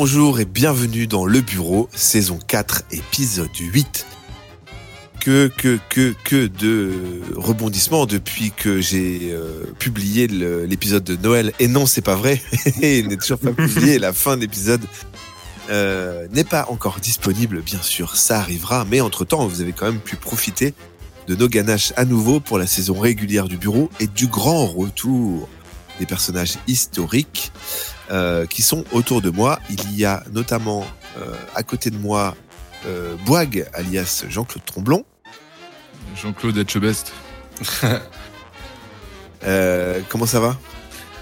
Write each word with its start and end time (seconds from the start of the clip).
bonjour 0.00 0.38
et 0.38 0.44
bienvenue 0.44 1.08
dans 1.08 1.26
Le 1.26 1.40
Bureau, 1.40 1.88
saison 1.92 2.38
4, 2.46 2.84
épisode 2.92 3.48
8. 3.58 4.06
Que, 5.18 5.48
que, 5.48 5.80
que, 5.88 6.14
que 6.22 6.46
de 6.46 6.92
rebondissements 7.34 8.06
depuis 8.06 8.52
que 8.52 8.80
j'ai 8.80 9.32
euh, 9.32 9.64
publié 9.80 10.28
l'épisode 10.28 11.02
de 11.02 11.16
Noël. 11.16 11.52
Et 11.58 11.66
non, 11.66 11.86
c'est 11.86 12.00
pas 12.00 12.14
vrai. 12.14 12.40
Il 12.80 13.08
n'est 13.08 13.16
toujours 13.16 13.40
pas 13.40 13.50
publié. 13.50 13.98
La 13.98 14.12
fin 14.12 14.36
de 14.36 14.42
l'épisode 14.42 14.82
euh, 15.68 16.28
n'est 16.32 16.44
pas 16.44 16.66
encore 16.68 17.00
disponible, 17.00 17.60
bien 17.60 17.82
sûr. 17.82 18.14
Ça 18.14 18.38
arrivera. 18.38 18.86
Mais 18.88 19.00
entre-temps, 19.00 19.48
vous 19.48 19.62
avez 19.62 19.72
quand 19.72 19.86
même 19.86 20.00
pu 20.00 20.14
profiter 20.14 20.74
de 21.26 21.34
nos 21.34 21.48
ganaches 21.48 21.92
à 21.96 22.04
nouveau 22.04 22.38
pour 22.38 22.56
la 22.56 22.68
saison 22.68 23.00
régulière 23.00 23.48
du 23.48 23.56
bureau 23.56 23.90
et 23.98 24.06
du 24.06 24.28
grand 24.28 24.64
retour 24.64 25.48
des 25.98 26.06
personnages 26.06 26.54
historiques 26.68 27.50
euh, 28.10 28.46
qui 28.46 28.62
sont 28.62 28.84
autour 28.92 29.22
de 29.22 29.30
moi. 29.30 29.58
Il 29.70 29.96
y 29.96 30.04
a 30.04 30.22
notamment 30.32 30.86
euh, 31.18 31.34
à 31.54 31.62
côté 31.62 31.90
de 31.90 31.98
moi 31.98 32.34
euh, 32.86 33.14
Boag, 33.26 33.66
alias 33.74 34.24
Jean-Claude 34.28 34.64
Tromblon. 34.64 35.04
Jean-Claude 36.16 36.56
Etchebest. 36.58 37.12
Euh, 39.44 40.00
comment 40.08 40.26
ça 40.26 40.40
va? 40.40 40.56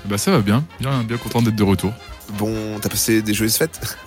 Bah 0.07 0.17
ça 0.17 0.31
va 0.31 0.41
bien, 0.41 0.65
bien, 0.81 1.03
bien 1.03 1.19
content 1.19 1.43
d'être 1.43 1.55
de 1.57 1.63
retour. 1.63 1.93
Bon, 2.39 2.79
t'as 2.81 2.89
passé 2.89 3.21
des 3.21 3.35
joyeuses 3.35 3.57
fêtes? 3.57 3.99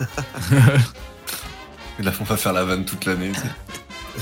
Et 1.99 2.03
là, 2.03 2.11
on 2.20 2.23
va 2.23 2.35
faire 2.37 2.53
la 2.53 2.63
vanne 2.63 2.85
toute 2.85 3.05
l'année. 3.05 3.31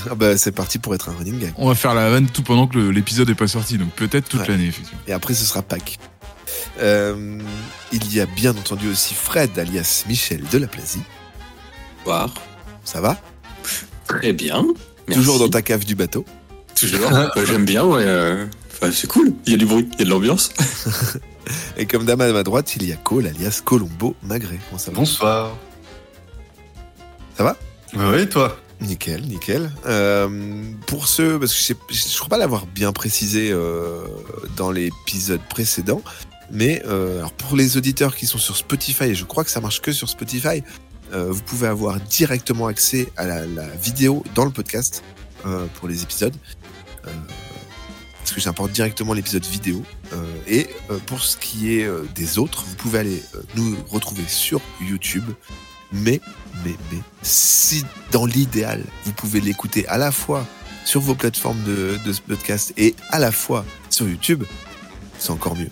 ah 0.10 0.16
bah, 0.16 0.38
C'est 0.38 0.52
parti 0.52 0.78
pour 0.80 0.94
être 0.94 1.10
un 1.10 1.14
running 1.14 1.40
gag. 1.40 1.54
On 1.58 1.68
va 1.70 1.76
faire 1.76 1.94
la 1.94 2.10
vanne 2.10 2.28
tout 2.28 2.44
pendant 2.44 2.68
que 2.68 2.78
l'épisode 2.80 3.30
est 3.30 3.36
pas 3.36 3.48
sorti, 3.48 3.78
donc 3.78 3.92
peut-être 3.92 4.28
toute 4.28 4.42
Ouais. 4.42 4.48
l'année 4.50 4.68
effectivement. 4.68 5.00
Et 5.08 5.14
après, 5.14 5.34
ce 5.34 5.46
sera 5.46 5.62
Pâques. 5.62 6.00
Euh, 6.80 7.40
il 7.92 8.14
y 8.14 8.20
a 8.22 8.26
bien 8.26 8.52
entendu 8.52 8.90
aussi 8.90 9.14
Fred, 9.14 9.58
alias 9.58 10.04
Michel 10.08 10.44
de 10.52 10.58
la 10.58 10.68
Plasie. 10.68 11.02
Bonsoir. 12.04 12.34
Ça 12.84 13.02
va? 13.02 13.20
Très 14.08 14.34
bien. 14.34 14.66
Merci. 15.08 15.22
Toujours 15.22 15.40
dans 15.40 15.50
ta 15.50 15.62
cave 15.62 15.86
du 15.86 15.96
bateau. 15.96 16.26
Toujours. 16.76 17.10
J'aime 17.46 17.66
bien, 17.66 17.84
ouais. 17.84 18.04
euh, 18.06 18.46
enfin, 18.72 18.92
c'est 18.92 19.08
cool. 19.08 19.34
Il 19.46 19.52
y 19.52 19.56
a 19.56 19.58
du 19.58 19.66
bruit, 19.66 19.88
il 19.94 20.00
y 20.00 20.02
a 20.04 20.06
de 20.06 20.10
l'ambiance. 20.10 20.52
Et 21.78 21.86
comme 21.86 22.06
dame 22.06 22.22
à 22.22 22.32
ma 22.32 22.44
droite, 22.44 22.76
il 22.76 22.88
y 22.88 22.92
a 22.92 22.96
Cole, 22.98 23.28
alias 23.28 23.62
Colombo 23.64 24.16
Magret. 24.24 24.60
Comment 24.70 24.80
ça 24.80 24.92
va? 24.92 24.98
Bonsoir. 24.98 25.58
Ça 27.38 27.44
va? 27.44 27.58
Et 28.18 28.28
toi? 28.28 28.58
Nickel, 28.82 29.22
nickel. 29.24 29.72
Euh, 29.86 30.62
pour 30.86 31.08
ceux, 31.08 31.40
parce 31.40 31.54
que 31.54 31.74
je, 31.90 31.98
je 31.98 32.18
crois 32.18 32.30
pas 32.30 32.38
l'avoir 32.38 32.66
bien 32.68 32.92
précisé 32.92 33.50
euh, 33.52 34.02
dans 34.56 34.72
l'épisode 34.72 35.42
précédent, 35.50 36.02
mais 36.52 36.82
euh, 36.86 37.26
pour 37.38 37.56
les 37.56 37.78
auditeurs 37.78 38.16
qui 38.16 38.26
sont 38.26 38.38
sur 38.38 38.56
Spotify, 38.56 39.06
et 39.06 39.16
je 39.16 39.26
crois 39.26 39.44
que 39.44 39.52
ça 39.52 39.62
marche 39.62 39.82
que 39.82 39.92
sur 39.92 40.10
Spotify, 40.10 40.64
euh, 41.14 41.32
vous 41.32 41.42
pouvez 41.42 41.68
avoir 41.68 42.00
directement 42.00 42.68
accès 42.68 43.12
à 43.18 43.26
la, 43.26 43.68
vidéo 43.82 44.24
dans 44.36 44.46
le 44.46 44.52
podcast 44.52 45.04
euh, 45.46 45.66
pour 45.76 45.88
les 45.88 46.04
épisodes. 46.04 46.36
Parce 47.04 48.36
que 48.36 48.42
j'importe 48.42 48.74
directement 48.74 49.14
l'épisode 49.14 49.46
vidéo. 49.46 49.82
Et 50.48 50.68
pour 51.06 51.22
ce 51.22 51.38
qui 51.38 51.72
est 51.72 51.90
des 52.14 52.38
autres, 52.38 52.66
vous 52.68 52.76
pouvez 52.76 53.00
aller 53.00 53.24
nous 53.56 53.78
retrouver 53.88 54.26
sur 54.28 54.60
YouTube. 54.82 55.24
Mais, 55.94 56.20
mais, 56.66 56.76
mais, 56.92 57.00
si 57.22 57.86
dans 58.12 58.26
l'idéal, 58.26 58.84
vous 59.06 59.14
pouvez 59.14 59.40
l'écouter 59.40 59.88
à 59.88 59.98
la 59.98 60.12
fois 60.12 60.46
sur 60.88 61.02
vos 61.02 61.16
plateformes 61.16 61.62
de, 61.64 61.98
podcast 62.28 62.74
et 62.78 62.96
à 63.10 63.20
la 63.20 63.32
fois 63.32 63.66
sur 63.90 64.08
YouTube, 64.08 64.44
c'est 65.20 65.32
encore 65.32 65.56
mieux. 65.56 65.70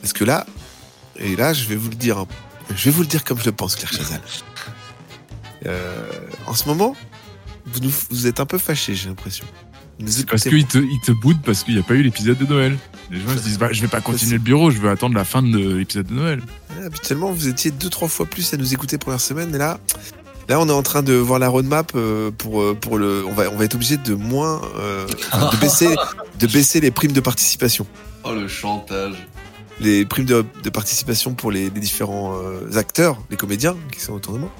Parce 0.00 0.12
que 0.12 0.24
là, 0.24 0.46
et 1.16 1.36
là, 1.36 1.52
je 1.52 1.66
vais 1.66 1.76
vous 1.76 1.90
le 1.90 1.96
dire, 1.96 2.18
hein, 2.18 2.26
je 2.74 2.84
vais 2.84 2.90
vous 2.90 3.02
le 3.02 3.06
dire 3.08 3.24
comme 3.24 3.38
je 3.38 3.44
le 3.46 3.52
pense, 3.52 3.76
Claire 3.76 3.92
Chazal. 3.92 4.20
Euh, 5.66 6.10
en 6.46 6.54
ce 6.54 6.66
moment, 6.68 6.96
vous, 7.66 7.80
nous- 7.80 7.92
vous 8.10 8.26
êtes 8.26 8.40
un 8.40 8.46
peu 8.46 8.58
fâchés, 8.58 8.94
j'ai 8.94 9.08
l'impression. 9.08 9.44
Parce 10.30 10.46
écoutez 10.46 10.48
qu'il 10.50 10.66
te, 10.66 10.78
il 10.78 11.00
te 11.04 11.12
boude 11.12 11.36
parce 11.44 11.62
qu'il 11.62 11.74
n'y 11.74 11.80
a 11.80 11.82
pas 11.82 11.92
eu 11.92 12.02
l'épisode 12.02 12.38
de 12.38 12.46
Noël. 12.46 12.78
Les 13.10 13.20
gens 13.20 13.28
se 13.36 13.42
disent 13.42 13.58
bah, 13.58 13.68
je 13.70 13.82
vais 13.82 13.88
pas 13.88 14.00
continuer 14.00 14.32
le 14.38 14.38
bureau, 14.42 14.70
je 14.70 14.78
veux 14.78 14.88
attendre 14.88 15.14
la 15.14 15.24
fin 15.26 15.42
de 15.42 15.74
l'épisode 15.74 16.06
de 16.06 16.14
Noël. 16.14 16.40
Habituellement, 16.82 17.30
vous 17.32 17.48
étiez 17.48 17.70
deux, 17.70 17.90
trois 17.90 18.08
fois 18.08 18.24
plus 18.24 18.54
à 18.54 18.56
nous 18.56 18.72
écouter 18.72 18.96
première 18.96 19.20
semaine, 19.20 19.54
et 19.54 19.58
là, 19.58 19.78
là, 20.48 20.58
on 20.58 20.66
est 20.68 20.72
en 20.72 20.82
train 20.82 21.02
de 21.02 21.12
voir 21.12 21.38
la 21.38 21.48
roadmap 21.48 21.92
euh, 21.94 22.30
pour, 22.30 22.62
euh, 22.62 22.74
pour 22.74 22.96
le. 22.96 23.26
On 23.26 23.32
va, 23.32 23.50
on 23.50 23.56
va 23.56 23.64
être 23.66 23.74
obligé 23.74 23.98
de 23.98 24.14
moins. 24.14 24.62
euh, 24.78 25.06
de, 25.52 25.56
baisser, 25.58 25.94
de 26.38 26.46
baisser 26.46 26.80
les 26.80 26.90
primes 26.90 27.12
de 27.12 27.20
participation. 27.20 27.86
Oh, 28.24 28.32
le 28.34 28.48
chantage. 28.48 29.14
Les 29.80 30.04
primes 30.04 30.26
de, 30.26 30.44
de 30.62 30.70
participation 30.70 31.32
pour 31.34 31.50
les, 31.50 31.70
les 31.70 31.80
différents 31.80 32.36
euh, 32.36 32.76
acteurs, 32.76 33.16
les 33.30 33.36
comédiens 33.36 33.76
qui 33.92 34.00
sont 34.00 34.12
autour 34.12 34.34
de 34.34 34.38
moi. 34.40 34.50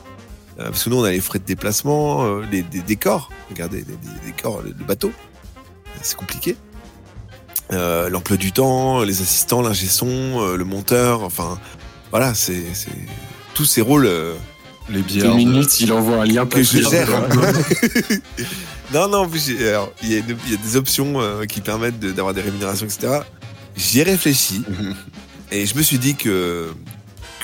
Euh, 0.59 0.65
parce 0.71 0.85
que 0.85 0.91
nous, 0.91 0.97
on 0.99 1.05
a 1.05 1.11
les 1.11 1.21
frais 1.21 1.39
de 1.39 1.45
déplacement, 1.45 2.25
euh, 2.25 2.43
les, 2.51 2.63
des 2.63 2.81
décors. 2.81 3.31
Regardez, 3.51 3.79
les, 3.79 3.85
les 4.27 4.33
décors, 4.33 4.63
le, 4.63 4.71
le 4.77 4.85
bateau. 4.85 5.13
C'est 6.03 6.17
compliqué. 6.17 6.57
Euh, 7.73 8.09
L'emploi 8.09 8.37
du 8.39 8.53
temps, 8.53 9.03
les 9.03 9.21
assistants, 9.21 9.61
l'ingé 9.63 9.87
son, 9.87 10.07
euh, 10.09 10.57
le 10.57 10.65
monteur, 10.65 11.23
enfin, 11.23 11.59
voilà, 12.11 12.33
c'est 12.35 12.65
tous 13.55 13.65
ces 13.67 13.81
rôles 13.83 14.07
euh, 14.07 14.35
Les 14.89 15.01
Deux 15.03 15.05
bières. 15.05 15.31
de- 15.33 15.37
minutes, 15.37 15.81
il 15.81 15.93
envoie 15.93 16.17
un 16.23 16.25
lien 16.25 16.47
que 16.47 16.63
je 16.63 16.81
gère. 16.81 17.09
non, 18.95 19.09
non, 19.09 19.19
en 19.19 19.29
plus, 19.29 19.49
il 19.49 19.61
y, 19.61 19.69
a 19.69 19.87
y 20.03 20.23
des 20.57 20.77
options 20.77 21.21
euh, 21.21 21.45
qui 21.45 21.61
permettent 21.61 22.01
de- 22.01 22.11
d'avoir 22.13 22.35
des 22.35 22.41
rémunérations, 22.41 22.87
etc. 22.87 23.21
J'y 23.81 24.01
ai 24.01 24.03
réfléchi 24.03 24.63
et 25.51 25.65
je 25.65 25.75
me 25.75 25.83
suis 25.83 25.99
dit 25.99 26.15
que, 26.15 26.71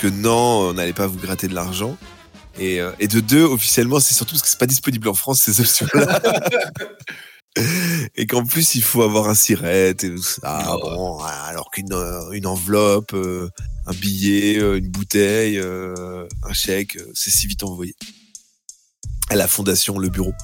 que 0.01 0.07
non, 0.07 0.69
on 0.69 0.75
n'allait 0.75 0.93
pas 0.93 1.07
vous 1.07 1.19
gratter 1.19 1.49
de 1.49 1.55
l'argent. 1.55 1.97
Et, 2.59 2.81
euh, 2.81 2.93
et 3.01 3.09
de 3.09 3.21
deux, 3.21 3.43
officiellement, 3.43 4.01
c'est 4.01 4.13
surtout 4.13 4.35
parce 4.35 4.43
que 4.43 4.49
c'est 4.49 4.59
pas 4.59 4.67
disponible 4.67 5.09
en 5.09 5.15
France, 5.15 5.41
ces 5.41 5.61
options-là. 5.61 6.21
et 8.17 8.27
qu'en 8.27 8.45
plus, 8.45 8.75
il 8.75 8.83
faut 8.83 9.03
avoir 9.03 9.31
un 9.31 9.35
siret 9.35 9.91
et 9.91 9.95
tout 9.95 10.23
ça. 10.23 10.77
Oh. 10.77 10.81
Bon, 10.83 11.19
alors 11.21 11.71
qu'une 11.71 11.93
euh, 11.93 12.31
une 12.33 12.47
enveloppe, 12.47 13.15
euh, 13.15 13.49
un 13.87 13.93
billet, 13.93 14.57
une 14.57 14.89
bouteille, 14.89 15.59
un 15.59 16.53
chèque, 16.53 16.99
c'est 17.15 17.31
si 17.31 17.47
vite 17.47 17.63
envoyé. 17.63 17.95
À 19.31 19.37
la 19.37 19.49
fondation, 19.49 19.99
le 19.99 20.11
bureau, 20.11 20.35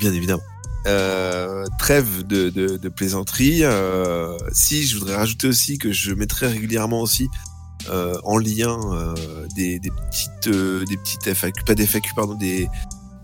bien 0.00 0.12
évidemment. 0.12 0.42
Euh, 0.86 1.64
trêve 1.78 2.26
de, 2.26 2.50
de, 2.50 2.76
de 2.76 2.88
plaisanterie. 2.90 3.64
Euh, 3.64 4.36
si, 4.52 4.86
je 4.86 4.98
voudrais 4.98 5.16
rajouter 5.16 5.46
aussi 5.46 5.78
que 5.78 5.92
je 5.92 6.12
mettrai 6.12 6.46
régulièrement 6.46 7.00
aussi 7.00 7.28
euh, 7.88 8.18
en 8.22 8.36
lien 8.36 8.78
euh, 8.92 9.14
des, 9.56 9.78
des 9.78 9.90
petites 9.90 10.48
euh, 10.48 10.84
des 10.84 10.98
petites 10.98 11.32
FAQ, 11.32 11.64
pas 11.64 11.74
des 11.74 11.86
FAQ, 11.86 12.10
pardon, 12.14 12.34
des 12.34 12.68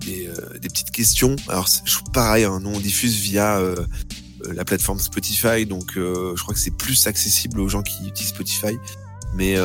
des, 0.01 0.31
des 0.59 0.69
petites 0.71 0.91
questions. 0.91 1.37
Alors 1.49 1.69
pareil, 2.15 2.45
hein, 2.45 2.61
nous 2.63 2.71
on 2.71 2.81
diffuse 2.81 3.17
via 3.17 3.61
la 4.51 4.65
plateforme 4.65 4.99
Spotify, 4.99 5.67
donc 5.67 5.93
je 5.97 6.41
crois 6.41 6.55
que 6.55 6.61
c'est 6.61 6.71
plus 6.79 7.07
accessible 7.07 7.61
aux 7.61 7.69
gens 7.69 7.83
qui 7.83 8.07
utilisent 8.07 8.31
Spotify. 8.31 8.79
Mais 9.35 9.57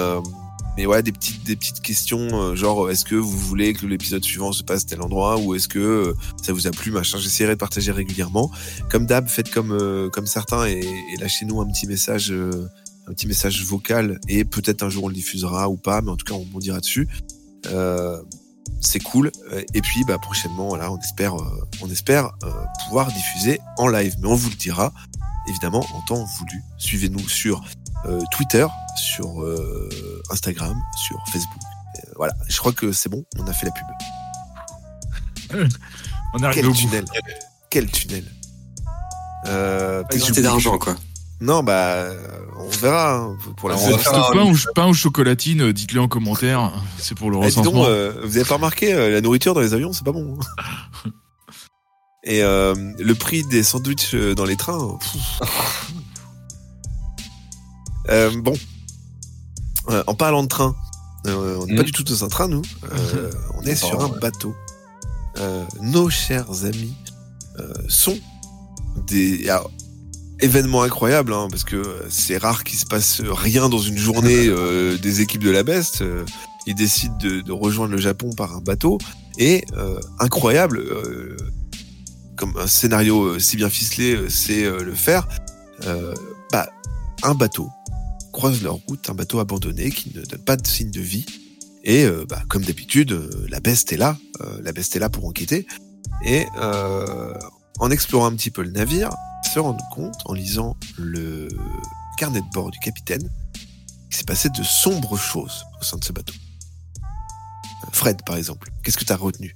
mais 0.77 0.85
ouais, 0.85 1.01
des 1.03 1.11
petites 1.11 1.43
des 1.45 1.55
petites 1.55 1.81
questions 1.81 2.27
euh, 2.33 2.55
genre 2.55 2.89
est-ce 2.89 3.05
que 3.05 3.15
vous 3.15 3.37
voulez 3.37 3.73
que 3.73 3.85
l'épisode 3.85 4.23
suivant 4.23 4.51
se 4.51 4.63
passe 4.63 4.85
tel 4.85 5.01
endroit 5.01 5.37
ou 5.37 5.55
est-ce 5.55 5.67
que 5.67 5.79
euh, 5.79 6.13
ça 6.43 6.53
vous 6.53 6.67
a 6.67 6.71
plu 6.71 6.91
machin. 6.91 7.17
J'essaierai 7.17 7.53
de 7.53 7.59
partager 7.59 7.91
régulièrement. 7.91 8.51
Comme 8.89 9.05
d'hab, 9.05 9.27
faites 9.27 9.51
comme 9.51 9.71
euh, 9.71 10.09
comme 10.09 10.27
certains 10.27 10.65
et, 10.65 10.81
lâchez-nous 11.19 11.61
un 11.61 11.67
petit 11.67 11.87
message. 11.87 12.31
euh, 12.31 12.67
un 13.07 13.13
petit 13.13 13.27
message 13.27 13.63
vocal 13.63 14.19
et 14.27 14.45
peut-être 14.45 14.81
un 14.83 14.89
jour 14.89 15.03
on 15.03 15.07
le 15.09 15.13
diffusera 15.13 15.69
ou 15.69 15.77
pas, 15.77 16.01
mais 16.01 16.09
en 16.11 16.15
tout 16.17 16.25
cas 16.25 16.33
on 16.33 16.45
bondira 16.45 16.79
dessus. 16.79 17.07
Euh, 17.67 18.21
c'est 18.81 18.99
cool. 18.99 19.31
Euh, 19.51 19.61
Et 19.73 19.81
puis 19.81 20.03
bah, 20.05 20.17
prochainement, 20.17 20.69
voilà, 20.69 20.91
on 20.91 20.97
espère, 20.99 21.35
euh, 21.35 21.67
on 21.81 21.89
espère 21.89 22.31
euh, 22.43 22.49
pouvoir 22.85 23.11
diffuser 23.11 23.59
en 23.77 23.87
live, 23.87 24.15
mais 24.21 24.27
on 24.27 24.35
vous 24.35 24.49
le 24.49 24.55
dira 24.55 24.91
évidemment 25.47 25.85
en 25.93 26.01
temps 26.07 26.25
voulu. 26.39 26.61
Suivez-nous 26.77 27.27
sur 27.29 27.59
euh, 27.59 27.84
Twitter, 28.31 28.65
sur 28.97 29.41
euh, 29.43 29.89
Instagram, 30.29 30.75
sur 31.07 31.17
Facebook. 31.31 31.59
Euh, 31.97 32.11
voilà, 32.15 32.33
je 32.47 32.57
crois 32.57 32.71
que 32.73 32.91
c'est 32.91 33.09
bon, 33.09 33.23
on 33.37 33.45
a 33.47 33.53
fait 33.53 33.65
la 33.67 33.71
pub. 33.71 33.85
On 36.33 36.39
est 36.39 36.45
arrivé 36.45 36.61
Quel 36.61 36.69
au 36.69 36.73
bout. 36.73 36.77
tunnel 36.79 37.05
Quel 37.69 37.89
tunnel 37.91 38.25
euh, 39.47 40.03
quantité 40.11 40.41
d'argent, 40.41 40.77
quoi. 40.79 40.95
Non, 41.39 41.61
bah, 41.63 42.05
on 42.57 42.67
verra 42.69 43.17
hein, 43.17 43.37
pour 43.57 43.69
la 43.69 43.75
un- 43.75 44.31
pain, 44.33 44.43
ou, 44.45 44.55
pain 44.73 44.87
ou 44.87 44.93
chocolatine, 44.93 45.61
euh, 45.61 45.73
dites-le 45.73 46.01
en 46.01 46.07
commentaire. 46.07 46.71
C'est 46.97 47.15
pour 47.15 47.29
le 47.29 47.37
Eh, 47.37 47.41
donc, 47.51 47.57
recensement. 47.65 47.85
euh, 47.85 48.11
vous 48.23 48.37
avez 48.37 48.45
pas 48.45 48.55
remarqué, 48.55 48.93
euh, 48.93 49.11
la 49.11 49.21
nourriture 49.21 49.53
dans 49.53 49.61
les 49.61 49.73
avions, 49.73 49.93
c'est 49.93 50.03
pas 50.03 50.11
bon. 50.13 50.39
hein. 51.05 51.09
Et 52.23 52.41
euh, 52.41 52.73
le 52.97 53.13
prix 53.13 53.43
des 53.43 53.61
sandwichs 53.63 54.15
euh, 54.15 54.33
dans 54.33 54.45
les 54.45 54.55
trains. 54.55 54.97
pff. 54.99 55.49
Euh, 58.09 58.31
bon, 58.41 58.53
Euh, 59.89 60.03
en 60.07 60.15
parlant 60.15 60.43
de 60.43 60.47
train, 60.47 60.75
euh, 61.27 61.57
on 61.61 61.67
n'est 61.67 61.75
pas 61.75 61.83
du 61.83 61.91
tout 61.91 62.03
dans 62.03 62.23
un 62.23 62.27
train, 62.27 62.47
nous. 62.47 62.61
Euh, 62.91 63.31
on 63.55 63.61
est 63.63 63.75
sur 63.75 64.03
un 64.03 64.09
bateau. 64.19 64.55
Nos 65.81 66.09
chers 66.09 66.65
amis 66.65 66.95
sont 67.87 68.17
des. 69.07 69.49
alors, 69.49 69.69
événement 70.39 70.81
incroyable, 70.83 71.33
hein, 71.33 71.47
parce 71.49 71.63
que 71.63 71.81
c'est 72.09 72.37
rare 72.37 72.63
qu'il 72.63 72.77
se 72.77 72.85
passe 72.85 73.21
rien 73.21 73.69
dans 73.69 73.79
une 73.79 73.97
journée 73.97 74.47
des 75.01 75.21
équipes 75.21 75.43
de 75.43 75.51
la 75.51 75.63
Best. 75.63 76.03
Ils 76.67 76.75
décident 76.75 77.17
de, 77.17 77.41
de 77.41 77.51
rejoindre 77.51 77.91
le 77.91 77.99
Japon 77.99 78.31
par 78.35 78.55
un 78.55 78.61
bateau. 78.61 78.97
Et 79.37 79.65
incroyable, 80.19 80.83
comme 82.37 82.53
un 82.57 82.67
scénario 82.67 83.37
si 83.39 83.55
bien 83.57 83.69
ficelé 83.69 84.29
c'est 84.29 84.63
le 84.63 84.93
faire, 84.93 85.27
bah, 86.51 86.69
un 87.23 87.35
bateau 87.35 87.69
croise 88.35 88.61
leur 88.61 88.73
route, 88.73 89.09
un 89.09 89.13
bateau 89.13 89.39
abandonné 89.39 89.91
qui 89.91 90.11
ne 90.13 90.21
donne 90.21 90.43
pas 90.43 90.57
de 90.57 90.67
signe 90.67 90.91
de 90.91 90.99
vie. 90.99 91.25
Et 91.85 92.03
euh, 92.03 92.25
bah, 92.27 92.41
comme 92.49 92.65
d'habitude, 92.65 93.13
euh, 93.13 93.29
la 93.47 93.61
Best 93.61 93.93
est 93.93 93.97
là, 93.97 94.17
euh, 94.41 94.59
la 94.61 94.73
Best 94.73 94.93
est 94.97 94.99
là 94.99 95.09
pour 95.09 95.25
enquêter. 95.25 95.65
Et 96.25 96.45
en 97.79 97.91
explorant 97.91 98.25
un 98.25 98.35
petit 98.35 98.51
peu 98.51 98.61
le 98.61 98.71
navire, 98.71 99.09
se 99.53 99.59
rendre 99.59 99.83
compte, 99.93 100.15
en 100.25 100.33
lisant 100.33 100.75
le 100.97 101.47
carnet 102.17 102.41
de 102.41 102.49
bord 102.53 102.71
du 102.71 102.79
capitaine, 102.79 103.29
qu'il 104.09 104.17
s'est 104.17 104.23
passé 104.25 104.49
de 104.49 104.63
sombres 104.63 105.17
choses 105.17 105.65
au 105.79 105.83
sein 105.83 105.97
de 105.97 106.03
ce 106.03 106.11
bateau. 106.11 106.33
Fred, 107.93 108.21
par 108.25 108.35
exemple, 108.35 108.69
qu'est-ce 108.83 108.97
que 108.97 109.05
tu 109.05 109.13
as 109.13 109.17
retenu? 109.17 109.55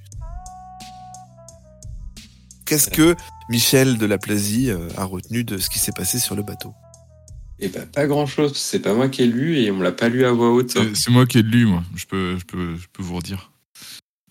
Qu'est-ce 2.65 2.89
que 2.89 3.15
Michel 3.49 3.97
de 3.97 4.05
la 4.05 4.17
Plasie 4.17 4.69
a 4.97 5.03
retenu 5.03 5.43
de 5.43 5.57
ce 5.57 5.69
qui 5.69 5.79
s'est 5.79 5.91
passé 5.91 6.17
sur 6.17 6.35
le 6.35 6.43
bateau? 6.43 6.73
Et 7.61 7.67
bah, 7.69 7.85
pas 7.85 8.07
grand 8.07 8.25
chose. 8.25 8.55
C'est 8.55 8.79
pas 8.81 8.93
moi 8.93 9.09
qui 9.09 9.21
ai 9.23 9.27
lu 9.27 9.57
et 9.57 9.69
on 9.71 9.77
me 9.77 9.83
l'a 9.83 9.91
pas 9.91 10.09
lu 10.09 10.25
à 10.25 10.31
voix 10.31 10.51
haute. 10.51 10.71
C'est 10.71 10.95
c'est 10.95 11.11
moi 11.11 11.25
qui 11.25 11.39
ai 11.39 11.41
lu, 11.43 11.65
moi. 11.65 11.83
Je 11.95 12.05
peux, 12.05 12.37
je 12.37 12.45
peux, 12.45 12.75
je 12.77 12.87
peux 12.93 13.03
vous 13.03 13.15
redire. 13.15 13.51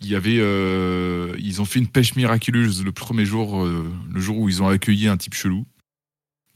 Il 0.01 0.09
y 0.09 0.15
avait, 0.15 0.39
euh, 0.39 1.35
ils 1.39 1.61
ont 1.61 1.65
fait 1.65 1.81
une 1.81 1.89
pêche 1.89 2.15
miraculeuse 2.15 2.85
le 2.85 2.93
premier 2.93 3.25
jour, 3.25 3.65
euh, 3.65 3.85
le 4.13 4.21
jour 4.21 4.39
où 4.39 4.49
ils 4.49 4.63
ont 4.63 4.69
accueilli 4.69 5.09
un 5.09 5.17
type 5.17 5.35
chelou. 5.35 5.67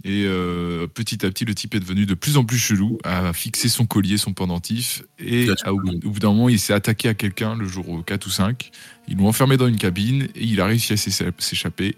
Et 0.04 0.24
euh, 0.26 0.86
petit 0.88 1.24
à 1.24 1.28
petit, 1.30 1.44
le 1.44 1.54
type 1.54 1.74
est 1.76 1.80
devenu 1.80 2.06
de 2.06 2.14
plus 2.14 2.36
en 2.36 2.44
plus 2.44 2.58
chelou, 2.58 2.98
a 3.04 3.32
fixé 3.32 3.68
son 3.68 3.86
collier, 3.86 4.16
son 4.16 4.32
pendentif, 4.32 5.02
et 5.20 5.46
au, 5.70 5.78
au 6.08 6.10
bout 6.10 6.18
d'un 6.18 6.32
moment, 6.32 6.48
il 6.48 6.58
s'est 6.58 6.72
attaqué 6.72 7.08
à 7.08 7.14
quelqu'un 7.14 7.54
le 7.56 7.66
jour 7.66 8.02
4 8.04 8.26
ou 8.26 8.30
5. 8.30 8.70
Ils 9.06 9.16
l'ont 9.16 9.28
enfermé 9.28 9.56
dans 9.56 9.68
une 9.68 9.76
cabine 9.76 10.22
et 10.34 10.44
il 10.44 10.60
a 10.60 10.66
réussi 10.66 10.92
à 10.92 10.96
s'é- 10.96 11.30
s'échapper. 11.38 11.94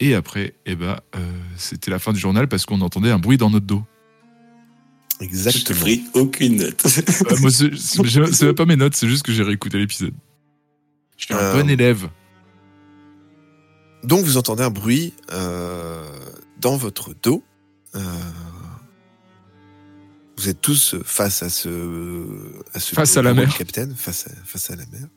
Et 0.00 0.14
après, 0.14 0.54
eh 0.66 0.76
ben, 0.76 1.00
euh, 1.16 1.18
c'était 1.56 1.90
la 1.90 1.98
fin 1.98 2.12
du 2.12 2.18
journal 2.20 2.46
parce 2.48 2.66
qu'on 2.66 2.80
entendait 2.80 3.10
un 3.10 3.18
bruit 3.18 3.36
dans 3.36 3.50
notre 3.50 3.66
dos. 3.66 3.82
Je 5.12 5.16
te 5.18 5.24
Exactement. 5.24 5.80
prie 5.80 6.04
aucune 6.14 6.56
note. 6.58 6.84
Euh, 6.86 7.36
moi, 7.40 7.50
c'est 7.50 7.74
c'est- 7.76 8.32
c'est 8.32 8.46
même 8.46 8.54
pas 8.54 8.64
mes 8.66 8.76
notes, 8.76 8.94
c'est 8.94 9.08
juste 9.08 9.24
que 9.24 9.32
j'ai 9.32 9.42
réécouté 9.42 9.76
l'épisode. 9.78 10.14
Je 11.16 11.24
suis 11.24 11.34
un 11.34 11.38
Euh, 11.38 11.60
bon 11.60 11.68
élève. 11.68 12.08
Donc 14.04 14.24
vous 14.24 14.36
entendez 14.36 14.62
un 14.62 14.70
bruit 14.70 15.14
euh, 15.32 16.04
dans 16.60 16.76
votre 16.76 17.14
dos. 17.20 17.42
Euh, 17.96 18.00
vous 20.36 20.48
êtes 20.48 20.60
tous 20.60 20.94
face 21.04 21.42
à 21.42 21.50
ce, 21.50 21.68
à 22.72 22.78
ce 22.78 22.94
Face 22.94 23.16
à 23.16 23.22
la 23.22 23.34
mer. 23.34 23.52
capitaine, 23.56 23.92
face 23.96 24.28
à, 24.28 24.30
face 24.44 24.70
à 24.70 24.76
la 24.76 24.86
mer. 24.86 25.08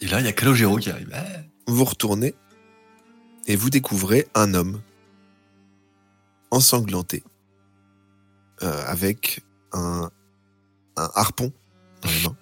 Et 0.00 0.06
là, 0.08 0.18
il 0.18 0.26
y 0.26 0.28
a 0.28 0.32
Calogero 0.32 0.78
qui 0.78 0.90
arrive. 0.90 1.10
Ah. 1.12 1.22
Vous 1.68 1.84
retournez 1.84 2.34
et 3.46 3.56
vous 3.56 3.70
découvrez 3.70 4.28
un 4.34 4.54
homme 4.54 4.80
ensanglanté 6.50 7.22
euh, 8.62 8.84
avec 8.86 9.42
un, 9.72 10.10
harpon 10.96 11.52
dans 12.02 12.10
les 12.10 12.22
mains 12.22 12.36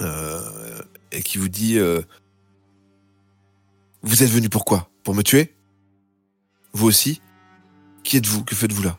euh, 0.02 0.82
et 1.12 1.22
qui 1.22 1.38
vous 1.38 1.48
dit 1.48 1.78
euh, 1.78 2.00
Vous 4.02 4.22
êtes 4.22 4.30
venu 4.30 4.48
pourquoi 4.48 4.88
Pour 5.04 5.14
me 5.14 5.22
tuer? 5.22 5.54
Vous 6.72 6.86
aussi? 6.86 7.20
Qui 8.02 8.16
êtes-vous? 8.16 8.44
Que 8.44 8.54
faites-vous 8.54 8.82
là? 8.82 8.98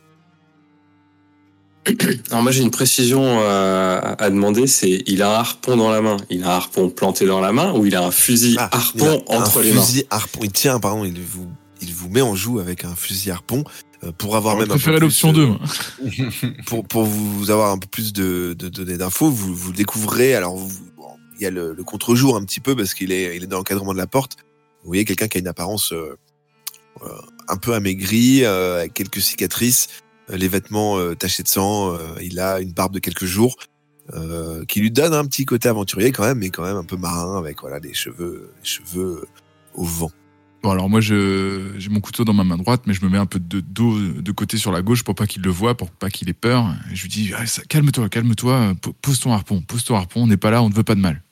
Alors 2.30 2.44
moi 2.44 2.52
j'ai 2.52 2.62
une 2.62 2.70
précision 2.72 3.40
à, 3.42 4.16
à 4.20 4.30
demander, 4.30 4.68
c'est 4.68 5.02
il 5.08 5.24
a 5.24 5.32
un 5.32 5.40
harpon 5.40 5.78
dans 5.78 5.90
la 5.90 6.02
main, 6.02 6.18
il 6.30 6.44
a 6.44 6.48
un 6.54 6.56
harpon 6.58 6.90
planté 6.90 7.26
dans 7.26 7.40
la 7.40 7.52
main 7.52 7.74
ou 7.74 7.86
il 7.86 7.96
a 7.96 8.04
un 8.06 8.12
fusil 8.12 8.56
Ah, 8.60 8.70
harpon 8.72 9.24
il 9.28 9.34
a 9.36 9.40
entre 9.40 9.60
un 9.60 9.64
les 9.64 9.72
mains? 9.74 9.82
fusil 9.82 10.06
harpon. 10.12 10.40
Il 10.44 10.52
tient, 10.52 10.80
pardon, 10.80 11.06
il 11.06 11.20
vous, 11.20 11.50
il 11.82 11.94
vous 11.94 12.10
met 12.10 12.22
en 12.22 12.36
joue 12.36 12.60
avec 12.60 12.86
un 12.86 12.96
fusil 12.96 13.32
harpon 13.32 13.64
euh, 14.04 14.12
pour 14.16 14.36
avoir 14.36 14.56
Je 14.58 14.62
même 14.62 14.72
un 14.72 14.74
peu 14.76 14.80
préférais 14.80 14.98
plus, 14.98 15.06
l'option 15.06 15.30
euh, 15.30 15.34
2. 15.34 15.46
moi. 15.48 15.60
pour, 16.68 16.88
pour 16.88 17.04
vous 17.06 17.50
avoir 17.50 17.72
un 17.72 17.80
peu 17.80 17.88
plus 17.88 18.14
de, 18.14 18.56
de 18.58 18.70
données 18.70 18.98
d'infos, 18.98 19.32
vous, 19.32 19.56
vous 19.56 19.72
découvrez. 19.72 20.36
Alors, 20.36 20.56
vous- 20.56 20.70
bon, 20.96 21.08
il 21.40 21.44
y 21.44 21.46
a 21.48 21.50
le, 21.52 21.74
le 21.74 21.84
contre-jour 21.84 22.36
un 22.38 22.44
petit 22.46 22.60
peu 22.60 22.76
parce 22.76 22.94
qu'il 22.94 23.12
est, 23.12 23.36
il 23.36 23.44
est 23.44 23.48
dans 23.48 23.58
l'encadrement 23.58 23.94
de 23.94 23.98
la 23.98 24.08
porte. 24.08 24.38
Vous 24.84 24.88
voyez 24.90 25.04
quelqu'un 25.06 25.28
qui 25.28 25.38
a 25.38 25.42
une 25.42 25.48
apparence 25.48 25.94
euh, 25.94 26.16
euh, 27.04 27.08
un 27.48 27.58
peu 27.58 27.74
amaigrie, 27.74 28.44
euh, 28.44 28.80
avec 28.82 28.94
quelques 28.94 29.22
cicatrices, 29.22 29.88
euh, 29.90 29.94
les 30.30 30.48
vêtements 30.48 30.98
euh, 30.98 31.16
tachés 31.16 31.44
de 31.44 31.48
sang. 31.48 31.94
euh, 31.94 32.16
il 32.22 32.40
a 32.40 32.60
une 32.60 32.72
barbe 32.74 32.94
de 32.94 33.00
quelques 33.00 33.26
jours 33.26 33.56
euh, 34.14 34.66
qui 34.66 34.80
lui 34.80 34.92
donne 34.92 35.14
un 35.14 35.26
petit 35.26 35.46
côté 35.46 35.70
aventurier 35.70 36.12
quand 36.12 36.24
même, 36.24 36.40
mais 36.40 36.50
quand 36.50 36.64
même 36.64 36.78
un 36.78 36.84
peu 36.84 36.98
marin 36.98 37.38
avec 37.38 37.62
voilà 37.62 37.80
des 37.80 37.94
cheveux, 37.94 38.52
des 38.62 38.68
cheveux 38.70 39.26
au 39.74 39.84
vent. 39.84 40.12
Bon, 40.64 40.70
alors 40.70 40.90
moi, 40.90 41.02
je- 41.02 41.74
j'ai 41.80 41.90
mon 41.90 42.02
couteau 42.02 42.24
dans 42.24 42.34
ma 42.34 42.44
main 42.44 42.58
droite, 42.58 42.84
mais 42.86 42.94
je 42.94 43.04
me 43.04 43.10
mets 43.10 43.18
un 43.18 43.26
peu 43.26 43.40
de 43.40 43.62
dos 43.62 43.98
de 44.00 44.32
côté 44.32 44.58
sur 44.58 44.72
la 44.72 44.84
gauche 44.84 45.04
pour 45.04 45.16
pas 45.16 45.26
qu'il 45.26 45.42
le 45.42 45.50
voie, 45.50 45.76
pour 45.76 45.90
pas 45.90 46.10
qu'il 46.12 46.30
ait 46.30 46.34
peur. 46.34 46.66
Et 46.92 46.96
je 46.96 47.02
lui 47.04 47.10
dis 47.10 47.32
Ah, 47.36 47.44
calme-toi, 47.68 48.10
calme-toi, 48.10 48.74
po- 48.80 48.94
pose 48.94 49.20
ton 49.20 49.34
harpon, 49.34 49.62
pose 49.62 49.84
ton 49.84 49.96
harpon, 49.96 50.22
on 50.24 50.28
n'est 50.28 50.38
pas 50.38 50.52
là, 50.52 50.62
on 50.62 50.70
ne 50.70 50.74
veut 50.76 50.84
pas 50.84 50.94
de 50.96 51.00
mal. 51.02 51.24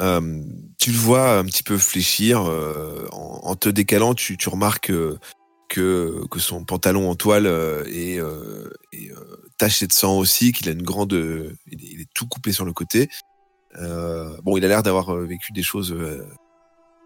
Euh, 0.00 0.42
tu 0.78 0.90
le 0.90 0.96
vois 0.96 1.38
un 1.38 1.44
petit 1.44 1.62
peu 1.62 1.76
fléchir. 1.78 2.42
euh, 2.48 3.06
en, 3.12 3.40
en 3.44 3.54
te 3.56 3.68
décalant, 3.68 4.14
tu, 4.14 4.36
tu 4.36 4.48
remarques 4.48 4.90
euh, 4.90 5.18
que, 5.72 6.26
que 6.30 6.38
son 6.38 6.64
pantalon 6.64 7.08
en 7.08 7.14
toile 7.14 7.46
euh, 7.46 7.82
est, 7.86 8.20
euh, 8.20 8.68
est, 8.92 9.10
euh, 9.10 9.16
taché 9.56 9.86
de 9.86 9.92
sang 9.92 10.18
aussi, 10.18 10.52
qu'il 10.52 10.68
a 10.68 10.72
une 10.72 10.82
grande... 10.82 11.14
euh, 11.14 11.56
il, 11.66 11.82
est, 11.82 11.88
il 11.94 12.00
est 12.02 12.08
tout 12.14 12.26
coupé 12.28 12.52
sur 12.52 12.66
le 12.66 12.74
côté. 12.74 13.08
Euh, 13.78 14.36
bon, 14.42 14.58
il 14.58 14.64
a 14.66 14.68
l'air 14.68 14.82
d'avoir 14.82 15.08
euh, 15.14 15.24
vécu 15.24 15.52
des 15.52 15.62
choses 15.62 15.92
euh, 15.92 16.26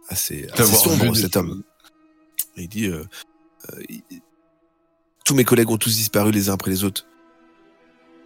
assez, 0.09 0.49
assez 0.53 0.75
sombres, 0.75 1.15
cet 1.15 1.37
homme. 1.37 1.63
Il 2.57 2.69
dit... 2.69 2.89
euh, 2.89 3.05
euh, 3.71 3.83
il- 3.89 4.03
tous 5.25 5.35
mes 5.35 5.45
collègues 5.45 5.71
ont 5.71 5.79
tous 5.79 5.95
disparu 5.97 6.31
les 6.31 6.51
uns 6.51 6.55
après 6.55 6.71
les 6.71 6.83
autres. 6.85 7.07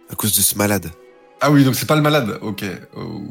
À 0.09 0.15
cause 0.15 0.35
de 0.35 0.41
ce 0.41 0.55
malade. 0.55 0.91
Ah 1.39 1.49
oui, 1.49 1.63
donc 1.63 1.75
c'est 1.75 1.87
pas 1.87 1.95
le 1.95 2.01
malade. 2.01 2.37
Ok. 2.41 2.63
Oh. 2.95 3.23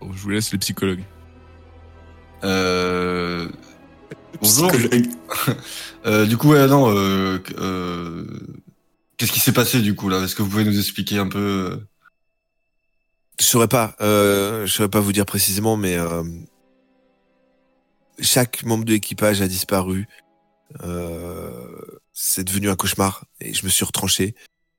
Bon, 0.00 0.12
je 0.12 0.18
vous 0.18 0.30
laisse 0.30 0.52
les 0.52 0.58
psychologues. 0.58 1.04
Euh... 2.42 3.48
Bonjour. 4.40 4.70
Euh, 6.06 6.26
du 6.26 6.36
coup, 6.36 6.50
ouais, 6.50 6.66
non. 6.66 6.94
Euh, 6.94 7.42
euh, 7.58 8.26
Qu'est-ce 9.16 9.32
qui 9.32 9.40
s'est 9.40 9.52
passé 9.52 9.80
du 9.80 9.94
coup 9.94 10.10
là? 10.10 10.20
Est-ce 10.20 10.34
que 10.34 10.42
vous 10.42 10.50
pouvez 10.50 10.64
nous 10.64 10.78
expliquer 10.78 11.16
un 11.16 11.28
peu 11.28 11.38
euh, 11.72 11.76
Je 13.40 13.46
saurais 13.46 13.68
pas, 13.68 13.96
euh, 14.02 14.66
je 14.66 14.72
saurais 14.72 14.90
pas 14.90 15.00
vous 15.00 15.14
dire 15.14 15.24
précisément, 15.24 15.78
mais 15.78 15.96
euh, 15.96 16.22
chaque 18.20 18.64
membre 18.64 18.84
de 18.84 18.92
l'équipage 18.92 19.40
a 19.40 19.48
disparu. 19.48 20.06
Euh, 20.82 21.50
c'est 22.12 22.44
devenu 22.44 22.68
un 22.68 22.76
cauchemar 22.76 23.24
et 23.40 23.54
je 23.54 23.64
me 23.64 23.70
suis 23.70 23.84
retranché 23.84 24.34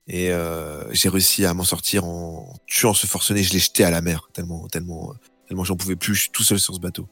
et 0.07 0.31
euh, 0.31 0.83
j'ai 0.93 1.09
réussi 1.09 1.45
à 1.45 1.55
m'en 1.55 1.63
sortir 1.63 2.05
en 2.05 2.53
tuant 2.67 2.93
ce 2.93 3.07
forcené. 3.07 3.41
Je 3.41 3.51
l'ai 3.51 3.59
jeté 3.59 3.83
à 3.83 3.89
la 3.89 4.01
mer 4.01 4.29
tellement, 4.31 4.67
tellement, 4.67 5.15
tellement 5.47 5.63
j'en 5.63 5.75
pouvais 5.75 5.95
plus. 5.95 6.13
Je 6.13 6.21
suis 6.21 6.31
tout 6.31 6.43
seul 6.43 6.59
sur 6.59 6.75
ce 6.75 6.79
bateau. 6.79 7.07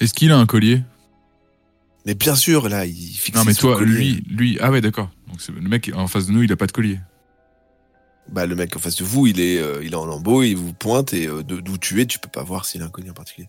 Est-ce 0.00 0.14
qu'il 0.14 0.32
a 0.32 0.38
un 0.38 0.46
collier? 0.46 0.82
Mais 2.06 2.14
bien 2.14 2.34
sûr, 2.34 2.68
là, 2.68 2.86
il 2.86 2.94
fixe. 3.14 3.36
Non, 3.36 3.44
mais 3.44 3.52
son 3.54 3.68
toi, 3.68 3.78
collier. 3.78 3.92
lui, 3.94 4.24
lui, 4.30 4.58
ah 4.60 4.70
ouais, 4.70 4.80
d'accord. 4.80 5.10
Donc 5.28 5.46
le 5.48 5.68
mec 5.68 5.90
en 5.94 6.06
face 6.06 6.26
de 6.26 6.32
nous, 6.32 6.42
il 6.42 6.50
a 6.52 6.56
pas 6.56 6.66
de 6.66 6.72
collier. 6.72 6.98
bah 8.28 8.46
le 8.46 8.54
mec 8.54 8.74
en 8.76 8.78
face 8.78 8.96
de 8.96 9.04
vous, 9.04 9.26
il 9.26 9.40
est, 9.40 9.58
euh, 9.58 9.84
il 9.84 9.92
est 9.92 9.96
en 9.96 10.06
lambeau, 10.06 10.42
il 10.42 10.54
vous 10.56 10.72
pointe 10.72 11.12
et 11.12 11.26
euh, 11.26 11.42
d'où 11.42 11.78
tu 11.78 12.00
es, 12.00 12.06
tu 12.06 12.18
peux 12.18 12.28
pas 12.30 12.42
voir 12.42 12.64
s'il 12.64 12.82
a 12.82 12.86
un 12.86 12.90
collier 12.90 13.10
en 13.10 13.14
particulier. 13.14 13.48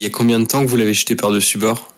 Il 0.00 0.04
y 0.04 0.06
a 0.06 0.10
combien 0.10 0.38
de 0.40 0.44
temps 0.44 0.62
que 0.62 0.68
vous 0.68 0.76
l'avez 0.76 0.94
jeté 0.94 1.16
par-dessus 1.16 1.58
bord? 1.58 1.92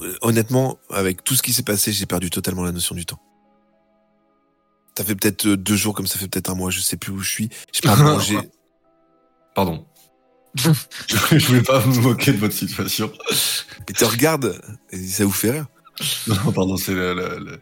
Euh, 0.00 0.16
Honnêtement, 0.22 0.78
avec 0.90 1.24
tout 1.24 1.34
ce 1.34 1.42
qui 1.42 1.52
s'est 1.52 1.62
passé, 1.64 1.92
j'ai 1.92 2.06
perdu 2.06 2.30
totalement 2.30 2.62
la 2.62 2.72
notion 2.72 2.94
du 2.94 3.06
temps. 3.06 3.20
Ça 4.96 5.04
fait 5.04 5.14
peut-être 5.14 5.46
deux 5.46 5.76
jours, 5.76 5.94
comme 5.94 6.06
ça 6.08 6.18
fait 6.18 6.26
peut-être 6.28 6.50
un 6.50 6.54
mois, 6.54 6.70
je 6.70 6.80
sais 6.80 6.96
plus 6.96 7.12
où 7.12 7.20
je 7.20 7.30
suis. 7.30 7.48
J'ai 7.72 7.80
pas 7.82 7.94
mangé. 7.96 8.36
Pardon. 9.54 9.86
Je 10.54 11.46
voulais 11.46 11.62
pas 11.62 11.84
me 11.86 12.00
moquer 12.00 12.32
de 12.32 12.38
votre 12.38 12.54
situation. 12.54 13.12
Et 13.88 13.92
te 13.92 14.04
regarde, 14.04 14.60
et 14.90 14.98
ça 15.06 15.24
vous 15.24 15.30
fait 15.32 15.50
rire. 15.52 15.66
Non, 16.26 16.52
pardon, 16.52 16.76
c'est 16.76 16.94
le, 16.94 17.14
le, 17.14 17.38
le- 17.38 17.60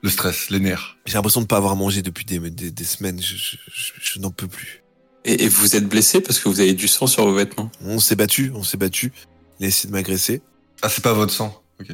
le 0.00 0.10
stress, 0.10 0.48
les 0.50 0.60
nerfs. 0.60 0.96
J'ai 1.06 1.14
l'impression 1.14 1.40
de 1.40 1.46
pas 1.46 1.56
avoir 1.56 1.74
mangé 1.74 2.02
depuis 2.02 2.24
des, 2.24 2.38
des, 2.38 2.70
des 2.70 2.84
semaines. 2.84 3.20
Je, 3.20 3.34
je, 3.36 3.56
je- 3.74 3.92
je 4.00 4.18
n'en 4.20 4.30
peux 4.30 4.46
plus. 4.46 4.82
et, 5.24 5.42
et 5.44 5.48
vous 5.48 5.74
êtes 5.74 5.88
blessé 5.88 6.20
parce 6.20 6.38
que 6.38 6.48
vous 6.48 6.60
avez 6.60 6.72
du 6.74 6.86
sang 6.86 7.06
sur 7.08 7.24
vos 7.24 7.34
vêtements? 7.34 7.70
On 7.84 7.98
s'est 7.98 8.14
battu, 8.14 8.52
on 8.54 8.62
s'est 8.62 8.76
battu. 8.76 9.12
Il 9.58 9.64
a 9.64 9.68
essayé 9.68 9.88
de 9.88 9.92
m'agresser. 9.92 10.40
Ah, 10.82 10.88
c'est 10.88 11.02
pas 11.02 11.12
votre 11.14 11.32
sang. 11.32 11.62
Ok. 11.80 11.88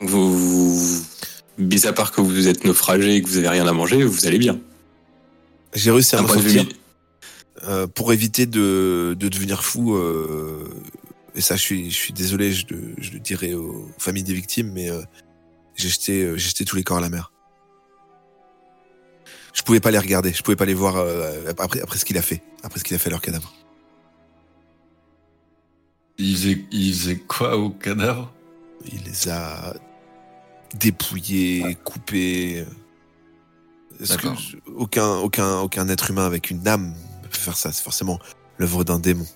Vous, 0.00 0.36
vous, 0.36 1.04
mis 1.56 1.86
à 1.86 1.92
part 1.94 2.12
que 2.12 2.20
vous 2.20 2.48
êtes 2.48 2.64
naufragé 2.64 3.16
et 3.16 3.22
que 3.22 3.28
vous 3.28 3.38
avez 3.38 3.48
rien 3.48 3.66
à 3.66 3.72
manger, 3.72 4.04
vous 4.04 4.26
allez 4.26 4.38
bien. 4.38 4.60
J'ai 5.74 5.90
réussi 5.90 6.16
à 6.16 6.22
vue 6.22 6.28
sortir. 6.28 6.66
Euh, 7.64 7.86
pour 7.86 8.12
éviter 8.12 8.46
de, 8.46 9.16
de 9.18 9.28
devenir 9.28 9.64
fou, 9.64 9.96
euh, 9.96 10.68
et 11.34 11.40
ça, 11.40 11.56
je 11.56 11.62
suis, 11.62 11.90
je 11.90 11.96
suis 11.96 12.12
désolé, 12.12 12.52
je, 12.52 12.66
le- 12.68 12.94
je 12.98 13.12
le 13.12 13.20
dirai 13.20 13.54
aux 13.54 13.88
familles 13.98 14.24
des 14.24 14.34
victimes, 14.34 14.72
mais 14.72 14.90
euh, 14.90 15.02
j'ai 15.76 15.88
jeté, 15.88 16.38
jeté 16.38 16.64
tous 16.64 16.76
les 16.76 16.82
corps 16.84 16.98
à 16.98 17.00
la 17.00 17.08
mer. 17.08 17.32
Je 19.54 19.62
pouvais 19.62 19.80
pas 19.80 19.90
les 19.90 19.98
regarder, 19.98 20.32
je 20.32 20.42
pouvais 20.42 20.56
pas 20.56 20.66
les 20.66 20.74
voir 20.74 20.96
après, 21.58 21.80
après 21.80 21.98
ce 21.98 22.04
qu'il 22.04 22.16
a 22.18 22.22
fait, 22.22 22.42
après 22.62 22.78
ce 22.78 22.84
qu'il 22.84 22.94
a 22.94 22.98
fait 22.98 23.08
à 23.08 23.10
leur 23.10 23.20
cadavre. 23.20 23.52
Il 26.18 26.36
faisait, 26.36 26.64
il 26.70 26.94
faisait 26.94 27.16
quoi 27.16 27.56
au 27.56 27.70
cadavre? 27.70 28.32
Il 28.92 29.02
les 29.04 29.28
a 29.28 29.74
dépouillés, 30.74 31.76
coupés. 31.84 32.64
Est-ce 34.00 34.16
que 34.18 34.28
aucun, 34.76 35.16
aucun, 35.16 35.58
aucun 35.60 35.88
être 35.88 36.10
humain 36.10 36.26
avec 36.26 36.50
une 36.50 36.66
âme 36.68 36.94
peut 37.28 37.38
faire 37.38 37.56
ça 37.56 37.72
C'est 37.72 37.82
forcément 37.82 38.18
l'œuvre 38.58 38.84
d'un 38.84 38.98
démon. 38.98 39.26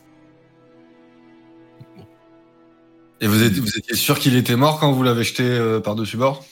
Et 3.21 3.27
vous, 3.29 3.43
êtes, 3.43 3.53
vous 3.53 3.79
étiez 3.79 3.95
sûr 3.95 4.19
qu'il 4.19 4.35
était 4.37 4.57
mort 4.57 4.81
quand 4.81 4.91
vous 4.93 5.03
l'avez 5.05 5.23
jeté 5.23 5.45
euh, 5.45 5.79
par-dessus 5.81 6.17
bord 6.17 6.45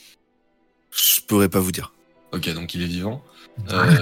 Je 0.93 1.21
pourrais 1.27 1.49
pas 1.49 1.59
vous 1.59 1.73
dire. 1.73 1.93
Ok, 2.33 2.49
donc 2.55 2.75
il 2.75 2.83
est 2.83 2.87
vivant. 2.87 3.23
Euh, 3.73 3.95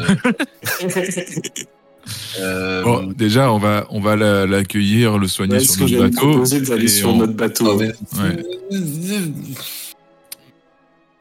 euh, 2.41 2.83
Bon, 2.83 3.05
déjà, 3.17 3.51
on 3.53 3.59
va, 3.59 3.87
on 3.91 4.01
va 4.01 4.17
la- 4.17 4.47
l'accueillir, 4.47 5.17
le 5.19 5.27
soigner 5.29 5.55
Ouais, 5.55 5.61
sur 5.61 5.89
notre 5.89 5.99
bateau. 6.11 6.45
d'aller 6.61 6.89
sur 6.89 7.09
on- 7.09 7.17
notre 7.17 7.33
bateau. 7.33 7.71
ah, 7.71 7.77
mais- 7.81 8.21
Ouais. 8.21 8.45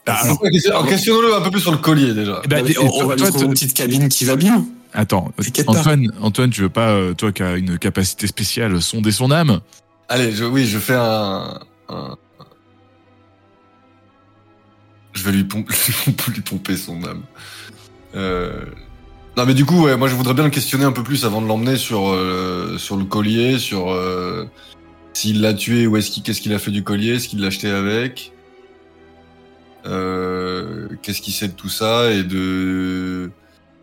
Ah, 0.06 0.22
alors, 0.24 0.42
Alors, 0.70 0.88
Questionnons-le 0.88 1.34
un 1.36 1.42
peu 1.42 1.52
plus 1.52 1.60
sur 1.62 1.72
le 1.72 1.78
collier 1.78 2.14
déjà. 2.14 2.42
eh 2.44 2.48
ben, 2.48 2.64
mais 2.66 2.78
on, 2.78 2.90
on 3.04 3.08
va 3.08 3.16
une 3.16 3.50
petite 3.52 3.74
cabine 3.74 4.08
qui 4.10 4.24
va 4.26 4.36
bien. 4.36 4.66
Attends. 4.94 5.32
Antoine, 5.68 6.12
Antoine, 6.22 6.50
tu 6.50 6.62
veux 6.62 6.70
pas, 6.70 6.90
euh, 6.92 7.14
toi 7.14 7.32
qui 7.32 7.44
as 7.44 7.58
une 7.58 7.78
capacité 7.78 8.28
spéciale, 8.28 8.82
sonder 8.82 9.12
son 9.12 9.32
âme? 9.32 9.60
Allez, 10.10 10.32
je, 10.32 10.46
oui, 10.46 10.66
je 10.66 10.80
fais 10.80 10.96
un, 10.96 11.60
un- 11.90 12.16
Je 15.14 15.24
vais 15.24 15.32
lui 15.32 15.44
pomper, 15.46 15.74
lui 16.30 16.42
pomper 16.42 16.78
son 16.78 17.04
âme. 17.04 17.24
Euh... 18.16 18.66
Non, 19.36 19.46
mais 19.46 19.54
du 19.54 19.66
coup, 19.66 19.84
ouais, 19.84 19.96
moi, 19.98 20.08
je 20.08 20.16
voudrais 20.16 20.34
bien 20.34 20.46
le 20.46 20.50
questionner 20.50 20.86
un 20.86 20.92
peu 20.92 21.04
plus 21.04 21.24
avant 21.26 21.42
de 21.42 21.48
l'emmener 21.48 21.76
sur 21.78 22.10
euh, 22.10 22.78
sur 22.80 22.96
le 22.98 23.06
collier, 23.06 23.60
sur 23.60 23.92
euh, 23.92 24.46
s'il 25.14 25.42
l'a 25.42 25.54
tué 25.54 25.86
ou 25.86 25.96
est-ce 25.98 26.10
qu'il 26.10 26.24
qu'est-ce 26.24 26.42
qu'il 26.42 26.54
a 26.54 26.60
fait 26.60 26.72
du 26.72 26.84
collier, 26.84 27.16
est-ce 27.16 27.28
qu'il 27.28 27.42
l'a 27.42 27.48
acheté 27.48 27.70
avec, 27.70 28.32
qu'est-ce 29.84 31.22
qu'il 31.22 31.34
sait 31.34 31.48
de 31.50 31.54
tout 31.54 31.70
ça 31.70 32.12
et 32.12 32.24
de 32.24 33.30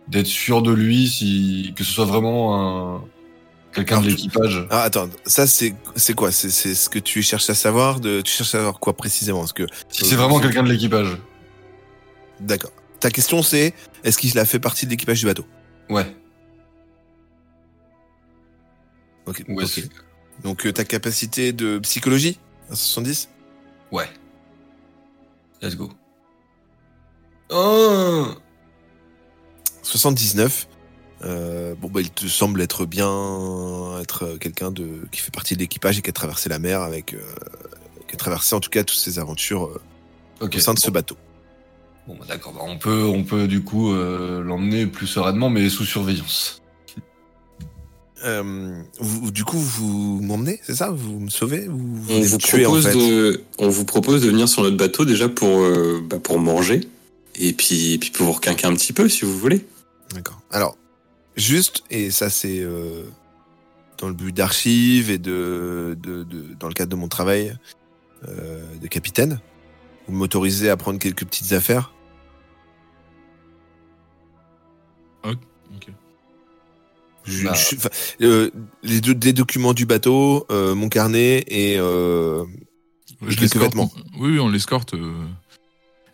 d'être 0.09 0.27
sûr 0.27 0.63
de 0.63 0.73
lui, 0.73 1.09
si 1.09 1.73
que 1.77 1.85
ce 1.85 1.93
soit 1.93 2.05
vraiment 2.05 2.97
un 2.97 3.05
quelqu'un 3.73 4.01
de 4.01 4.07
l'équipage. 4.09 4.67
Ah, 4.71 4.83
attends, 4.83 5.09
ça 5.27 5.47
c'est 5.47 5.75
c'est 5.97 6.15
quoi? 6.15 6.31
C'est 6.31 6.51
c'est 6.51 6.75
ce 6.75 6.89
que 6.89 6.99
tu 6.99 7.23
cherches 7.23 7.49
à 7.51 7.55
savoir 7.55 8.01
de, 8.01 8.21
Tu 8.21 8.31
cherches 8.33 8.51
à 8.55 8.59
savoir 8.59 8.79
quoi 8.81 8.97
précisément? 8.97 9.41
Parce 9.41 9.53
que 9.53 9.67
Si 9.89 10.05
c'est 10.05 10.15
vraiment 10.17 10.39
quelqu'un 10.41 10.63
de 10.63 10.71
l'équipage. 10.71 11.17
d'accord. 12.41 12.71
Ta 13.01 13.11
question 13.11 13.43
c'est 13.43 13.75
est-ce 14.05 14.17
qu'il 14.19 14.39
a 14.39 14.45
fait 14.45 14.61
partie 14.61 14.87
de 14.87 14.91
l'équipage 14.91 15.21
du 15.21 15.27
bateau? 15.27 15.45
Ouais. 15.91 16.07
Ok. 19.27 19.43
Ouais, 19.49 19.65
ok. 19.65 19.69
c'est- 19.71 19.89
Donc 20.43 20.67
euh, 20.67 20.73
ta 20.73 20.85
capacité 20.85 21.53
de 21.53 21.79
psychologie 21.79 22.39
à 22.71 22.77
70 22.77 23.29
ouais. 23.93 24.09
Let's 25.63 25.77
go. 25.77 25.91
Oh 27.51 28.27
79. 29.85 30.69
Euh, 31.23 31.75
bon 31.81 31.88
bah 31.88 32.00
il 32.03 32.11
te 32.11 32.26
semble 32.26 32.61
être 32.61 32.85
bien 32.85 33.99
être 34.00 34.37
quelqu'un 34.41 34.71
de 34.71 34.87
qui 35.11 35.21
fait 35.21 35.31
partie 35.31 35.55
de 35.55 35.61
l'équipage 35.61 35.99
et 35.99 36.03
qui 36.03 36.11
a 36.11 36.12
traversé 36.12 36.49
la 36.50 36.59
mer 36.59 36.83
avec 36.83 37.14
euh, 37.14 37.19
qui 38.09 38.14
a 38.14 38.19
traversé 38.19 38.55
en 38.55 38.61
tout 38.61 38.69
cas 38.69 38.83
toutes 38.85 38.99
ces 38.99 39.19
aventures 39.19 39.71
euh, 40.43 40.49
au 40.55 40.59
sein 40.59 40.75
de 40.75 40.79
ce 40.81 40.91
bateau. 40.91 41.17
Bon, 42.07 42.17
bah, 42.19 42.26
d'accord. 42.29 42.53
Bah, 42.53 42.61
on 42.64 42.76
peut, 42.76 43.05
on 43.05 43.25
peut 43.25 43.47
du 43.47 43.62
coup 43.62 43.93
euh, 43.95 44.43
l'emmener 44.43 44.87
plus 44.87 45.07
sereinement, 45.07 45.49
mais 45.49 45.71
sous 45.71 45.85
surveillance. 45.87 46.61
Euh, 48.25 48.83
vous, 49.00 49.31
du 49.31 49.45
coup 49.45 49.59
vous 49.59 50.21
m'emmenez, 50.23 50.61
c'est 50.62 50.75
ça? 50.75 50.91
Vous 50.91 51.21
me 51.21 51.31
sauvez? 51.31 51.67
Vous 51.69 52.07
On 52.11 52.21
vous, 52.21 52.35
en 52.35 52.38
propose 52.38 52.87
fait? 52.87 52.95
de, 52.95 53.45
on 53.59 53.69
vous 53.69 53.85
propose 53.85 54.23
de 54.23 54.29
venir 54.31 54.49
sur 54.49 54.62
notre 54.62 54.76
bateau 54.76 55.05
déjà 55.05 55.29
pour, 55.29 55.61
euh, 55.61 56.03
bah, 56.05 56.19
pour 56.23 56.38
manger 56.38 56.81
et 57.37 57.53
puis, 57.53 57.95
et 57.95 57.99
puis 57.99 58.11
pour 58.11 58.26
vous 58.26 58.33
requinquer 58.33 58.67
un 58.67 58.75
petit 58.75 58.93
peu 58.93 59.09
si 59.09 59.25
vous 59.25 59.38
voulez. 59.38 59.64
D'accord. 60.14 60.40
Alors, 60.50 60.78
juste, 61.37 61.85
et 61.90 62.11
ça 62.11 62.30
c'est 62.30 62.61
euh, 62.61 63.02
dans 63.99 64.09
le 64.09 64.14
but 64.14 64.33
d'archives 64.33 65.11
et 65.11 65.18
de, 65.18 65.97
de, 66.00 66.23
de- 66.23 66.54
dans 66.59 66.68
le 66.68 66.75
cadre 66.75 66.90
de 66.90 66.97
mon 66.97 67.09
travail 67.09 67.56
euh, 68.28 68.64
de 68.76 68.87
capitaine, 68.87 69.40
vous 70.06 70.14
m'autorisez 70.14 70.71
à 70.71 70.76
prendre 70.76 70.99
quelques 70.99 71.25
petites 71.26 71.52
affaires? 71.52 71.92
Ok. 75.25 75.37
Je- 77.25 77.44
Bah. 77.44 77.54
je- 77.54 77.76
euh, 78.26 78.50
les 78.83 79.00
deux 79.00 79.14
documents 79.33 79.73
du 79.73 79.87
bateau, 79.87 80.47
mon 80.50 80.88
carnet 80.88 81.42
et 81.49 81.76
Je 81.76 82.44
l'escorte. 83.40 83.64
vêtements. 83.64 83.90
Oui, 84.18 84.33
oui, 84.33 84.38
on 84.40 84.49
l'escorte. 84.49 84.94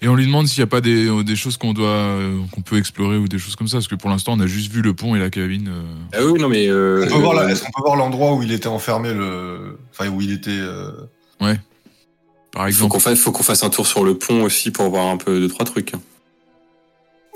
Et 0.02 0.08
on 0.08 0.14
lui 0.14 0.24
demande 0.24 0.46
s'il 0.48 0.60
n'y 0.60 0.64
a 0.64 0.66
pas 0.66 0.80
des, 0.80 1.06
euh, 1.08 1.22
des 1.22 1.36
choses 1.36 1.58
qu'on 1.58 1.74
doit, 1.74 1.88
euh, 1.88 2.38
qu'on 2.52 2.62
peut 2.62 2.78
explorer 2.78 3.18
ou 3.18 3.28
des 3.28 3.38
choses 3.38 3.54
comme 3.54 3.68
ça, 3.68 3.76
parce 3.76 3.88
que 3.88 3.94
pour 3.96 4.08
l'instant, 4.08 4.32
on 4.32 4.40
a 4.40 4.46
juste 4.46 4.72
vu 4.72 4.80
le 4.80 4.94
pont 4.94 5.14
et 5.14 5.18
la 5.18 5.28
cabine. 5.28 5.68
euh. 5.68 5.82
Ah 6.14 6.24
oui, 6.24 6.40
non 6.40 6.48
mais. 6.48 6.68
euh, 6.68 7.04
On 7.06 7.14
peut 7.16 7.18
voir 7.20 7.34
la- 7.34 7.50
Est-ce 7.50 7.62
qu'on 7.62 7.70
peut 7.72 7.82
voir 7.84 7.96
l'endroit 7.96 8.32
où 8.34 8.42
il 8.42 8.50
était 8.52 8.66
enfermé, 8.66 9.12
le, 9.12 9.78
enfin 9.90 10.08
où 10.08 10.20
il 10.22 10.32
était. 10.32 10.50
euh, 10.50 10.90
Par 11.38 12.62
faut 12.62 12.66
exemple. 12.68 12.92
qu'on 12.92 12.98
fasse, 13.00 13.18
faut 13.20 13.30
qu'on 13.32 13.42
fasse 13.42 13.62
un 13.62 13.70
tour 13.70 13.86
sur 13.86 14.02
le 14.04 14.14
pont 14.16 14.42
aussi 14.42 14.70
pour 14.70 14.88
voir 14.88 15.06
un 15.08 15.16
peu 15.18 15.38
deux 15.38 15.48
trois 15.48 15.66
trucs. 15.66 15.92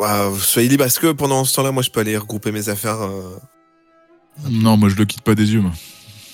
ah, 0.01 0.31
soyez 0.41 0.69
libre. 0.69 0.85
Est-ce 0.85 0.99
que 1.01 1.13
pendant 1.13 1.45
ce 1.45 1.55
temps-là, 1.57 1.71
moi, 1.71 1.83
je 1.83 1.91
peux 1.91 2.01
aller 2.01 2.17
regrouper 2.17 2.51
mes 2.51 2.69
affaires 2.71 3.03
euh, 3.03 3.37
Non, 4.51 4.77
moi 4.79 4.89
je 4.89 4.97
le 4.97 5.05
quitte 5.05 5.21
pas 5.23 5.35
des 5.35 5.53
yeux. 5.53 5.61
moi. 5.61 5.73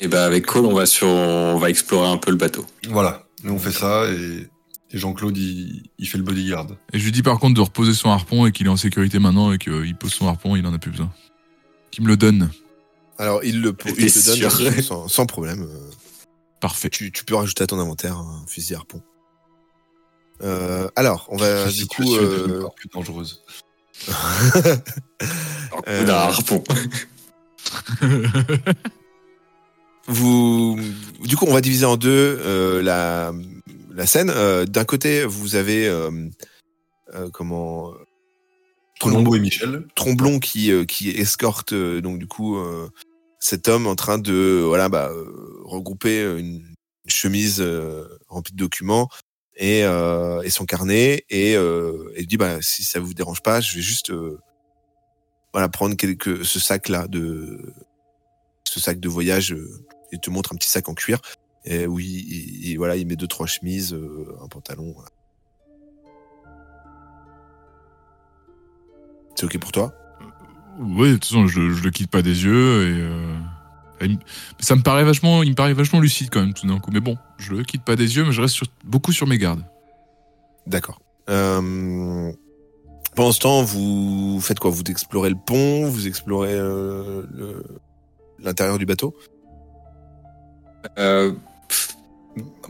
Et 0.00 0.08
bah 0.08 0.25
avec 0.25 0.46
Cole, 0.46 0.64
on 0.64 0.72
va 0.75 0.87
sur, 0.87 1.08
on 1.08 1.58
va 1.58 1.68
explorer 1.68 2.08
un 2.08 2.16
peu 2.16 2.30
le 2.30 2.37
bateau. 2.38 2.64
Voilà. 2.88 3.25
Nous 3.42 3.52
on 3.52 3.58
fait 3.58 3.72
ça 3.72 4.04
et, 4.10 4.46
et 4.92 4.99
Jean-Claude 4.99 5.37
il, 5.37 5.82
il 5.99 6.09
fait 6.09 6.18
le 6.18 6.25
bodyguard. 6.25 6.66
Et 6.92 6.99
je 6.99 7.04
lui 7.04 7.12
dis 7.12 7.23
par 7.23 7.38
contre 7.38 7.54
de 7.54 7.61
reposer 7.61 7.94
son 7.94 8.11
harpon 8.11 8.47
et 8.47 8.52
qu'il 8.52 8.66
est 8.66 8.70
en 8.70 8.76
sécurité 8.76 9.18
maintenant 9.18 9.52
et 9.52 9.59
qu'il 9.59 9.94
pose 9.97 10.12
son 10.12 10.26
harpon, 10.28 10.56
il 10.56 10.66
en 10.66 10.75
a 10.75 10.78
plus 10.78 10.90
besoin. 10.90 11.12
Qu'il 11.90 12.04
me 12.04 12.09
le 12.09 12.16
donne. 12.16 12.50
Alors, 13.18 13.44
il 13.44 13.61
le 13.61 13.75
il 13.99 14.12
te 14.12 14.59
donne 14.64 14.82
sans, 14.82 15.09
sans 15.09 15.26
problème. 15.26 15.62
euh, 15.62 15.90
Parfait. 16.61 16.88
tu, 16.90 17.11
tu 17.12 17.25
peux 17.25 17.35
rajouter 17.35 17.64
à 17.64 17.66
ton 17.66 17.78
inventaire 17.78 18.16
un 18.16 18.44
fusil 18.47 18.75
harpon. 18.75 19.02
Euh, 20.42 20.88
alors, 20.97 21.26
on 21.30 21.37
va 21.37 21.70
du 21.70 21.87
coup. 21.87 22.14
euh, 22.16 22.66
plus 22.76 22.88
dangereuse. 22.92 23.42
Euh, 25.87 26.04
d'un 26.04 26.14
harpon. 26.14 26.64
vous, 30.06 30.78
du 31.25 31.37
coup, 31.37 31.44
on 31.49 31.52
va 31.54 31.61
diviser 31.61 31.85
en 31.87 31.97
deux 31.97 32.40
euh, 32.44 32.82
la, 32.82 33.32
la 33.92 34.06
scène. 34.06 34.30
Euh, 34.30 34.64
D'un 34.64 34.85
côté, 34.85 35.25
vous 35.25 35.54
avez 35.54 35.87
euh, 35.87 36.11
euh, 37.14 37.30
comment 37.30 37.92
Colombo 39.00 39.35
et 39.35 39.40
Michel. 39.40 39.87
Tromblon 39.94 40.38
qui 40.38 40.70
qui 40.87 41.09
escorte 41.09 41.73
donc 41.73 42.18
du 42.18 42.26
coup 42.26 42.59
cet 43.38 43.66
homme 43.66 43.87
en 43.87 43.94
train 43.94 44.18
de 44.18 44.62
voilà 44.62 44.90
bah 44.90 45.11
regrouper 45.64 46.23
une, 46.38 46.62
chemise 47.06 47.64
remplie 48.28 48.52
de 48.52 48.59
documents 48.59 49.09
et 49.56 49.80
et 49.80 50.50
son 50.50 50.66
carnet 50.66 51.25
et 51.30 51.54
il 51.54 52.26
dit 52.26 52.37
bah 52.37 52.61
si 52.61 52.85
ça 52.85 53.00
vous 53.00 53.14
dérange 53.14 53.40
pas 53.40 53.62
je 53.62 53.75
vais 53.75 53.80
juste 53.80 54.12
voilà 55.54 55.70
prendre 55.70 55.97
quelques 55.97 56.44
ce 56.44 56.61
sac 56.61 56.90
là 56.90 57.09
de 57.09 57.59
ce 58.64 58.80
sac 58.80 59.00
de 59.00 59.09
voyage 59.09 59.56
et 60.12 60.18
te 60.18 60.28
montre 60.28 60.52
un 60.52 60.56
petit 60.56 60.68
sac 60.68 60.90
en 60.90 60.94
cuir 60.94 61.23
et 61.64 61.87
où 61.87 61.99
il, 61.99 62.07
il- 62.07 62.69
il- 62.71 62.76
voilà 62.79 62.97
il 62.97 63.07
met 63.07 63.17
deux 63.17 63.26
trois 63.26 63.47
chemises 63.47 63.93
euh, 63.93 64.37
un 64.43 64.49
pantalon 64.49 64.93
voilà. 64.95 65.09
c'est 69.35 69.45
ok 69.47 69.59
pour 69.59 69.73
toi? 69.73 69.93
Oui, 70.79 71.09
de 71.11 71.14
toute 71.14 71.25
façon, 71.26 71.47
je, 71.47 71.71
je 71.71 71.83
le 71.83 71.90
quitte 71.90 72.11
pas 72.11 72.23
des 72.23 72.45
yeux 72.45 72.83
et. 72.88 73.00
euh, 73.00 73.37
et 74.02 74.17
ça 74.61 74.76
me 74.76 74.83
paraît 74.83 75.05
vachement, 75.05 75.43
il 75.43 75.50
me 75.50 75.55
paraît 75.55 75.75
vachement 75.75 76.00
lucide 76.00 76.31
quand 76.31 76.40
même 76.40 76.55
tout 76.55 76.67
d'un 76.67 76.79
coup. 76.79 76.90
Mais 76.90 77.00
bon, 77.00 77.17
je 77.38 77.52
le 77.52 77.62
quitte 77.64 77.85
pas 77.85 77.97
des 77.97 78.17
yeux, 78.17 78.25
mais 78.25 78.33
je 78.33 78.40
reste 78.40 78.55
sur- 78.55 78.67
beaucoup 78.85 79.12
sur 79.12 79.26
mes 79.26 79.37
gardes. 79.37 79.62
D'accord. 80.67 81.00
Euh, 81.29 82.33
pendant 83.14 83.33
ce 83.33 83.40
temps, 83.40 83.62
vous 83.62 84.40
faites 84.40 84.59
quoi? 84.59 84.71
Vous 84.71 84.83
explorez 84.88 85.29
le 85.31 85.37
pont, 85.37 85.87
vous 85.87 86.07
explorez 86.07 86.55
euh, 86.55 87.25
l'intérieur 88.38 88.79
du 88.79 88.87
bateau? 88.87 89.14
Euh, 90.99 91.35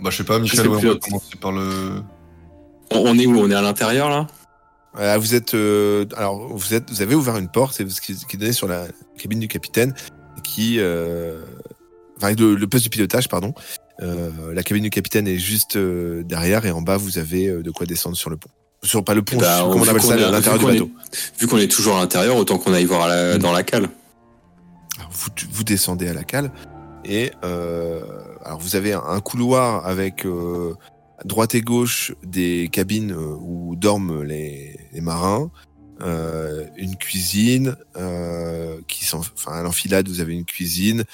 Bah 0.02 0.10
je 0.10 0.16
sais 0.16 0.24
pas, 0.24 0.38
Michel, 0.38 0.60
sais 0.60 0.68
ouais, 0.68 0.76
on 0.76 0.92
va 0.92 0.96
commencer 0.96 1.36
par 1.40 1.52
le. 1.52 2.02
on, 2.92 3.18
est 3.18 3.26
où? 3.26 3.36
On 3.38 3.50
est 3.50 3.54
à 3.54 3.62
l'intérieur 3.62 4.08
là? 4.08 4.26
Voilà, 4.94 5.18
vous 5.18 5.34
êtes, 5.34 5.54
euh, 5.54 6.04
alors 6.16 6.48
vous 6.56 6.74
êtes, 6.74 6.90
vous 6.90 7.02
avez 7.02 7.14
ouvert 7.14 7.36
une 7.36 7.48
porte 7.48 7.80
et 7.80 7.84
vous- 7.84 7.90
qui, 8.02 8.14
qui 8.26 8.36
donnait 8.36 8.52
sur 8.52 8.66
la 8.66 8.86
cabine 9.18 9.38
du 9.38 9.46
capitaine, 9.48 9.94
qui, 10.42 10.76
euh, 10.80 11.44
enfin 12.16 12.32
le, 12.34 12.54
le 12.56 12.66
poste 12.66 12.84
du 12.84 12.90
pilotage, 12.90 13.28
pardon. 13.28 13.54
Euh, 14.02 14.30
la 14.54 14.62
cabine 14.62 14.82
du 14.82 14.90
capitaine 14.90 15.28
est 15.28 15.38
juste 15.38 15.76
euh, 15.76 16.22
derrière 16.24 16.64
et 16.64 16.70
en 16.70 16.80
bas 16.80 16.96
vous 16.96 17.18
avez 17.18 17.46
euh, 17.48 17.62
de 17.62 17.70
quoi 17.70 17.86
descendre 17.86 18.16
sur 18.16 18.30
le 18.30 18.36
pont. 18.38 18.48
Sur 18.82 19.04
pas 19.04 19.12
le 19.14 19.20
pont, 19.22 19.36
Bah, 19.36 19.58
comment 19.60 19.74
on 19.74 19.78
vu 19.82 19.90
appelle 19.90 20.00
qu'on 20.02 20.08
ça, 20.08 20.16
l'intérieur 20.16 20.58
du 20.58 20.64
vu 20.64 20.66
qu'on 20.66 20.72
bateau. 20.72 20.90
Vu 21.38 21.46
qu'on 21.46 21.58
est 21.58 21.70
toujours 21.70 21.96
à 21.96 22.00
l'intérieur, 22.00 22.36
autant 22.36 22.56
qu'on 22.58 22.72
aille 22.72 22.86
voir 22.86 23.02
à 23.02 23.08
la- 23.08 23.34
Mm. 23.36 23.38
dans 23.38 23.52
la 23.52 23.62
cale. 23.62 23.90
Alors, 24.98 25.10
vous, 25.12 25.28
vous 25.52 25.64
descendez 25.64 26.08
à 26.08 26.14
la 26.14 26.24
cale 26.24 26.50
et 27.04 27.30
euh, 27.44 28.00
alors 28.44 28.58
vous 28.58 28.76
avez 28.76 28.92
un, 28.92 29.20
couloir 29.20 29.86
avec 29.86 30.24
euh, 30.26 30.74
à 31.18 31.24
droite 31.24 31.54
et 31.54 31.60
gauche 31.60 32.14
des 32.22 32.68
cabines 32.72 33.12
euh, 33.12 33.36
où 33.40 33.76
dorment 33.76 34.22
les, 34.22 34.78
les 34.92 35.00
marins, 35.00 35.50
euh, 36.02 36.66
une 36.76 36.96
cuisine 36.96 37.76
euh, 37.96 38.80
qui 38.88 39.04
sont, 39.04 39.18
enfin 39.18 39.52
à 39.52 39.62
l'enfilade 39.62 40.08
vous 40.08 40.20
avez 40.20 40.34
une 40.34 40.44
cuisine, 40.44 41.04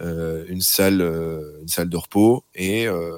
euh, 0.00 0.44
une 0.48 0.60
salle, 0.60 1.00
euh, 1.00 1.60
une 1.62 1.68
salle 1.68 1.88
de 1.88 1.96
repos 1.96 2.44
et, 2.54 2.86
euh, 2.86 3.16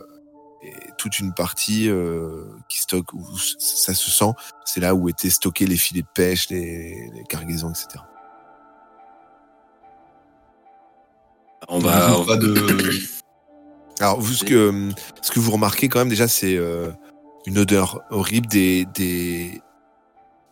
et 0.62 0.73
toute 0.99 1.18
une 1.18 1.35
partie 1.35 1.88
euh, 1.88 2.44
qui 2.68 2.80
stocke 2.80 3.12
où 3.12 3.25
ça 3.58 3.94
se 3.94 4.11
sent, 4.11 4.32
c'est 4.64 4.80
là 4.80 4.94
où 4.94 5.08
étaient 5.08 5.30
stockés 5.30 5.66
les 5.66 5.76
filets 5.76 6.02
de 6.02 6.08
pêche, 6.14 6.49
les, 6.50 7.11
les 7.14 7.25
cargaisons, 7.28 7.70
etc. 7.70 8.04
On 11.68 11.78
va. 11.78 12.37
de. 12.37 13.00
Alors, 14.00 14.20
vous, 14.20 14.32
ce 14.34 14.44
que, 14.44 14.90
ce 15.22 15.30
que 15.30 15.40
vous 15.40 15.50
remarquez 15.50 15.88
quand 15.88 15.98
même 16.00 16.08
déjà, 16.08 16.28
c'est 16.28 16.56
euh, 16.56 16.90
une 17.46 17.58
odeur 17.58 18.02
horrible, 18.10 18.46
des, 18.46 18.86
des, 18.94 19.60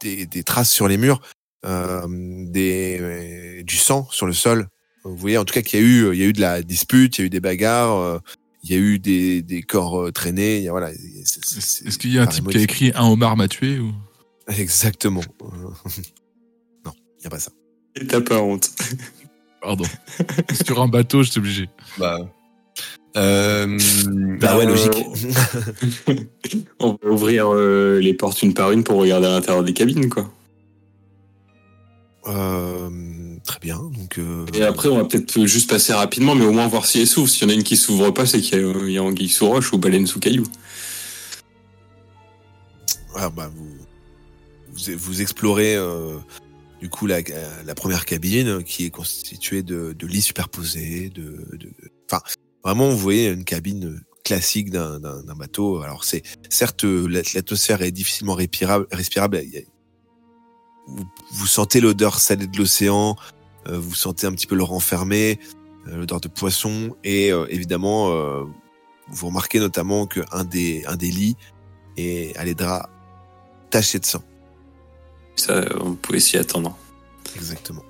des, 0.00 0.26
des 0.26 0.42
traces 0.42 0.70
sur 0.70 0.88
les 0.88 0.96
murs, 0.96 1.20
euh, 1.66 2.06
des, 2.08 2.98
euh, 3.00 3.62
du 3.62 3.76
sang 3.76 4.08
sur 4.10 4.26
le 4.26 4.32
sol. 4.32 4.68
Vous 5.04 5.16
voyez, 5.16 5.36
en 5.36 5.44
tout 5.44 5.52
cas, 5.52 5.60
qu'il 5.60 5.78
y 5.78 5.82
a 5.82 5.86
eu, 5.86 6.12
il 6.14 6.18
y 6.18 6.22
a 6.22 6.26
eu 6.26 6.32
de 6.32 6.40
la 6.40 6.62
dispute, 6.62 7.18
il 7.18 7.20
y 7.20 7.24
a 7.24 7.26
eu 7.26 7.30
des 7.30 7.40
bagarres, 7.40 7.96
euh, 7.98 8.18
il 8.62 8.70
y 8.70 8.74
a 8.74 8.78
eu 8.78 8.98
des, 8.98 9.42
des 9.42 9.62
corps 9.62 10.00
euh, 10.06 10.10
traînés. 10.12 10.56
Il 10.58 10.62
y 10.64 10.68
a, 10.68 10.70
voilà. 10.70 10.90
c'est- 10.94 11.44
c'est- 11.44 11.60
c'est- 11.60 11.86
Est-ce 11.86 11.98
qu'il 11.98 12.14
y 12.14 12.18
a 12.18 12.22
un 12.22 12.26
type 12.26 12.48
qui 12.48 12.56
a 12.56 12.60
écrit 12.62 12.92
un 12.94 13.04
homard 13.04 13.36
m'a 13.36 13.48
tué 13.48 13.78
ou? 13.78 13.92
Exactement. 14.48 15.20
Non, 16.86 16.92
il 17.18 17.20
n'y 17.20 17.26
a 17.26 17.30
pas 17.30 17.38
ça. 17.38 17.50
Et 17.96 18.06
T'as 18.06 18.20
pas 18.22 18.40
honte. 18.40 18.70
Pardon. 19.60 19.84
Sur 20.64 20.80
un 20.82 20.88
bateau, 20.88 21.22
j'étais 21.22 21.38
obligé. 21.38 21.68
Bah. 21.98 22.18
Euh, 23.16 23.78
Bah 24.40 24.56
ouais, 24.56 24.66
Euh, 24.66 24.68
logique. 24.68 25.04
On 26.80 26.98
va 27.02 27.10
ouvrir 27.10 27.52
euh, 27.52 28.00
les 28.00 28.14
portes 28.14 28.42
une 28.42 28.54
par 28.54 28.72
une 28.72 28.84
pour 28.84 28.98
regarder 28.98 29.26
à 29.26 29.30
l'intérieur 29.30 29.62
des 29.64 29.72
cabines, 29.72 30.08
quoi. 30.08 30.30
Euh, 32.26 32.88
très 33.44 33.60
bien. 33.60 33.76
Donc, 33.76 34.18
euh, 34.18 34.46
Et 34.54 34.62
après, 34.62 34.88
on 34.88 34.96
va 34.96 35.04
peut-être 35.04 35.44
juste 35.46 35.68
passer 35.68 35.92
rapidement, 35.92 36.34
mais 36.34 36.46
au 36.46 36.52
moins 36.52 36.66
voir 36.68 36.86
si 36.86 37.00
elles 37.00 37.06
s'ouvrent. 37.06 37.28
S'il 37.28 37.42
y 37.42 37.46
en 37.46 37.50
a 37.50 37.54
une 37.54 37.62
qui 37.64 37.76
s'ouvre 37.76 38.10
pas, 38.12 38.24
c'est 38.26 38.40
qu'il 38.40 38.58
y 38.90 38.98
a, 38.98 39.00
a 39.00 39.04
anguille 39.04 39.28
sous 39.28 39.46
roche 39.46 39.72
ou 39.72 39.78
baleine 39.78 40.06
sous 40.06 40.20
caillou. 40.20 40.44
Ah 43.14 43.30
bah 43.30 43.50
vous, 43.54 43.68
vous, 44.72 44.98
vous 44.98 45.20
explorez 45.22 45.76
euh, 45.76 46.16
du 46.80 46.88
coup 46.88 47.06
la, 47.06 47.18
la 47.64 47.74
première 47.74 48.06
cabine 48.06 48.64
qui 48.64 48.86
est 48.86 48.90
constituée 48.90 49.62
de, 49.62 49.92
de 49.96 50.06
lits 50.06 50.22
superposés, 50.22 51.10
de, 51.10 51.46
de, 51.56 51.70
enfin 52.10 52.22
vraiment 52.64 52.88
vous 52.88 52.98
voyez 52.98 53.28
une 53.28 53.44
cabine 53.44 54.00
classique 54.24 54.70
d'un 54.70 54.98
d'un- 55.00 55.22
d'un 55.22 55.34
bateau. 55.34 55.82
Alors 55.82 56.04
c'est 56.04 56.22
certes 56.48 56.84
euh, 56.84 57.06
la- 57.08 57.22
l'atmosphère 57.34 57.82
est 57.82 57.90
difficilement 57.92 58.34
respirable, 58.34 58.86
respirable. 58.90 59.40
Vous, 60.86 61.04
vous 61.32 61.46
sentez 61.46 61.80
l'odeur 61.80 62.18
salée 62.20 62.46
de 62.46 62.56
l'océan, 62.58 63.16
euh, 63.68 63.78
vous 63.78 63.94
sentez 63.94 64.26
un 64.26 64.32
petit 64.32 64.46
peu 64.46 64.54
le 64.54 64.62
renfermé, 64.62 65.38
euh, 65.88 65.96
l'odeur 65.98 66.20
de 66.20 66.28
poisson 66.28 66.94
et 67.04 67.32
euh, 67.32 67.46
évidemment 67.50 68.10
euh, 68.12 68.44
vous 69.08 69.26
remarquez 69.26 69.60
notamment 69.60 70.06
que 70.06 70.20
un 70.32 70.44
des 70.44 70.84
un 70.86 70.96
des 70.96 71.10
lits 71.10 71.36
est 71.96 72.36
à 72.36 72.44
les 72.44 72.54
draps 72.54 72.88
taché 73.70 73.98
de 73.98 74.04
sang. 74.06 74.22
Ça, 75.36 75.64
on 75.80 75.94
pouvait 75.94 76.20
s'y 76.20 76.36
attendre. 76.38 76.76
Exactement. 77.34 77.82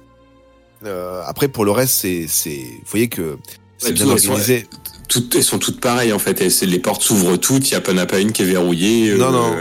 Euh, 0.85 1.22
après, 1.27 1.48
pour 1.48 1.64
le 1.66 1.70
reste, 1.72 1.94
c'est, 1.94 2.27
c'est, 2.27 2.57
vous 2.64 2.87
voyez 2.87 3.09
que 3.09 3.38
c'est 3.78 3.92
bien 3.92 4.06
elles 4.10 4.18
sont- 4.20 4.28
organisé. 4.30 4.66
Toutes, 5.08 5.34
elles 5.34 5.44
sont 5.44 5.58
toutes 5.58 5.80
pareilles, 5.80 6.12
en 6.12 6.18
fait. 6.18 6.40
Elles- 6.40 6.68
les 6.70 6.78
portes 6.78 7.02
s'ouvrent 7.02 7.37
toutes, 7.37 7.68
il 7.70 7.72
n'y 7.72 7.76
a 8.00 8.06
pas, 8.06 8.20
une 8.20 8.32
qui 8.32 8.42
est 8.42 8.46
verrouillée. 8.46 9.14
Non, 9.14 9.26
euh, 9.26 9.30
non. 9.32 9.54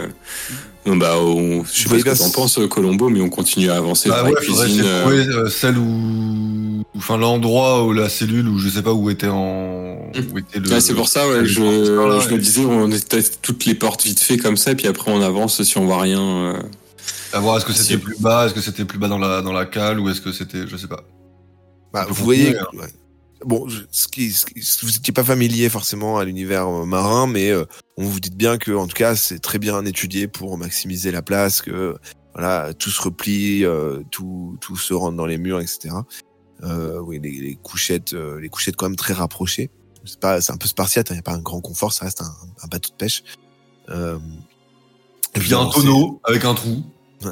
non, 0.86 0.96
bah, 0.96 1.18
on, 1.20 1.64
je 1.64 1.70
sais 1.82 1.88
pas 1.88 1.98
ce 1.98 2.04
que 2.04 2.18
t'en 2.18 2.30
penses, 2.30 2.58
Colombo, 2.70 3.10
mais 3.10 3.20
on 3.20 3.28
continue 3.28 3.70
à 3.70 3.76
avancer 3.76 4.08
Bah 4.08 4.20
dans 4.22 4.28
ouais, 4.28 4.34
la 4.34 4.40
cuisine. 4.40 4.82
euh, 4.84 5.44
euh, 5.44 5.48
celle 5.50 5.76
où, 5.78 6.82
enfin 6.96 7.18
l'endroit 7.18 7.84
où 7.84 7.92
la 7.92 8.08
cellule 8.08 8.48
où 8.48 8.58
je 8.58 8.68
sais 8.70 8.82
pas 8.82 8.92
où 8.94 9.10
était 9.10 9.28
en, 9.28 9.98
où 10.32 10.38
était 10.38 10.58
le. 10.60 10.68
Ouais, 10.70 10.80
c'est 10.80 10.94
pour 10.94 11.08
ça, 11.08 11.28
ouais, 11.28 11.44
je, 11.44 11.60
là, 11.60 12.26
me 12.30 12.38
disais, 12.38 12.64
on 12.64 12.88
teste 12.90 13.38
toutes 13.42 13.64
les 13.66 13.74
portes 13.74 14.02
vite 14.04 14.20
fait 14.20 14.38
comme 14.38 14.56
ça, 14.56 14.70
et 14.72 14.74
puis 14.76 14.86
après 14.88 15.10
on 15.12 15.20
avance 15.22 15.62
si 15.62 15.76
on 15.78 15.84
voit 15.84 16.00
rien. 16.00 16.20
euh. 16.20 16.62
À 17.34 17.40
voir 17.40 17.58
est-ce 17.58 17.66
que 17.66 17.72
Si. 17.72 17.82
c'était 17.82 17.98
plus 17.98 18.16
bas, 18.18 18.46
est-ce 18.46 18.54
que 18.54 18.60
c'était 18.62 18.84
plus 18.86 18.98
bas 18.98 19.08
dans 19.08 19.18
la 19.18 19.42
dans 19.42 19.52
la 19.52 19.66
cale 19.66 20.00
ou 20.00 20.08
est-ce 20.08 20.20
que 20.22 20.32
c'était, 20.32 20.66
je 20.66 20.76
sais 20.76 20.86
pas. 20.86 21.02
Bah, 21.92 22.06
vous 22.08 22.24
voyez, 22.24 22.52
que- 22.54 22.76
ouais. 22.76 22.86
Bon, 23.44 23.66
ce 23.90 24.08
qui, 24.08 24.32
ce 24.32 24.46
qui- 24.46 24.60
vous 24.86 24.92
n'étiez 24.92 25.12
pas 25.12 25.24
familier 25.24 25.68
forcément 25.68 26.18
à 26.18 26.24
l'univers 26.24 26.66
euh, 26.68 26.84
marin, 26.84 27.26
mais 27.26 27.50
euh, 27.50 27.64
on 27.96 28.04
vous 28.04 28.20
dit 28.20 28.30
bien 28.30 28.58
que, 28.58 28.72
en 28.72 28.86
tout 28.86 28.96
cas, 28.96 29.16
c'est 29.16 29.38
très 29.38 29.58
bien 29.58 29.84
étudié 29.84 30.28
pour 30.28 30.56
maximiser 30.58 31.10
la 31.10 31.22
place, 31.22 31.60
que 31.62 31.96
voilà, 32.34 32.74
tout 32.74 32.90
se 32.90 33.00
replie, 33.02 33.64
euh, 33.64 34.02
tout, 34.10 34.56
tout 34.60 34.76
se 34.76 34.92
rentre 34.94 35.16
dans 35.16 35.26
les 35.26 35.38
murs, 35.38 35.60
etc. 35.60 35.94
Euh, 36.62 36.98
oui, 37.00 37.20
les, 37.22 37.30
les 37.32 37.56
couchettes, 37.56 38.14
euh, 38.14 38.40
les 38.40 38.48
couchettes 38.48 38.76
quand 38.76 38.86
même 38.86 38.96
très 38.96 39.12
rapprochées. 39.14 39.70
C'est 40.04 40.20
pas, 40.20 40.40
c'est 40.40 40.52
un 40.52 40.56
peu 40.56 40.66
spartiate, 40.68 41.08
il 41.10 41.14
n'y 41.14 41.18
a 41.20 41.22
pas 41.22 41.32
un 41.34 41.38
grand 41.40 41.60
confort, 41.60 41.92
ça 41.92 42.04
reste 42.04 42.20
un, 42.22 42.34
un 42.62 42.66
bateau 42.68 42.90
de 42.90 42.94
pêche. 42.96 43.22
Euh, 43.90 44.18
Et 45.34 45.40
puis 45.40 45.48
il 45.48 45.52
y 45.52 45.54
a 45.54 45.60
un 45.60 45.68
tonneau 45.70 46.20
avec 46.24 46.44
un 46.44 46.54
trou. 46.54 46.82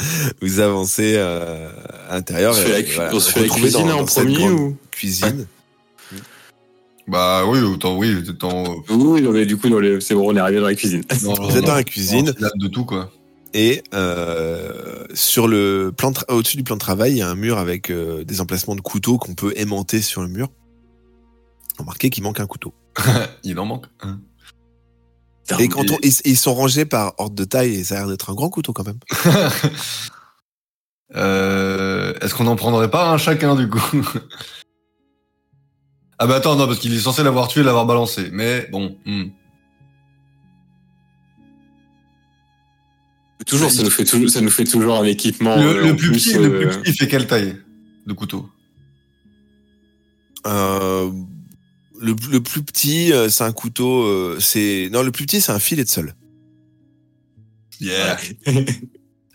vous 0.42 0.60
avancez 0.60 1.14
euh, 1.16 1.68
à 2.08 2.14
l'intérieur 2.14 2.52
On 2.52 2.56
se 2.56 2.60
et, 2.60 2.64
fait 2.64 2.72
la, 2.72 2.78
et 2.80 2.84
cu- 2.84 2.94
voilà, 2.94 3.14
on 3.14 3.20
se 3.20 3.30
fait 3.30 3.40
la 3.40 3.44
retrouvez 3.44 3.62
cuisine 3.68 3.86
dans- 3.88 3.94
en 3.94 4.00
dans 4.00 4.04
premier 4.06 4.48
ou 4.50 4.76
cuisine. 4.90 5.46
Bah 7.08 7.44
oui, 7.46 7.58
autant 7.60 7.96
oui, 7.96 8.14
autant. 8.28 8.64
euh, 8.90 8.94
Oui, 8.94 9.20
non, 9.22 9.32
mais 9.32 9.44
du 9.46 9.56
coup, 9.56 9.66
les- 9.80 10.00
c'est 10.00 10.14
bon, 10.14 10.30
on 10.32 10.36
est 10.36 10.40
arrivé 10.40 10.60
dans 10.60 10.66
la 10.66 10.74
cuisine. 10.74 11.02
dans- 11.24 11.34
Vous 11.48 11.56
êtes 11.56 11.64
dans 11.64 11.74
la 11.74 11.82
cuisine 11.84 12.32
de 12.56 12.68
tout 12.68 12.84
quoi. 12.84 13.10
et 13.52 13.82
euh, 13.94 15.04
sur 15.14 15.48
le 15.48 15.92
plan 15.96 16.12
de 16.12 16.16
tra- 16.16 16.32
au-dessus 16.32 16.56
du 16.56 16.62
plan 16.62 16.76
de 16.76 16.80
travail, 16.80 17.12
il 17.12 17.18
y 17.18 17.22
a 17.22 17.28
un 17.28 17.34
mur 17.34 17.58
avec 17.58 17.90
euh, 17.90 18.22
des 18.24 18.40
emplacements 18.40 18.76
de 18.76 18.80
couteaux 18.80 19.18
qu'on 19.18 19.34
peut 19.34 19.52
aimanter 19.56 20.02
sur 20.02 20.22
le 20.22 20.28
mur. 20.28 20.48
Remarquez 21.78 22.10
qu'il 22.10 22.22
manque 22.22 22.38
un 22.40 22.46
couteau. 22.46 22.74
Il 23.42 23.58
en 23.58 23.64
manque. 23.64 23.86
un. 24.02 24.20
Et 25.58 25.68
quand 25.68 25.90
on, 25.90 25.98
ils, 26.02 26.12
ils 26.24 26.36
sont 26.36 26.54
rangés 26.54 26.84
par 26.84 27.14
ordre 27.18 27.34
de 27.34 27.44
taille 27.44 27.74
et 27.74 27.84
ça 27.84 27.96
a 27.96 27.98
l'air 27.98 28.08
d'être 28.08 28.30
un 28.30 28.34
grand 28.34 28.50
couteau 28.50 28.72
quand 28.72 28.86
même. 28.86 29.00
Euh, 31.16 32.14
Est-ce 32.20 32.36
qu'on 32.36 32.46
en 32.46 32.54
prendrait 32.54 32.88
pas 32.88 33.10
un 33.10 33.18
chacun 33.18 33.56
du 33.56 33.68
coup? 33.68 33.80
Ah 36.22 36.26
bah 36.26 36.36
attends, 36.36 36.54
non, 36.54 36.66
parce 36.66 36.78
qu'il 36.78 36.94
est 36.94 36.98
censé 37.00 37.22
l'avoir 37.22 37.48
tué 37.48 37.62
et 37.62 37.64
l'avoir 37.64 37.86
balancé. 37.86 38.28
Mais 38.30 38.68
bon. 38.70 38.98
hmm. 39.06 39.28
Toujours, 43.46 43.70
ça 43.70 43.82
nous 43.82 43.88
fait 43.88 44.04
toujours, 44.04 44.28
ça 44.28 44.42
nous 44.42 44.50
fait 44.50 44.64
toujours 44.64 44.96
un 44.96 45.04
équipement. 45.04 45.56
Le, 45.56 45.62
euh, 45.62 45.80
le 45.80 45.92
en 45.92 45.96
plus 45.96 46.10
plus, 46.10 46.18
petit, 46.18 46.34
le 46.34 46.50
plus 46.50 46.66
euh, 46.66 46.68
petit, 46.68 46.90
il 46.90 46.94
fait 46.94 47.08
quelle 47.08 47.26
taille 47.26 47.56
de 48.06 48.12
couteau? 48.12 48.50
Euh, 50.46 51.10
le, 52.00 52.14
le 52.30 52.40
plus 52.42 52.62
petit, 52.62 53.12
euh, 53.12 53.28
c'est 53.28 53.44
un 53.44 53.52
couteau. 53.52 54.02
euh, 54.04 54.38
c'est 54.40 54.88
non, 54.92 55.02
le 55.02 55.12
plus 55.12 55.26
petit, 55.26 55.40
c'est 55.40 55.52
un 55.52 55.58
filet 55.58 55.84
de 55.84 55.88
sol. 55.88 56.14
Yeah. 57.80 58.18
Un 58.46 58.52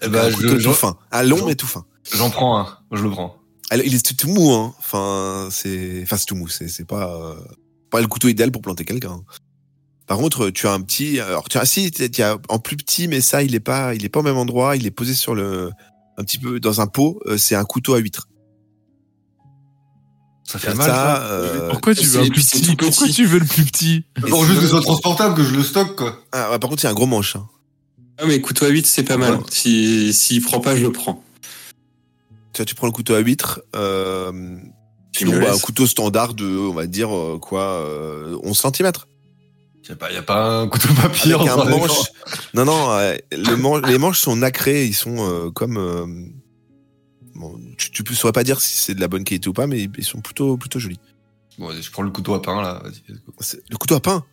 Eh 0.02 0.10
ben, 0.10 0.32
couteau 0.34 0.60
je- 0.60 0.68
tout 0.68 0.74
fin, 0.74 0.98
un 1.12 1.24
long 1.24 1.38
j'en- 1.38 1.46
mais 1.48 1.56
tout 1.56 1.66
fin. 1.68 1.86
j'en 2.14 2.30
prends 2.30 2.60
un. 2.60 2.78
Je 2.92 3.02
le 3.02 3.10
prends. 3.10 3.38
Alors, 3.72 3.86
il 3.86 3.96
est 3.96 4.06
tout, 4.06 4.14
tout 4.14 4.28
mou, 4.28 4.52
hein. 4.52 4.76
Enfin, 4.78 5.48
c'est, 5.52 6.02
enfin, 6.04 6.18
c'est 6.18 6.26
tout 6.26 6.36
mou. 6.36 6.48
C'est, 6.50 6.68
c'est 6.68 6.86
pas, 6.86 7.16
euh, 7.16 7.36
pas 7.90 8.02
le 8.02 8.08
couteau 8.08 8.28
idéal 8.28 8.52
pour 8.52 8.62
planter 8.62 8.84
quelqu'un. 8.86 9.12
hein. 9.12 9.24
Par 10.06 10.18
contre, 10.18 10.52
tu 10.52 10.68
as 10.68 10.74
un 10.74 10.82
petit, 10.82 11.20
alors 11.20 11.50
tu 11.50 11.58
as, 11.58 11.66
si, 11.66 11.90
tu 11.90 12.22
as 12.22 12.38
en 12.50 12.60
plus 12.60 12.76
petit, 12.78 13.08
mais 13.08 13.22
ça, 13.22 13.42
il 13.42 13.56
est 13.56 13.60
pas, 13.60 13.96
il 13.96 14.06
est 14.06 14.10
pas 14.10 14.20
au 14.20 14.24
même 14.24 14.38
endroit. 14.38 14.76
Il 14.76 14.86
est 14.86 14.92
posé 14.92 15.16
sur 15.16 15.34
le, 15.34 15.72
un 16.18 16.24
petit 16.24 16.38
peu 16.38 16.60
dans 16.60 16.82
un 16.82 16.88
pot. 16.88 17.20
euh, 17.26 17.38
c'est 17.38 17.56
un 17.56 17.66
couteau 17.66 17.96
à 17.96 18.00
huître. 18.00 18.28
Ça 20.46 20.60
fait 20.60 20.74
mal. 20.76 20.88
Ça. 20.90 21.24
euh, 21.26 21.70
Pourquoi 21.72 21.96
tu 21.96 22.06
veux 22.06 22.22
un 22.22 22.30
petit 22.30 22.62
tout 22.62 22.76
Pourquoi 22.78 23.06
petit. 23.08 23.14
tu 23.14 23.26
veux 23.26 23.40
le 23.40 23.46
plus 23.46 23.64
petit 23.66 24.04
Pour 24.30 24.46
juste 24.46 24.60
que 24.60 24.66
ce 24.66 24.72
soit 24.72 24.82
transportable, 24.82 25.36
que 25.36 25.44
je 25.44 25.56
le 25.56 25.64
stocke 25.64 25.96
quoi. 25.96 26.22
ah, 26.32 26.52
ouais, 26.52 26.60
par 26.60 26.70
contre, 26.70 26.84
il 26.84 26.86
y 26.86 26.88
a 26.88 26.92
un 26.92 26.96
gros 26.96 27.08
manche. 27.08 27.36
hein. 27.36 27.48
Ah, 28.20 28.26
mais 28.28 28.40
couteau 28.40 28.66
à 28.66 28.70
8, 28.70 28.86
c'est 28.86 29.04
pas 29.04 29.18
mal. 29.18 29.34
Ouais. 29.36 29.40
Si, 29.50 30.14
s'il 30.14 30.42
prend 30.42 30.60
pas, 30.62 30.76
je 30.78 30.84
le 30.84 30.92
prends. 30.92 31.24
Tu 32.54 32.60
vois, 32.60 32.66
tu 32.66 32.76
prends 32.76 32.88
le 32.88 32.94
couteau 32.94 33.16
à 33.16 33.20
huître. 33.20 33.60
Euh, 33.76 34.32
Tu 35.12 35.26
sinon, 35.26 35.42
bah, 35.42 35.52
un 35.54 35.58
couteau 35.60 35.86
standard 35.88 36.34
de, 36.36 36.46
on 36.46 36.74
va 36.74 36.86
dire, 36.86 37.14
euh, 37.14 37.38
quoi, 37.42 37.62
euh, 37.64 38.38
11 38.44 38.58
cm. 38.58 38.92
Y 39.90 39.92
a 39.92 39.96
pas, 39.96 40.12
y 40.12 40.18
a 40.18 40.22
pas 40.24 40.62
un 40.62 40.68
couteau 40.68 40.88
papier 40.94 41.34
Avec 41.34 41.48
un 41.48 41.54
entre 41.56 41.66
les 41.70 41.78
manche. 41.78 41.92
Non, 42.54 42.66
non, 42.66 42.92
euh, 42.92 43.16
le 43.32 43.56
man- 43.58 43.86
les 43.86 43.98
manches 43.98 44.20
sont 44.20 44.36
nacrées, 44.36 44.86
ils 44.86 44.96
sont 44.96 45.16
euh, 45.20 45.52
comme. 45.52 46.32
Bon, 47.36 47.60
tu, 47.78 48.04
peux 48.04 48.14
saurais 48.14 48.34
pas 48.34 48.44
dire 48.44 48.60
si 48.62 48.78
c'est 48.78 48.96
de 48.96 49.02
la 49.02 49.08
bonne 49.08 49.24
qualité 49.24 49.48
ou 49.50 49.54
pas, 49.54 49.68
mais 49.68 49.84
ils 49.98 50.04
sont 50.04 50.22
plutôt, 50.22 50.58
plutôt 50.58 50.80
jolis. 50.80 51.00
Bon, 51.58 51.72
je 51.72 51.92
prends 51.92 52.02
le 52.04 52.12
couteau 52.12 52.34
à 52.34 52.42
pain 52.42 52.62
là. 52.62 52.84
Le 53.70 53.78
couteau 53.78 53.96
à 53.96 54.00
pain? 54.02 54.26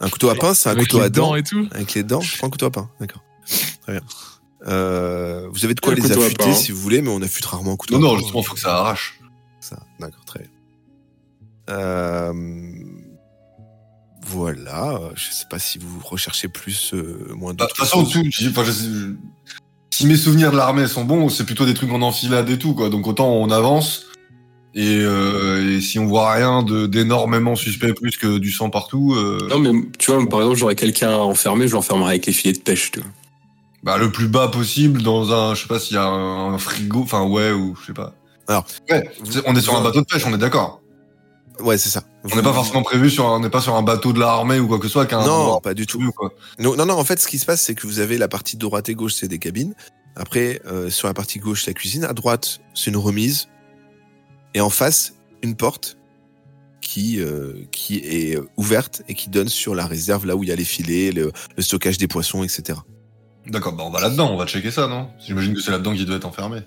Un 0.00 0.08
couteau 0.08 0.30
à 0.30 0.34
pain, 0.40 0.54
c'est 0.54 0.68
un 0.68 0.72
Avec 0.72 0.84
couteau 0.88 0.98
les 0.98 1.04
à 1.04 1.08
dents. 1.10 1.28
dents 1.28 1.34
et 1.36 1.42
tout? 1.42 1.68
Avec 1.72 1.94
les 1.94 2.02
dents, 2.02 2.20
je 2.20 2.36
prends 2.38 2.46
un 2.46 2.50
couteau 2.50 2.66
à 2.66 2.70
pain. 2.70 2.90
D'accord. 3.00 3.22
Très 3.82 3.92
bien. 3.92 4.02
Euh, 4.66 5.48
vous 5.50 5.64
avez 5.64 5.74
de 5.74 5.80
quoi 5.80 5.94
Le 5.94 6.00
les 6.02 6.12
affûter 6.12 6.44
pain. 6.44 6.54
si 6.54 6.70
vous 6.72 6.80
voulez, 6.80 7.02
mais 7.02 7.10
on 7.10 7.20
affûte 7.22 7.44
rarement 7.46 7.72
un 7.72 7.76
couteau 7.76 7.98
Non, 7.98 7.98
à 7.98 8.02
non, 8.10 8.14
pain. 8.14 8.18
justement, 8.20 8.42
faut 8.42 8.54
que 8.54 8.60
ça 8.60 8.76
arrache. 8.76 9.18
Ça, 9.60 9.80
d'accord, 10.00 10.24
très 10.24 10.40
bien. 10.40 10.48
Euh, 11.70 12.32
voilà, 14.24 15.00
je 15.14 15.30
sais 15.32 15.46
pas 15.50 15.58
si 15.58 15.78
vous 15.78 15.98
recherchez 16.00 16.48
plus, 16.48 16.94
euh, 16.94 17.32
moins 17.34 17.54
Bah, 17.54 17.64
De 17.66 17.68
d'autres 17.70 17.74
toute 17.74 17.84
façon, 17.84 18.04
tout, 18.04 18.20
enfin, 18.50 18.64
je 18.64 18.70
sais- 18.72 18.84
je- 18.84 19.14
si 20.02 20.08
mes 20.08 20.16
souvenirs 20.16 20.50
de 20.50 20.56
l'armée 20.56 20.88
sont 20.88 21.04
bons, 21.04 21.28
c'est 21.28 21.44
plutôt 21.44 21.64
des 21.64 21.74
trucs 21.74 21.92
en 21.92 22.02
enfilade 22.02 22.50
et 22.50 22.58
tout, 22.58 22.74
quoi. 22.74 22.88
Donc 22.88 23.06
autant 23.06 23.30
on 23.30 23.50
avance. 23.52 24.06
Et, 24.74 24.98
euh, 25.00 25.76
et 25.76 25.80
si 25.80 26.00
on 26.00 26.06
voit 26.06 26.32
rien 26.32 26.64
d'énormément 26.64 27.54
suspect 27.54 27.92
plus 27.92 28.16
que 28.16 28.38
du 28.38 28.50
sang 28.50 28.68
partout, 28.68 29.14
euh, 29.14 29.38
Non, 29.48 29.60
mais 29.60 29.70
tu 30.00 30.10
vois, 30.10 30.28
par 30.28 30.40
exemple, 30.40 30.58
j'aurais 30.58 30.74
quelqu'un 30.74 31.12
enfermé, 31.14 31.68
je 31.68 31.74
l'enfermerais 31.74 32.10
avec 32.10 32.26
les 32.26 32.32
filets 32.32 32.54
de 32.54 32.58
pêche, 32.58 32.90
tu 32.90 32.98
vois. 32.98 33.08
bah, 33.84 33.96
le 33.96 34.10
plus 34.10 34.26
bas 34.26 34.48
possible 34.48 35.02
dans 35.02 35.30
un, 35.32 35.54
je 35.54 35.62
sais 35.62 35.68
pas 35.68 35.78
s'il 35.78 35.94
y 35.94 35.98
a 35.98 36.04
un, 36.04 36.54
un 36.54 36.58
frigo, 36.58 37.02
enfin 37.02 37.22
ouais, 37.22 37.52
ou 37.52 37.76
je 37.80 37.86
sais 37.86 37.92
pas. 37.92 38.12
Alors, 38.48 38.66
ouais, 38.90 39.08
on 39.46 39.54
est 39.54 39.60
sur 39.60 39.76
un 39.76 39.84
bateau 39.84 40.00
de 40.00 40.06
pêche, 40.06 40.24
on 40.26 40.34
est 40.34 40.38
d'accord. 40.38 40.81
Ouais, 41.62 41.78
c'est 41.78 41.88
ça. 41.88 42.02
On 42.24 42.36
n'est 42.36 42.42
pas 42.42 42.52
forcément 42.52 42.82
prévu 42.82 43.10
sur, 43.10 43.26
un- 43.26 43.36
on 43.36 43.40
n'est 43.40 43.50
pas 43.50 43.60
sur 43.60 43.74
un 43.74 43.82
bateau 43.82 44.12
de 44.12 44.20
l'armée 44.20 44.58
ou 44.58 44.66
quoi 44.68 44.78
que 44.78 44.86
ce 44.86 44.92
soit. 44.92 45.06
qu'un 45.06 45.24
Non, 45.24 45.60
pas 45.60 45.74
du 45.74 45.86
tout. 45.86 46.12
quoi. 46.16 46.32
Non, 46.58 46.76
non, 46.76 46.86
non, 46.86 46.94
en 46.94 47.04
fait, 47.04 47.20
ce 47.20 47.26
qui 47.28 47.38
se 47.38 47.46
passe, 47.46 47.62
c'est 47.62 47.74
que 47.74 47.86
vous 47.86 47.98
avez 48.00 48.18
la 48.18 48.28
partie 48.28 48.56
droite 48.56 48.88
et 48.88 48.94
gauche, 48.94 49.14
c'est 49.14 49.28
des 49.28 49.38
cabines. 49.38 49.74
Après, 50.16 50.60
euh, 50.66 50.90
sur 50.90 51.08
la 51.08 51.14
partie 51.14 51.38
gauche, 51.38 51.66
la 51.66 51.72
cuisine. 51.72 52.04
À 52.04 52.12
droite, 52.12 52.60
c'est 52.74 52.90
une 52.90 52.96
remise. 52.96 53.48
Et 54.54 54.60
en 54.60 54.70
face, 54.70 55.14
une 55.42 55.56
porte 55.56 55.96
qui, 56.82 57.20
euh, 57.20 57.64
qui 57.70 57.98
est 57.98 58.36
euh, 58.36 58.46
ouverte 58.56 59.02
et 59.08 59.14
qui 59.14 59.30
donne 59.30 59.48
sur 59.48 59.74
la 59.74 59.86
réserve, 59.86 60.26
là 60.26 60.36
où 60.36 60.42
il 60.42 60.48
y 60.48 60.52
a 60.52 60.56
les 60.56 60.64
filets, 60.64 61.12
le, 61.12 61.32
le 61.56 61.62
stockage 61.62 61.96
des 61.96 62.08
poissons, 62.08 62.42
etc. 62.44 62.78
D'accord, 63.46 63.72
bah 63.72 63.84
on 63.86 63.90
va 63.90 64.00
là-dedans, 64.00 64.30
on 64.32 64.36
va 64.36 64.46
checker 64.46 64.70
ça, 64.70 64.86
non? 64.88 65.08
J'imagine 65.24 65.54
que 65.54 65.60
c'est 65.60 65.70
là-dedans 65.70 65.94
qu'il 65.94 66.06
doit 66.06 66.16
être 66.16 66.26
enfermé. 66.26 66.60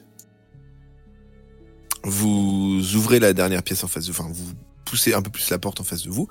Vous 2.03 2.81
ouvrez 2.95 3.19
la 3.19 3.34
dernière 3.34 3.63
pièce 3.63 3.84
en 3.84 3.88
face 3.88 4.05
de 4.05 4.12
enfin, 4.12 4.27
vous 4.31 4.51
poussez 4.85 5.13
un 5.13 5.21
peu 5.21 5.29
plus 5.29 5.49
la 5.49 5.59
porte 5.59 5.79
en 5.81 5.83
face 5.83 6.03
de 6.03 6.09
vous. 6.09 6.27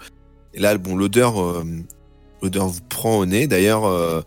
Et 0.54 0.60
là, 0.60 0.76
bon, 0.78 0.96
l'odeur, 0.96 1.40
euh, 1.40 1.64
l'odeur 2.42 2.68
vous 2.68 2.80
prend 2.88 3.18
au 3.18 3.26
nez. 3.26 3.46
D'ailleurs, 3.46 3.84
euh, 3.84 4.22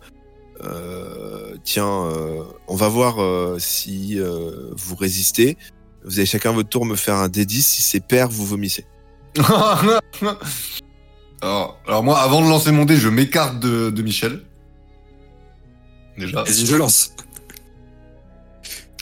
euh, 0.63 1.55
tiens, 1.63 1.87
euh, 1.87 2.43
on 2.67 2.75
va 2.75 2.89
voir 2.89 3.21
euh, 3.21 3.57
si 3.59 4.19
euh, 4.19 4.71
vous 4.75 4.95
résistez. 4.95 5.57
Vous 6.03 6.19
allez 6.19 6.25
chacun 6.25 6.51
votre 6.51 6.69
tour 6.69 6.85
me 6.85 6.95
faire 6.95 7.15
un 7.15 7.27
D10. 7.27 7.61
Si 7.61 7.81
c'est 7.81 7.99
pair, 7.99 8.29
vous 8.29 8.45
vomissez. 8.45 8.85
alors, 11.41 11.79
alors 11.87 12.03
moi, 12.03 12.19
avant 12.19 12.41
de 12.41 12.49
lancer 12.49 12.71
mon 12.71 12.85
dé, 12.85 12.97
je 12.97 13.09
m'écarte 13.09 13.59
de, 13.59 13.89
de 13.89 14.01
Michel. 14.01 14.43
Déjà. 16.17 16.43
Vas-y, 16.43 16.65
je 16.65 16.75
lance. 16.75 17.11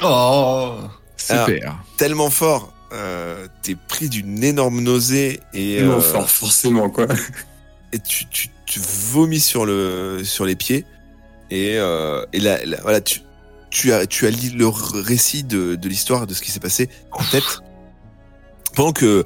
Oh 0.04 0.76
Super. 1.18 1.78
Tellement 1.98 2.30
fort, 2.30 2.74
euh, 2.96 3.48
t'es 3.62 3.76
pris 3.76 4.10
d'une 4.10 4.44
énorme 4.44 4.82
nausée 4.82 5.40
et, 5.54 5.82
Non, 5.84 5.98
euh, 5.98 6.00
fort, 6.02 6.30
forcément, 6.30 6.90
quoi. 6.90 7.08
et 7.94 8.00
tu, 8.00 8.26
tu, 8.28 8.50
tu 8.66 8.80
vomis 8.80 9.40
sur 9.40 9.66
le 9.66 10.22
sur 10.24 10.46
les 10.46 10.56
pieds 10.56 10.86
et, 11.52 11.74
euh, 11.78 12.26
et 12.34 12.40
là, 12.40 12.64
là, 12.66 12.78
voilà 12.82 13.02
tu 13.02 13.22
tu 13.70 13.92
as 13.94 14.08
tu 14.08 14.26
as 14.26 14.32
lu 14.32 14.50
le 14.56 14.68
récit 14.68 15.44
de, 15.44 15.76
de 15.76 15.90
l'histoire 15.90 16.26
de 16.28 16.34
ce 16.34 16.42
qui 16.42 16.50
s'est 16.52 16.60
passé 16.60 16.90
en 17.12 17.24
tête 17.26 17.60
pendant 18.76 18.92
que 18.94 19.26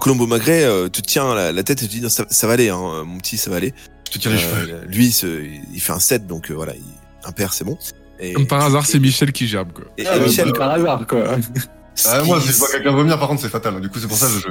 Colombo 0.00 0.26
Magret 0.26 0.62
te 0.90 1.00
tient 1.00 1.34
la, 1.34 1.52
la 1.52 1.62
tête 1.62 1.82
et 1.82 1.86
te 1.86 1.90
dit 1.90 2.00
non, 2.00 2.08
ça, 2.08 2.24
ça 2.30 2.46
va 2.46 2.54
aller 2.54 2.68
hein, 2.70 3.04
mon 3.04 3.18
petit 3.18 3.36
ça 3.36 3.50
va 3.50 3.56
aller 3.56 3.72
Je 4.08 4.12
te 4.14 4.18
tiens 4.18 4.32
les 4.32 4.38
cheveux. 4.38 4.80
Lui 4.88 5.12
ce- 5.12 5.44
il 5.72 5.80
fait 5.80 5.92
un 5.92 5.98
7 6.00 6.26
donc 6.26 6.50
euh, 6.50 6.54
voilà 6.54 6.74
il, 6.74 6.82
un 7.24 7.32
père 7.32 7.52
c'est 7.52 7.64
bon 7.64 7.76
et, 8.22 8.34
Comme 8.34 8.46
par 8.46 8.62
hasard, 8.62 8.84
c'est 8.84 8.98
Michel 8.98 9.32
qui 9.32 9.46
gerbe, 9.48 9.72
quoi. 9.72 9.84
et, 9.96 10.02
et 10.02 10.06
Ah, 10.06 10.18
Michel 10.18 10.52
bah, 10.52 10.58
Par 10.58 10.70
hasard, 10.72 11.06
quoi. 11.06 11.36
Ah, 12.06 12.22
moi, 12.24 12.40
si 12.40 12.48
je 12.48 12.52
vois 12.58 12.68
quelqu'un 12.68 12.92
vomir, 12.92 13.18
par 13.18 13.28
contre, 13.28 13.42
c'est 13.42 13.48
fatal. 13.48 13.80
Du 13.80 13.88
coup, 13.88 13.98
c'est 13.98 14.06
pour 14.08 14.16
ça 14.16 14.26
que 14.26 14.32
je. 14.32 14.48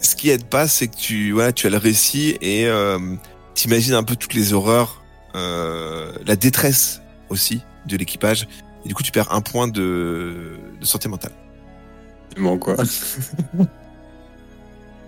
ce 0.00 0.16
qui 0.16 0.30
aide 0.30 0.44
pas, 0.44 0.68
c'est 0.68 0.88
que 0.88 0.96
tu, 0.96 1.32
voilà, 1.32 1.52
tu 1.52 1.66
as 1.66 1.70
le 1.70 1.76
récit 1.76 2.36
et 2.40 2.66
euh, 2.66 2.98
t'imagines 3.54 3.94
un 3.94 4.02
peu 4.02 4.16
toutes 4.16 4.34
les 4.34 4.52
horreurs, 4.52 5.02
euh, 5.34 6.12
la 6.26 6.36
détresse 6.36 7.00
aussi 7.28 7.62
de 7.86 7.96
l'équipage. 7.96 8.48
Et 8.84 8.88
du 8.88 8.94
coup, 8.94 9.02
tu 9.02 9.12
perds 9.12 9.32
un 9.32 9.40
point 9.40 9.68
de, 9.68 10.58
de 10.80 10.84
santé 10.84 11.08
mentale. 11.08 11.32
Forcément, 12.30 12.58
quoi. 12.58 12.76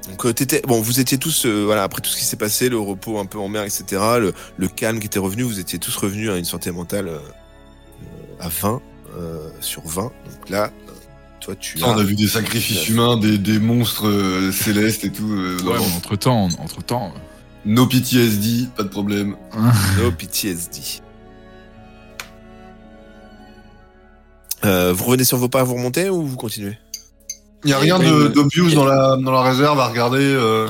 Donc, 0.08 0.26
euh, 0.26 0.32
t'étais, 0.32 0.62
bon, 0.66 0.80
vous 0.80 0.98
étiez 0.98 1.16
tous, 1.16 1.46
euh, 1.46 1.62
voilà, 1.64 1.84
après 1.84 2.00
tout 2.00 2.10
ce 2.10 2.16
qui 2.16 2.24
s'est 2.24 2.36
passé, 2.36 2.68
le 2.68 2.78
repos 2.78 3.18
un 3.18 3.26
peu 3.26 3.38
en 3.38 3.48
mer, 3.48 3.62
etc., 3.62 3.84
le, 4.18 4.34
le 4.56 4.68
calme 4.68 4.98
qui 4.98 5.06
était 5.06 5.20
revenu, 5.20 5.44
vous 5.44 5.60
étiez 5.60 5.78
tous 5.78 5.96
revenus 5.96 6.30
à 6.30 6.38
une 6.38 6.44
santé 6.44 6.72
mentale 6.72 7.08
euh, 7.08 7.18
à 8.40 8.48
20 8.48 8.82
euh, 9.16 9.48
sur 9.60 9.82
20. 9.86 10.02
Donc 10.02 10.50
là, 10.50 10.70
toi, 11.42 11.54
tu 11.56 11.78
Ça, 11.78 11.88
on 11.88 11.98
a 11.98 12.02
vu 12.02 12.14
des 12.14 12.28
sacrifices 12.28 12.88
humains, 12.88 13.16
des, 13.16 13.36
des 13.38 13.58
monstres 13.58 14.06
euh, 14.08 14.52
célestes 14.52 15.04
et 15.04 15.10
tout. 15.12 15.30
euh, 15.32 15.58
Ouais, 15.64 15.78
entre 15.78 16.16
temps, 16.16 16.48
entre 16.58 16.82
temps. 16.82 17.12
No 17.64 17.86
PTSD, 17.86 18.68
pas 18.76 18.82
de 18.84 18.88
problème. 18.88 19.36
No 19.98 20.10
PTSD. 20.12 20.80
Euh, 24.64 24.92
vous 24.92 25.04
revenez 25.04 25.24
sur 25.24 25.38
vos 25.38 25.48
pas, 25.48 25.62
vous 25.64 25.74
remontez 25.74 26.08
ou 26.08 26.22
vous 26.24 26.36
continuez? 26.36 26.78
Il 27.64 27.70
y 27.70 27.72
a 27.72 27.78
rien 27.78 27.98
d'obvious 27.98 28.70
dans 28.74 28.84
la, 28.84 29.16
dans 29.16 29.30
la 29.32 29.42
réserve 29.42 29.78
à 29.80 29.86
regarder. 29.88 30.18
euh, 30.20 30.68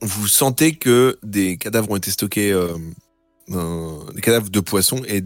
Vous 0.00 0.26
sentez 0.28 0.72
que 0.76 1.18
des 1.22 1.56
cadavres 1.58 1.90
ont 1.90 1.96
été 1.96 2.10
stockés, 2.10 2.52
euh, 2.52 2.68
des 4.14 4.20
cadavres 4.20 4.50
de 4.50 4.60
poissons 4.60 5.02
et 5.06 5.22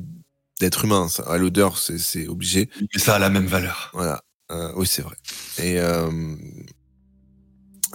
d'êtres 0.61 0.85
humains. 0.85 1.09
Ça, 1.09 1.24
à 1.24 1.37
l'odeur, 1.38 1.78
c'est- 1.78 1.98
c'est 1.98 2.26
obligé. 2.28 2.68
Mais 2.94 3.00
ça 3.00 3.16
a 3.16 3.18
la 3.18 3.28
même 3.31 3.46
valeur. 3.46 3.90
Voilà. 3.94 4.22
Euh, 4.53 4.73
oui, 4.77 4.87
c'est 4.87 5.03
vrai. 5.03 5.17
Et, 5.59 5.79
euh, 5.79 6.11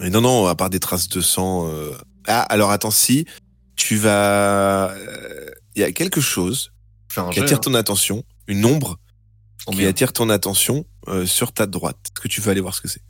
et 0.02 0.10
non, 0.10 0.20
non, 0.20 0.46
à 0.46 0.54
part 0.54 0.70
des 0.70 0.80
traces 0.80 1.08
de 1.08 1.20
sang. 1.20 1.68
euh, 1.68 1.92
Ah, 2.26 2.42
alors 2.42 2.70
attends, 2.70 2.90
si 2.90 3.26
tu 3.76 3.96
vas, 3.96 4.92
il 5.76 5.80
y 5.80 5.84
a 5.84 5.92
quelque 5.92 6.20
chose 6.20 6.72
un 7.16 7.30
qui 7.30 7.40
attire 7.40 7.58
hein. 7.58 7.60
ton 7.60 7.74
attention, 7.74 8.24
une 8.48 8.64
ombre 8.64 8.98
Oh, 9.66 9.72
qui 9.72 9.84
attire 9.86 10.12
ton 10.12 10.30
attention 10.30 10.84
sur 11.26 11.52
ta 11.52 11.66
droite. 11.66 11.98
Est-ce 12.06 12.20
que 12.22 12.28
tu 12.28 12.40
veux 12.40 12.50
aller 12.50 12.60
voir 12.60 12.74
ce 12.74 12.80
que 12.80 12.88
c'est? 12.88 13.02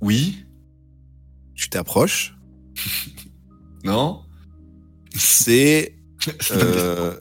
Oui 0.00 0.44
Tu 1.54 1.68
t'approches. 1.70 2.36
Non 3.84 4.24
C'est 5.14 5.94
euh, 6.50 7.18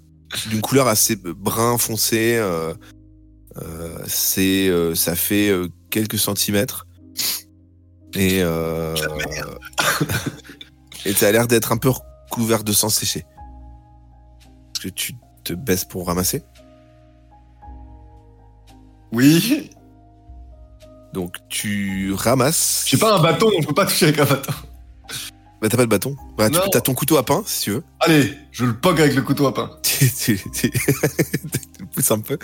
d'une 0.50 0.62
couleur 0.62 0.88
assez 0.88 1.15
brun 1.15 1.78
foncé. 1.78 2.36
euh, 2.38 2.74
c'est, 4.08 4.67
euh, 4.67 4.96
ça 4.96 5.15
fait 5.15 5.50
euh, 5.50 5.67
quelques 5.89 6.20
centimètres. 6.20 6.88
Et 8.15 8.41
euh, 8.41 8.96
et 11.06 11.13
ça 11.13 11.28
a 11.28 11.32
l'air 11.32 11.48
d'être 11.48 11.72
un 11.72 11.78
peu 11.78 11.89
recouvert 11.89 12.63
de 12.63 12.72
sang 12.72 12.89
séché. 12.89 13.20
Est-ce 13.20 14.88
que 14.88 14.89
tu 14.89 15.13
te 15.43 15.54
baisses 15.54 15.86
pour 15.86 16.08
ramasser? 16.08 16.43
Oui 19.12 19.70
Donc 21.13 21.38
tu 21.50 22.13
ramasses. 22.13 22.86
J'ai 22.88 22.98
pas 22.98 23.17
un 23.17 23.22
bâton, 23.22 23.50
je 23.62 23.67
peux 23.67 23.74
pas 23.74 23.86
toucher 23.86 24.08
avec 24.08 24.20
un 24.20 24.26
bâton. 24.26 24.54
Bah 25.62 25.70
t'as 25.70 25.78
pas 25.78 25.84
de 25.84 25.89
bâton. 25.89 26.15
Bah 26.38 26.50
tu 26.50 26.82
ton 26.82 26.93
couteau 26.93 27.17
à 27.17 27.24
pain 27.24 27.41
si 27.46 27.63
tu 27.63 27.72
veux. 27.72 27.84
Allez, 28.00 28.32
je 28.52 28.65
le 28.65 28.74
pogue 28.74 29.02
avec 29.02 29.15
le 29.15 29.22
couteau 29.24 29.48
à 29.48 29.54
pain. 29.54 29.72
tu, 29.84 30.12
tu, 30.12 30.39
tu- 30.54 30.70
tu 30.72 30.80
le 31.80 31.86
pousses 31.88 32.12
un 32.12 32.20
peu 32.20 32.38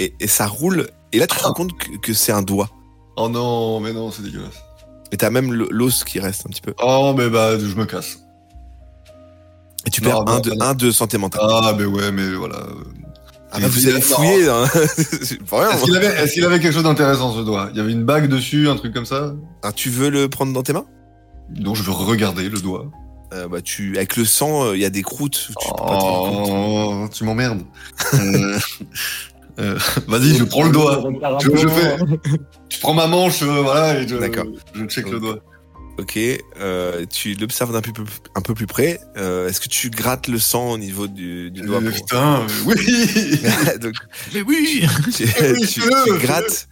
et, 0.00 0.14
et 0.20 0.26
ça 0.26 0.46
roule. 0.46 0.88
Et 1.12 1.18
là, 1.18 1.26
tu 1.26 1.36
te 1.36 1.42
rends 1.42 1.52
compte 1.52 1.76
que, 1.78 1.96
que 1.98 2.12
c'est 2.14 2.32
un 2.32 2.42
doigt. 2.42 2.70
Oh 3.16 3.28
non, 3.28 3.80
mais 3.80 3.92
non, 3.92 4.10
c'est 4.10 4.22
dégueulasse. 4.22 4.62
Et 5.12 5.16
t'as 5.16 5.30
même 5.30 5.52
l'os 5.52 6.04
qui 6.04 6.20
reste 6.20 6.44
un 6.46 6.50
petit 6.50 6.60
peu. 6.60 6.74
Oh, 6.82 7.14
mais 7.16 7.28
bah, 7.30 7.58
je 7.58 7.74
me 7.74 7.84
casse. 7.86 8.18
Et 9.86 9.90
tu 9.90 10.02
Non, 10.02 10.10
perds 10.10 10.24
non, 10.24 10.32
un, 10.32 10.40
de, 10.40 10.50
non. 10.50 10.64
un 10.66 10.74
de 10.74 10.90
santé 10.90 11.16
mentale. 11.18 11.40
Ah, 11.44 11.74
mais 11.76 11.84
ouais, 11.86 12.12
mais 12.12 12.30
voilà. 12.34 12.58
Ah 13.50 13.58
bah, 13.60 13.68
vous 13.68 13.86
allez 13.88 14.00
fouiller. 14.02 14.48
Hein. 14.48 14.64
Est-ce 14.74 15.84
qu'il 15.84 15.96
avait, 15.96 16.06
est-ce 16.22 16.32
qu'il 16.34 16.44
avait 16.44 16.60
quelque 16.60 16.74
chose 16.74 16.82
d'intéressant, 16.82 17.34
ce 17.34 17.40
doigt? 17.40 17.70
Il 17.72 17.78
y 17.78 17.80
avait 17.80 17.92
une 17.92 18.04
bague 18.04 18.28
dessus, 18.28 18.68
un 18.68 18.76
truc 18.76 18.92
comme 18.92 19.06
ça? 19.06 19.32
Ah, 19.62 19.72
tu 19.72 19.88
veux 19.88 20.10
le 20.10 20.28
prendre 20.28 20.52
dans 20.52 20.62
tes 20.62 20.74
mains? 20.74 20.84
Donc 21.50 21.76
je 21.76 21.82
veux 21.82 21.92
regarder 21.92 22.48
le 22.48 22.60
doigt. 22.60 22.90
Euh, 23.34 23.46
bah, 23.48 23.60
tu, 23.60 23.96
Avec 23.98 24.16
le 24.16 24.24
sang, 24.24 24.64
euh, 24.68 24.76
il 24.76 24.80
y 24.80 24.84
a 24.86 24.90
des 24.90 25.02
croûtes. 25.02 25.48
Tu 25.48 25.68
peux 25.68 25.76
pas 25.76 25.98
te 25.98 26.02
rendre 26.04 26.42
compte. 26.44 27.08
Oh, 27.10 27.14
tu 27.14 27.24
m'emmerdes. 27.24 27.62
Euh, 28.14 29.74
euh, 29.74 29.78
Vas-y, 30.06 30.36
je 30.36 30.44
prends 30.44 30.62
le 30.62 30.70
doigt. 30.70 31.02
Je, 31.42 31.48
je 31.56 31.66
fais. 31.68 31.96
Tu 32.68 32.78
prends 32.78 32.94
ma 32.94 33.08
manche, 33.08 33.42
euh, 33.42 33.60
voilà, 33.62 33.98
et 34.00 34.06
je, 34.06 34.14
D'accord. 34.16 34.44
je 34.72 34.84
check 34.86 35.08
le 35.10 35.18
doigt. 35.18 35.40
Ok, 35.98 36.16
euh, 36.60 37.04
tu 37.12 37.34
l'observes 37.34 37.72
d'un 37.72 37.80
peu, 37.80 37.90
plus- 37.92 38.04
un 38.36 38.40
peu 38.40 38.54
plus 38.54 38.68
près. 38.68 39.00
Euh, 39.16 39.48
Est-ce 39.48 39.60
que 39.60 39.68
tu 39.68 39.90
grattes 39.90 40.28
le 40.28 40.38
sang 40.38 40.70
au 40.70 40.78
niveau 40.78 41.08
du, 41.08 41.50
du 41.50 41.62
doigt 41.62 41.78
Euh, 41.82 41.90
pour- 41.90 41.92
putain, 41.92 42.46
oui 42.66 42.76
Donc, 43.82 43.94
Mais 44.32 44.42
oui 44.42 44.86
tu, 45.12 45.24
Oui, 45.24 45.66
tu- 45.66 45.80
tu 45.80 46.18
grattes, 46.18 46.68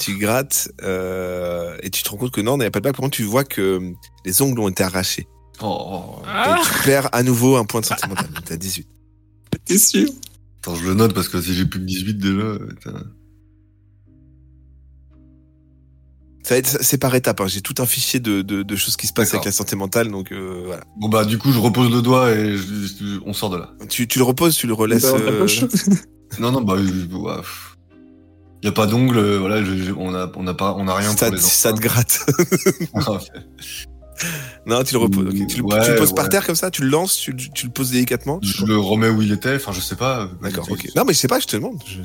tu 0.00 0.16
grattes, 0.18 0.72
euh, 0.82 1.76
et 1.82 1.90
tu 1.90 2.02
te 2.02 2.08
rends 2.10 2.16
compte 2.16 2.32
que 2.32 2.40
non, 2.40 2.56
il 2.56 2.60
n'y 2.60 2.64
a 2.64 2.70
pas 2.70 2.80
de 2.80 2.84
bague. 2.84 2.94
Par 2.94 3.02
contre, 3.02 3.16
tu 3.16 3.22
vois 3.24 3.44
que 3.44 3.80
les 4.24 4.42
ongles 4.42 4.58
ont 4.60 4.68
été 4.68 4.82
arrachés. 4.82 5.28
Oh, 5.62 5.78
oh. 6.20 6.22
Et 6.24 6.62
tu 6.64 6.82
perds 6.84 7.08
à 7.12 7.22
nouveau 7.22 7.56
un 7.56 7.64
point 7.64 7.80
de 7.82 7.86
santé 7.86 8.06
mentale. 8.08 8.28
T'as 8.44 8.56
18. 8.56 8.88
T'es 9.64 9.78
sûr? 9.78 10.08
Attends, 10.62 10.74
je 10.74 10.84
le 10.86 10.94
note 10.94 11.14
parce 11.14 11.28
que 11.28 11.40
si 11.40 11.54
j'ai 11.54 11.66
plus 11.66 11.80
que 11.80 11.84
18 11.84 12.14
déjà. 12.14 12.54
Ça 16.42 16.54
va 16.54 16.58
être, 16.58 16.78
c'est 16.82 16.98
par 16.98 17.14
étapes. 17.14 17.40
hein. 17.42 17.46
J'ai 17.46 17.60
tout 17.60 17.74
un 17.78 17.86
fichier 17.86 18.18
de, 18.18 18.42
de, 18.42 18.62
de 18.62 18.76
choses 18.76 18.96
qui 18.96 19.06
se 19.06 19.12
passent 19.12 19.34
avec 19.34 19.44
la 19.44 19.52
santé 19.52 19.76
mentale, 19.76 20.10
donc 20.10 20.32
euh, 20.32 20.62
voilà. 20.66 20.82
Bon 20.98 21.08
bah 21.08 21.24
du 21.24 21.38
coup 21.38 21.52
je 21.52 21.58
repose 21.58 21.90
le 21.92 22.00
doigt 22.02 22.30
et 22.32 22.56
je- 22.56 22.86
je- 22.86 23.20
on 23.24 23.32
sort 23.34 23.50
de 23.50 23.58
là. 23.58 23.72
Tu, 23.88 24.08
tu 24.08 24.18
le 24.18 24.24
reposes, 24.24 24.56
tu 24.56 24.66
le 24.66 24.72
relaisses. 24.72 25.02
Ta 25.02 25.08
euh, 25.16 25.46
Non 26.40 26.50
non 26.50 26.62
bah 26.62 26.74
ouais, 26.74 27.36
pff. 27.36 27.69
Y 28.62 28.68
a 28.68 28.72
pas 28.72 28.86
d'ongles, 28.86 29.18
euh, 29.18 29.38
voilà, 29.38 29.64
je- 29.64 29.74
je- 29.76 29.92
on 29.96 30.14
a 30.14 30.30
on 30.36 30.46
a 30.46 30.54
pas 30.54 30.74
on 30.78 30.86
a 30.88 30.94
rien 30.94 31.10
ça, 31.16 31.26
pour 31.26 31.34
les 31.36 31.40
ça 31.40 31.72
te 31.72 31.80
gratte. 31.80 32.20
non, 34.66 34.82
tu 34.84 34.94
le 34.94 35.00
reposes. 35.00 35.26
ok. 35.28 35.46
Tu, 35.48 35.56
le, 35.58 35.62
Ouais, 35.64 35.82
tu 35.84 35.90
le 35.92 35.96
poses 35.96 36.14
par 36.14 36.28
terre 36.28 36.44
comme 36.44 36.54
ça, 36.54 36.70
tu 36.70 36.82
le 36.82 36.88
lances, 36.88 37.16
tu, 37.16 37.30
le- 37.32 37.38
tu 37.54 37.66
le 37.66 37.72
poses 37.72 37.90
délicatement. 37.90 38.38
je 38.42 38.64
le 38.66 38.76
remets 38.78 39.08
où 39.08 39.22
il 39.22 39.32
était, 39.32 39.56
enfin 39.56 39.72
je 39.72 39.80
sais 39.80 39.96
pas. 39.96 40.28
D'accord, 40.42 40.66
ok. 40.70 40.88
Non, 40.94 41.04
mais 41.06 41.14
je 41.14 41.18
sais 41.18 41.28
pas, 41.28 41.40
je 41.40 41.46
te 41.46 41.56
demande. 41.56 41.78
Je- 41.86 41.98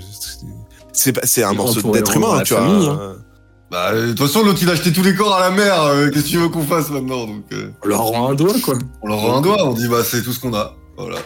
C'est 0.93 1.11
pas- 1.11 1.25
c'est 1.25 1.43
un 1.43 1.51
morceau 1.53 1.91
d'être 1.91 2.15
humain, 2.15 2.41
tu 2.43 2.53
vois. 2.53 2.63
famille, 2.63 2.87
hein. 2.87 3.15
Bah 3.71 3.89
euh, 3.91 4.07
de 4.09 4.13
toute 4.13 4.27
façon 4.27 4.43
l'autre 4.45 4.59
il 4.61 4.69
a 4.69 4.73
acheté 4.73 4.93
tous 4.93 5.01
les 5.03 5.15
corps 5.15 5.33
à 5.33 5.39
la 5.41 5.49
mer, 5.49 5.81
euh, 5.81 6.09
qu'est-ce 6.09 6.25
que 6.25 6.29
tu 6.29 6.37
veux 6.37 6.49
qu'on 6.49 6.61
fasse 6.63 6.89
maintenant 6.91 7.25
donc 7.25 7.43
euh, 7.51 7.71
On 7.83 7.87
leur 7.87 8.03
rend 8.03 8.29
un 8.29 8.35
doigt, 8.35 8.53
quoi. 8.63 8.75
on 9.01 9.07
leur 9.07 9.17
rend 9.17 9.37
un 9.37 9.41
doigt, 9.41 9.65
on 9.67 9.73
dit 9.73 9.87
bah 9.87 10.03
c'est 10.05 10.21
tout 10.21 10.31
ce 10.31 10.39
qu'on 10.39 10.53
a. 10.53 10.75
Voilà. 10.97 11.17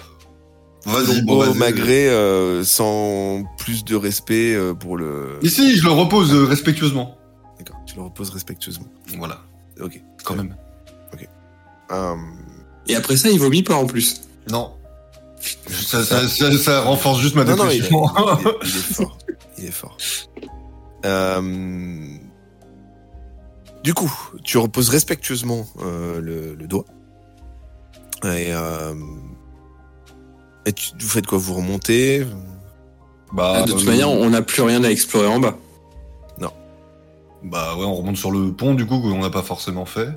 Vas-y, 0.85 1.21
bon, 1.23 1.33
Au 1.37 1.39
vas-y. 1.43 1.57
Magré, 1.57 2.07
euh, 2.09 2.63
sans 2.63 3.43
plus 3.57 3.83
de 3.83 3.95
respect 3.95 4.53
euh, 4.55 4.73
pour 4.73 4.97
le. 4.97 5.37
Ici, 5.41 5.75
je 5.77 5.83
le 5.83 5.91
repose 5.91 6.33
euh, 6.33 6.45
respectueusement. 6.45 7.17
D'accord, 7.57 7.77
tu 7.85 7.95
le 7.95 8.01
reposes 8.03 8.29
respectueusement. 8.29 8.87
Voilà, 9.17 9.39
Ok. 9.81 10.01
quand 10.23 10.35
même. 10.35 10.55
Euh, 11.91 12.15
Et 12.87 12.95
après 12.95 13.17
ça, 13.17 13.29
il 13.29 13.39
vomit 13.39 13.63
pas 13.63 13.73
en 13.75 13.87
plus. 13.87 14.21
Non. 14.49 14.73
Ça, 15.67 16.03
ça, 16.05 16.27
ça, 16.27 16.55
ça 16.57 16.81
renforce 16.81 17.19
juste 17.19 17.33
ma 17.35 17.43
non, 17.43 17.55
non, 17.55 17.69
il, 17.69 17.83
est- 17.83 17.87
il 17.89 17.95
est- 17.95 18.53
il 18.63 18.67
est 18.77 18.93
fort. 18.93 19.17
Il 19.57 19.65
est 19.65 19.71
fort. 19.71 19.97
Euh, 21.05 21.41
Du 23.83 23.93
coup, 23.93 24.11
tu 24.43 24.57
reposes 24.57 24.89
respectueusement 24.89 25.65
euh, 25.81 26.19
le, 26.21 26.53
le 26.55 26.67
doigt. 26.67 26.85
Et, 28.25 28.53
euh, 28.53 28.93
et 30.69 30.73
tu, 30.73 30.91
vous 30.99 31.07
faites 31.07 31.27
quoi 31.27 31.37
Vous 31.37 31.53
remontez 31.55 32.25
bah, 33.31 33.61
de 33.61 33.71
toute 33.71 33.83
euh, 33.83 33.85
manière, 33.85 34.09
on 34.09 34.29
n'a 34.31 34.41
plus 34.41 34.63
rien 34.63 34.83
à 34.83 34.89
explorer 34.89 35.27
en 35.27 35.39
bas. 35.39 35.57
Bah 37.43 37.75
ouais, 37.77 37.85
on 37.85 37.95
remonte 37.95 38.17
sur 38.17 38.31
le 38.31 38.51
pont 38.51 38.73
du 38.73 38.85
coup 38.85 38.99
qu'on 38.99 39.21
n'a 39.21 39.29
pas 39.29 39.43
forcément 39.43 39.85
fait. 39.85 40.09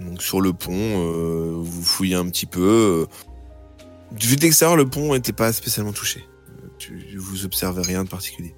Donc 0.00 0.22
sur 0.22 0.40
le 0.40 0.52
pont, 0.52 0.72
euh, 0.72 1.54
vous 1.56 1.82
fouillez 1.82 2.16
un 2.16 2.26
petit 2.28 2.46
peu. 2.46 3.06
euh. 3.06 3.06
Vu 4.20 4.36
de 4.36 4.42
l'extérieur, 4.42 4.76
le 4.76 4.88
pont 4.88 5.14
n'était 5.14 5.32
pas 5.32 5.52
spécialement 5.52 5.92
touché. 5.92 6.26
Tu, 6.78 7.16
vous 7.16 7.44
observez 7.44 7.82
rien 7.82 8.04
de 8.04 8.08
particulier. 8.08 8.54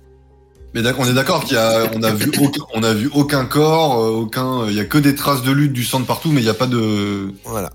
Mais 0.72 0.82
d'accord, 0.82 1.04
on 1.06 1.10
est 1.10 1.14
d'accord 1.14 1.44
qu'il 1.44 1.56
y 1.56 1.60
a, 1.60 1.90
on 1.94 2.02
a 2.02 2.12
vu 2.12 2.30
aucun, 2.40 2.62
on 2.74 2.82
a 2.82 2.94
vu 2.94 3.10
aucun 3.12 3.44
corps, 3.44 3.98
aucun, 4.14 4.66
il 4.68 4.74
y 4.74 4.80
a 4.80 4.84
que 4.84 4.98
des 4.98 5.14
traces 5.14 5.42
de 5.42 5.50
lutte, 5.50 5.72
du 5.72 5.84
sang 5.84 6.00
de 6.00 6.06
partout, 6.06 6.30
mais 6.30 6.40
il 6.40 6.44
n'y 6.44 6.50
a 6.50 6.54
pas 6.54 6.66
de. 6.66 7.32
Voilà. 7.44 7.72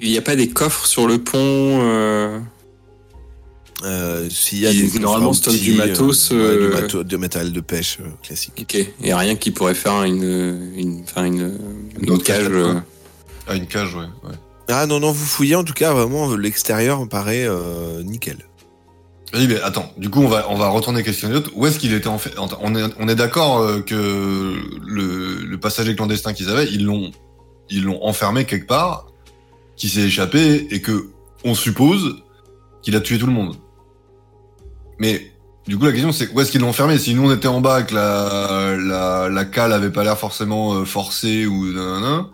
Il 0.00 0.10
n'y 0.10 0.18
a 0.18 0.22
pas 0.22 0.36
des 0.36 0.48
coffres 0.48 0.86
sur 0.86 1.06
le 1.06 1.18
pont. 1.18 1.38
euh, 1.38 2.38
Euh, 3.84 4.28
S'il 4.28 4.58
y 4.58 4.66
a 4.66 4.72
des 4.72 4.98
normalement, 4.98 5.32
stockent 5.32 5.54
du 5.60 5.74
matos, 5.74 6.32
euh, 6.32 6.34
ouais, 6.34 6.40
euh, 6.42 6.68
du 6.68 6.74
matos, 6.82 7.04
de 7.06 7.16
métal 7.16 7.52
de 7.52 7.60
pêche 7.60 7.98
euh, 8.00 8.08
classique. 8.22 8.54
Ok. 8.60 8.74
Et 8.74 9.14
rien 9.14 9.36
qui 9.36 9.50
pourrait 9.52 9.74
faire 9.74 10.02
une, 10.02 10.72
une, 10.76 11.02
enfin 11.04 11.24
une, 11.24 11.56
une 12.00 12.10
autre 12.10 12.24
cage. 12.24 12.46
euh. 12.50 12.74
Ah, 13.46 13.54
une 13.54 13.66
cage, 13.66 13.94
ouais. 13.94 14.02
ouais. 14.28 14.34
Ah 14.68 14.86
non, 14.86 14.98
non, 15.00 15.12
vous 15.12 15.24
fouillez 15.24 15.54
en 15.54 15.62
tout 15.64 15.72
cas, 15.74 15.92
vraiment, 15.92 16.34
l'extérieur 16.34 17.00
me 17.00 17.06
paraît 17.06 17.46
euh, 17.46 18.02
nickel. 18.02 18.38
Oui, 19.34 19.46
mais 19.46 19.60
attends, 19.60 19.92
du 19.96 20.10
coup, 20.10 20.22
on 20.22 20.28
va, 20.28 20.46
on 20.50 20.56
va 20.56 20.68
retourner 20.70 21.02
questionner 21.04 21.34
l'autre. 21.34 21.50
Où 21.54 21.66
est-ce 21.66 21.78
qu'il 21.78 21.92
était 21.94 22.08
en 22.08 22.18
fait 22.18 22.32
On 22.38 22.74
est, 22.74 22.82
on 22.98 23.08
est 23.08 23.14
d'accord 23.14 23.84
que 23.84 23.94
le, 24.84 25.44
le 25.44 25.60
passager 25.60 25.94
clandestin 25.94 26.32
qu'ils 26.32 26.48
avaient, 26.48 26.66
ils 26.66 26.84
l'ont, 26.84 27.12
ils 27.70 27.84
l'ont 27.84 28.02
enfermé 28.04 28.44
quelque 28.44 28.66
part, 28.66 29.06
qui 29.78 29.88
s'est 29.88 30.02
échappé 30.02 30.66
et 30.70 30.82
que 30.82 31.08
on 31.44 31.54
suppose 31.54 32.22
qu'il 32.82 32.94
a 32.96 33.00
tué 33.00 33.18
tout 33.18 33.26
le 33.26 33.32
monde. 33.32 33.56
Mais 34.98 35.32
du 35.66 35.78
coup, 35.78 35.84
la 35.84 35.92
question 35.92 36.12
c'est 36.12 36.30
où 36.32 36.40
est-ce 36.40 36.50
qu'ils 36.50 36.60
l'ont 36.60 36.68
enfermé? 36.68 36.98
Si 36.98 37.14
nous 37.14 37.30
on 37.30 37.32
était 37.32 37.48
en 37.48 37.60
bas, 37.60 37.82
que 37.82 37.94
la, 37.94 38.76
la, 38.76 39.28
la 39.28 39.44
cale 39.44 39.72
avait 39.72 39.92
pas 39.92 40.04
l'air 40.04 40.18
forcément 40.18 40.74
euh, 40.74 40.84
forcée 40.84 41.46
ou 41.46 41.72
nanana, 41.72 42.28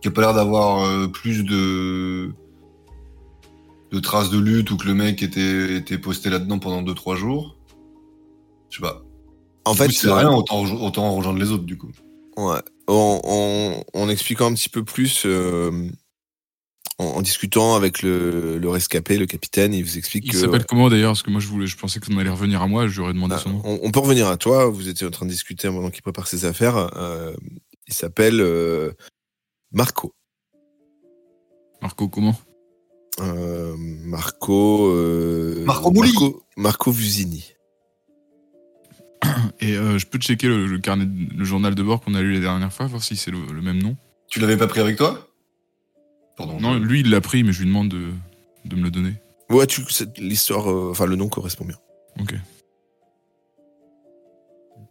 qu'il 0.00 0.10
a 0.10 0.14
pas 0.14 0.22
l'air 0.22 0.34
d'avoir 0.34 0.84
euh, 0.84 1.06
plus 1.08 1.44
de 1.44 2.30
de 3.90 4.00
traces 4.00 4.30
de 4.30 4.38
lutte 4.38 4.70
ou 4.70 4.76
que 4.76 4.86
le 4.86 4.94
mec 4.94 5.22
était, 5.22 5.76
était 5.76 5.96
posté 5.98 6.28
là-dedans 6.28 6.58
pendant 6.58 6.82
2-3 6.82 7.16
jours? 7.16 7.56
Je 8.70 8.76
sais 8.76 8.82
pas. 8.82 9.02
En 9.64 9.72
Du 9.72 9.78
fait, 9.78 9.90
c'est 9.90 10.12
rien, 10.12 10.30
autant, 10.30 10.62
autant 10.62 11.14
rejoindre 11.14 11.38
les 11.38 11.50
autres 11.50 11.64
du 11.64 11.76
coup. 11.76 11.90
Ouais. 12.36 12.60
En 12.86 14.08
expliquant 14.08 14.50
un 14.50 14.54
petit 14.54 14.68
peu 14.68 14.84
plus, 14.84 15.24
euh, 15.26 15.90
en, 16.98 17.04
en 17.04 17.22
discutant 17.22 17.74
avec 17.76 18.02
le, 18.02 18.58
le 18.58 18.68
rescapé, 18.68 19.18
le 19.18 19.26
capitaine, 19.26 19.72
il 19.72 19.84
vous 19.84 19.96
explique 19.98 20.24
Il 20.26 20.32
que. 20.32 20.38
s'appelle 20.38 20.66
comment 20.66 20.88
d'ailleurs? 20.90 21.12
Parce 21.12 21.22
que 21.22 21.30
moi 21.30 21.40
je 21.40 21.46
voulais, 21.48 21.66
je 21.66 21.76
pensais 21.76 22.00
que 22.00 22.06
ça 22.12 22.20
allait 22.20 22.28
revenir 22.30 22.60
à 22.62 22.66
moi, 22.66 22.86
j'aurais 22.88 23.12
demandé 23.12 23.34
Ah, 23.38 23.40
son 23.42 23.50
nom. 23.50 23.62
on, 23.64 23.78
on 23.82 23.90
peut 23.90 24.00
revenir 24.00 24.26
à 24.28 24.36
toi. 24.36 24.66
Vous 24.66 24.88
étiez 24.88 25.06
en 25.06 25.10
train 25.10 25.26
de 25.26 25.30
discuter 25.30 25.68
pendant 25.68 25.90
qu'il 25.90 26.02
prépare 26.02 26.26
ses 26.26 26.44
affaires. 26.44 26.90
Euh, 26.96 27.32
il 27.86 27.94
s'appelle 27.94 28.40
euh, 28.40 28.92
Marco. 29.72 30.14
Marco, 31.80 32.08
comment? 32.08 32.34
Euh, 33.20 33.74
Marco. 33.78 34.88
euh, 34.88 35.64
Marco 35.64 35.90
Bouli. 35.90 36.12
Marco, 36.12 36.42
Marco 36.56 36.90
Vusini. 36.92 37.52
Et 39.60 39.76
euh, 39.76 39.98
je 39.98 40.06
peux 40.06 40.18
checker 40.18 40.46
le, 40.48 40.66
le 40.66 40.78
carnet, 40.78 41.06
le 41.36 41.44
journal 41.44 41.74
de 41.74 41.82
bord 41.82 42.00
qu'on 42.00 42.14
a 42.14 42.20
lu 42.22 42.34
la 42.34 42.40
dernière 42.40 42.72
fois, 42.72 42.86
voir 42.86 43.02
si 43.02 43.16
c'est 43.16 43.30
le, 43.30 43.38
le 43.52 43.62
même 43.62 43.82
nom? 43.82 43.96
Tu 44.28 44.40
l'avais 44.40 44.56
pas 44.56 44.66
pris 44.66 44.80
avec 44.80 44.96
toi? 44.96 45.27
Pardon. 46.38 46.58
Non, 46.60 46.74
je- 46.74 46.78
lui 46.78 47.00
il 47.00 47.10
l'a 47.10 47.20
pris, 47.20 47.42
mais 47.44 47.52
je 47.52 47.58
lui 47.60 47.66
demande 47.66 47.88
de, 47.90 48.06
de 48.64 48.76
me 48.76 48.84
le 48.84 48.90
donner. 48.90 49.12
Ouais, 49.50 49.66
tu, 49.66 49.82
l'histoire, 50.18 50.70
euh, 50.70 50.90
enfin 50.92 51.04
le 51.06 51.16
nom 51.16 51.28
correspond 51.28 51.64
bien. 51.66 51.76
Ok. 52.20 52.34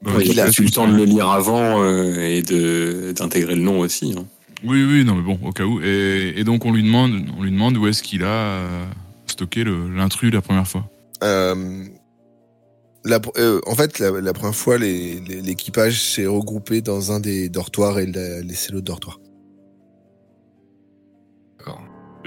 Bah, 0.03 0.15
ouais, 0.15 0.25
il 0.27 0.39
a 0.39 0.47
eu 0.47 0.61
le 0.63 0.69
temps 0.69 0.87
de 0.87 0.95
le 0.95 1.05
lire 1.05 1.29
avant 1.29 1.81
euh, 1.83 2.19
et 2.19 2.41
de 2.43 3.13
d'intégrer 3.15 3.55
le 3.55 3.61
nom 3.61 3.79
aussi. 3.79 4.13
hein. 4.17 4.25
Oui, 4.63 4.83
oui, 4.83 5.03
non, 5.05 5.15
mais 5.15 5.21
bon, 5.23 5.39
au 5.47 5.51
cas 5.51 5.63
où. 5.65 5.81
Et, 5.81 6.33
et 6.35 6.43
donc 6.43 6.65
on 6.65 6.71
lui 6.71 6.83
demande, 6.83 7.13
on 7.37 7.43
lui 7.43 7.51
demande 7.51 7.77
où 7.77 7.87
est-ce 7.87 8.03
qu'il 8.03 8.23
a 8.23 8.27
euh, 8.27 8.85
stocké 9.27 9.63
le- 9.63 9.89
l'intrus 9.95 10.31
la 10.33 10.41
première 10.41 10.67
fois. 10.67 10.87
Euh, 11.23 11.83
la, 13.05 13.19
euh, 13.37 13.59
en 13.67 13.75
fait, 13.75 13.99
la, 13.99 14.11
la 14.21 14.33
première 14.33 14.55
fois, 14.55 14.77
les- 14.77 15.19
les- 15.21 15.41
l'équipage 15.41 16.01
s'est 16.01 16.25
regroupé 16.27 16.81
dans 16.81 17.11
un 17.11 17.19
des 17.19 17.49
dortoirs 17.49 17.99
et 17.99 18.03
il 18.03 18.17
a 18.17 18.41
laissé 18.41 18.71
l'autre 18.71 18.85
dortoir. 18.85 19.19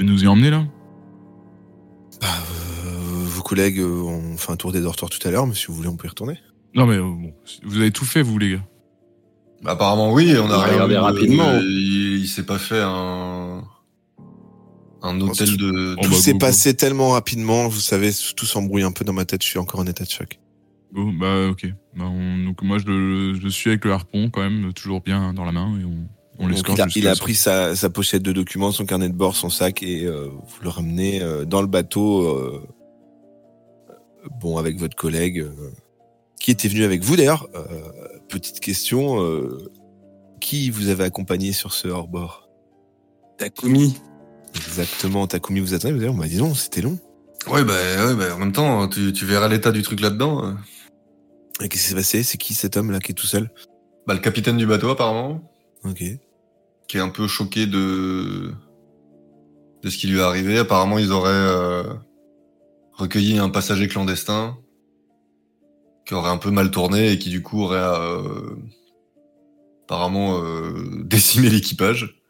Peux 0.00 0.06
nous 0.06 0.24
y 0.24 0.26
emmener 0.26 0.50
là? 0.50 0.64
Bah, 2.22 2.28
euh, 2.86 3.24
vos 3.26 3.42
collègues 3.42 3.80
euh, 3.80 4.02
ont 4.02 4.36
fait 4.38 4.50
un 4.52 4.56
tour 4.56 4.72
des 4.72 4.80
dortoirs 4.80 5.10
tout 5.10 5.26
à 5.26 5.30
l'heure, 5.30 5.46
mais 5.46 5.54
si 5.54 5.66
vous 5.66 5.74
voulez, 5.74 5.88
on 5.88 5.96
peut 5.96 6.06
y 6.06 6.10
retourner. 6.10 6.38
Non, 6.74 6.86
mais 6.86 6.96
euh, 6.96 7.02
bon, 7.02 7.34
vous 7.64 7.76
avez 7.78 7.90
tout 7.90 8.04
fait, 8.04 8.22
vous 8.22 8.38
les 8.38 8.52
gars. 8.52 8.64
Bah, 9.62 9.72
apparemment 9.72 10.12
oui, 10.12 10.32
on 10.38 10.44
a, 10.50 10.56
On 10.56 10.60
a 10.60 10.66
regardé 10.66 10.94
de- 10.94 10.98
rapidement. 11.00 11.58
il 11.60 12.18
il 12.20 12.28
s'est 12.28 12.44
pas 12.46 12.58
fait 12.58 12.80
un 12.82 13.62
un 15.02 15.20
hôtel 15.20 15.56
de. 15.56 15.96
Tout 16.02 16.12
s'est 16.12 16.34
passé 16.38 16.74
tellement 16.74 17.10
rapidement, 17.10 17.68
vous 17.68 17.80
savez, 17.80 18.10
tout 18.36 18.46
s'embrouille 18.46 18.82
un 18.82 18.92
peu 18.92 19.04
dans 19.04 19.12
ma 19.14 19.24
tête, 19.26 19.42
je 19.42 19.48
suis 19.48 19.58
encore 19.58 19.80
en 19.80 19.86
état 19.86 20.04
de 20.04 20.10
choc. 20.10 20.38
Bon, 20.92 21.12
bah 21.12 21.48
ok. 21.50 21.66
Bah, 21.96 22.04
on- 22.06 22.44
donc 22.44 22.62
moi 22.62 22.78
je 22.78 22.86
le, 22.86 23.34
je 23.34 23.48
suis 23.48 23.68
avec 23.70 23.84
le 23.84 23.92
harpon 23.92 24.30
quand 24.30 24.40
même, 24.42 24.72
toujours 24.72 25.00
bien 25.02 25.32
dans 25.34 25.44
la 25.44 25.52
main 25.52 25.78
et 25.78 25.84
on, 25.84 26.08
on 26.40 26.48
l'escorte. 26.48 26.78
il 26.78 26.82
a, 26.82 26.86
il 26.96 27.08
a 27.08 27.14
pris 27.16 27.34
sa, 27.34 27.76
sa 27.76 27.90
pochette 27.90 28.22
de 28.22 28.32
documents, 28.32 28.72
son 28.72 28.86
carnet 28.86 29.08
de 29.08 29.14
bord, 29.14 29.36
son 29.36 29.50
sac, 29.50 29.82
et 29.82 30.04
euh, 30.04 30.26
vous 30.26 30.62
le 30.62 30.68
ramenez 30.68 31.22
euh, 31.22 31.44
dans 31.44 31.60
le 31.60 31.66
bateau, 31.68 32.22
euh, 32.22 32.66
bon, 34.40 34.56
avec 34.58 34.78
votre 34.78 34.96
collègue, 34.96 35.40
euh, 35.40 35.70
qui 36.40 36.50
était 36.50 36.68
venu 36.68 36.84
avec 36.84 37.02
vous 37.02 37.16
d'ailleurs. 37.16 37.48
Euh, 37.54 38.18
petite 38.28 38.60
question, 38.60 39.22
euh, 39.22 39.70
qui 40.40 40.70
vous 40.70 40.88
avez 40.88 41.04
accompagné 41.04 41.52
sur 41.52 41.72
ce 41.72 41.88
hors-bord? 41.88 42.48
Takumi. 43.38 43.96
Exactement, 44.54 45.26
Takumi 45.26 45.60
vous 45.60 45.74
attendait, 45.74 45.94
vous 45.94 46.02
avez 46.02 46.12
dit, 46.12 46.18
bah, 46.18 46.26
dis 46.26 46.38
donc, 46.38 46.56
c'était 46.56 46.82
long. 46.82 46.98
Ouais, 47.46 47.64
bah, 47.64 47.74
ouais, 47.74 48.14
bah, 48.14 48.34
en 48.34 48.38
même 48.38 48.52
temps, 48.52 48.88
tu, 48.88 49.12
tu 49.12 49.24
verras 49.24 49.48
l'état 49.48 49.72
du 49.72 49.82
truc 49.82 50.00
là-dedans. 50.00 50.44
euh. 50.44 50.52
Et 51.62 51.68
qu'est-ce 51.68 51.82
qui 51.84 51.88
s'est 51.90 51.94
passé? 51.94 52.22
C'est 52.22 52.38
qui 52.38 52.54
cet 52.54 52.76
homme-là 52.76 53.00
qui 53.00 53.12
est 53.12 53.14
tout 53.14 53.26
seul? 53.26 53.50
Bah, 54.06 54.14
le 54.14 54.20
capitaine 54.20 54.56
du 54.56 54.66
bateau, 54.66 54.88
apparemment. 54.88 55.40
Ok. 55.84 56.02
Qui 56.90 56.96
est 56.96 57.00
un 57.00 57.08
peu 57.08 57.28
choqué 57.28 57.68
de 57.68 58.50
de 59.84 59.88
ce 59.88 59.96
qui 59.96 60.08
lui 60.08 60.18
est 60.18 60.22
arrivé. 60.22 60.58
Apparemment, 60.58 60.98
ils 60.98 61.12
auraient 61.12 61.30
euh, 61.30 61.84
recueilli 62.94 63.38
un 63.38 63.48
passager 63.48 63.86
clandestin 63.86 64.58
qui 66.04 66.14
aurait 66.14 66.30
un 66.32 66.36
peu 66.36 66.50
mal 66.50 66.72
tourné 66.72 67.12
et 67.12 67.18
qui 67.20 67.30
du 67.30 67.42
coup 67.44 67.62
aurait 67.62 67.78
euh, 67.78 68.56
apparemment 69.84 70.42
euh, 70.42 70.72
décimé 71.04 71.48
l'équipage. 71.48 72.20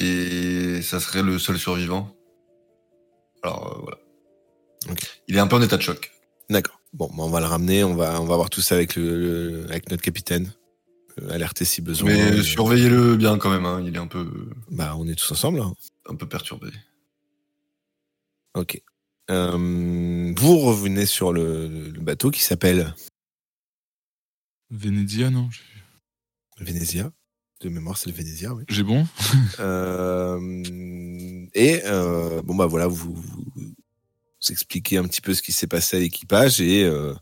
Et 0.00 0.82
ça 0.82 0.98
serait 0.98 1.22
le 1.22 1.38
seul 1.38 1.56
survivant. 1.56 2.12
Alors 3.44 3.68
euh, 3.72 3.80
voilà. 3.82 3.98
Il 5.28 5.36
est 5.36 5.40
un 5.40 5.46
peu 5.46 5.54
en 5.54 5.62
état 5.62 5.76
de 5.76 5.82
choc. 5.82 6.10
D'accord. 6.50 6.80
Bon, 6.92 7.06
bah, 7.06 7.22
on 7.22 7.30
va 7.30 7.38
le 7.38 7.46
ramener, 7.46 7.84
on 7.84 7.94
va, 7.94 8.20
on 8.20 8.24
va 8.26 8.34
voir 8.34 8.50
tout 8.50 8.62
ça 8.62 8.74
avec 8.74 8.96
le, 8.96 9.16
le- 9.16 9.66
avec 9.70 9.88
notre 9.90 10.02
capitaine. 10.02 10.52
Euh, 11.22 11.30
alerter 11.30 11.64
si 11.64 11.80
besoin. 11.82 12.08
Mais 12.10 12.20
Euh, 12.38 12.42
surveillez-le 12.42 13.16
bien 13.16 13.38
quand 13.38 13.50
même. 13.50 13.66
Hein. 13.66 13.82
Il 13.86 13.94
est 13.94 13.98
un 13.98 14.06
peu, 14.06 14.48
Bah, 14.70 14.94
on 14.96 15.06
est 15.08 15.14
tous 15.14 15.32
ensemble. 15.32 15.60
hein. 15.60 15.74
un 16.08 16.14
peu 16.16 16.26
perturbé. 16.28 16.68
Ok. 18.54 18.80
Euh, 19.30 20.32
vous 20.36 20.58
revenez 20.58 21.06
sur 21.06 21.32
le, 21.32 21.68
le 21.68 22.00
bateau 22.00 22.30
qui 22.30 22.42
s'appelle 22.42 22.94
Venezia, 24.70 25.30
non 25.30 25.48
Venezia. 26.58 27.12
De 27.60 27.68
mémoire, 27.68 27.96
c'est 27.98 28.08
le 28.10 28.16
Venezia, 28.16 28.54
oui. 28.54 28.64
J'ai 28.68 28.82
bon 28.82 29.06
Euh, 29.60 30.38
et 31.54 31.82
euh, 31.84 32.40
bon 32.42 32.54
bah 32.54 32.66
voilà, 32.66 32.86
vous, 32.86 33.14
vous, 33.14 33.44
vous 33.54 33.74
expliquez 34.48 34.96
un 34.96 35.04
petit 35.04 35.20
peu 35.20 35.34
ce 35.34 35.42
qui 35.42 35.52
s'est 35.52 35.66
passé 35.66 35.96
à 35.98 36.00
l'équipage 36.00 36.60
et 36.60 36.84
euh, 36.84 37.14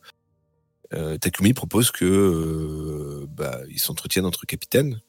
Takumi 0.90 1.52
propose 1.54 1.90
que 1.90 2.04
euh, 2.04 3.26
bah, 3.30 3.60
ils 3.68 3.78
s'entretiennent 3.80 4.24
entre 4.26 4.46
capitaines. 4.46 5.00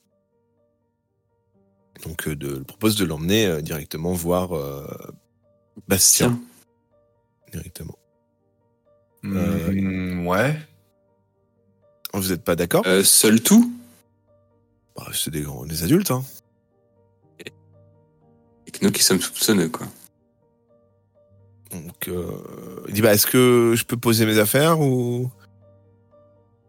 Donc 2.04 2.28
euh, 2.28 2.36
de, 2.36 2.60
propose 2.60 2.96
de 2.96 3.06
l'emmener 3.06 3.46
euh, 3.46 3.62
directement 3.62 4.14
voir 4.14 4.56
euh, 4.56 4.86
Bastien 5.88 6.40
Tiens. 7.48 7.52
directement. 7.52 7.98
Hmm, 9.24 9.38
Euh, 9.38 10.24
ouais. 10.26 10.58
Vous 12.14 12.30
n'êtes 12.30 12.44
pas 12.44 12.56
d'accord? 12.56 12.84
Euh, 12.88 13.04
seul 13.04 13.42
tout? 13.42 13.72
Bah, 14.96 15.08
C'est 15.14 15.30
des, 15.32 15.46
adultes. 15.84 16.12
Hein. 16.12 16.24
Et 18.68 18.72
que 18.72 18.86
nous 18.86 18.92
qui 18.92 19.04
sommes 19.04 19.22
soupçonneux, 19.22 19.70
quoi. 19.70 19.88
Donc 21.72 22.08
euh, 22.08 22.32
il 22.88 22.94
dit 22.96 23.02
bah 23.02 23.14
est-ce 23.14 23.28
que 23.28 23.74
je 23.78 23.84
peux 23.86 23.98
poser 23.98 24.26
mes 24.26 24.40
affaires 24.40 24.80
ou? 24.80 25.30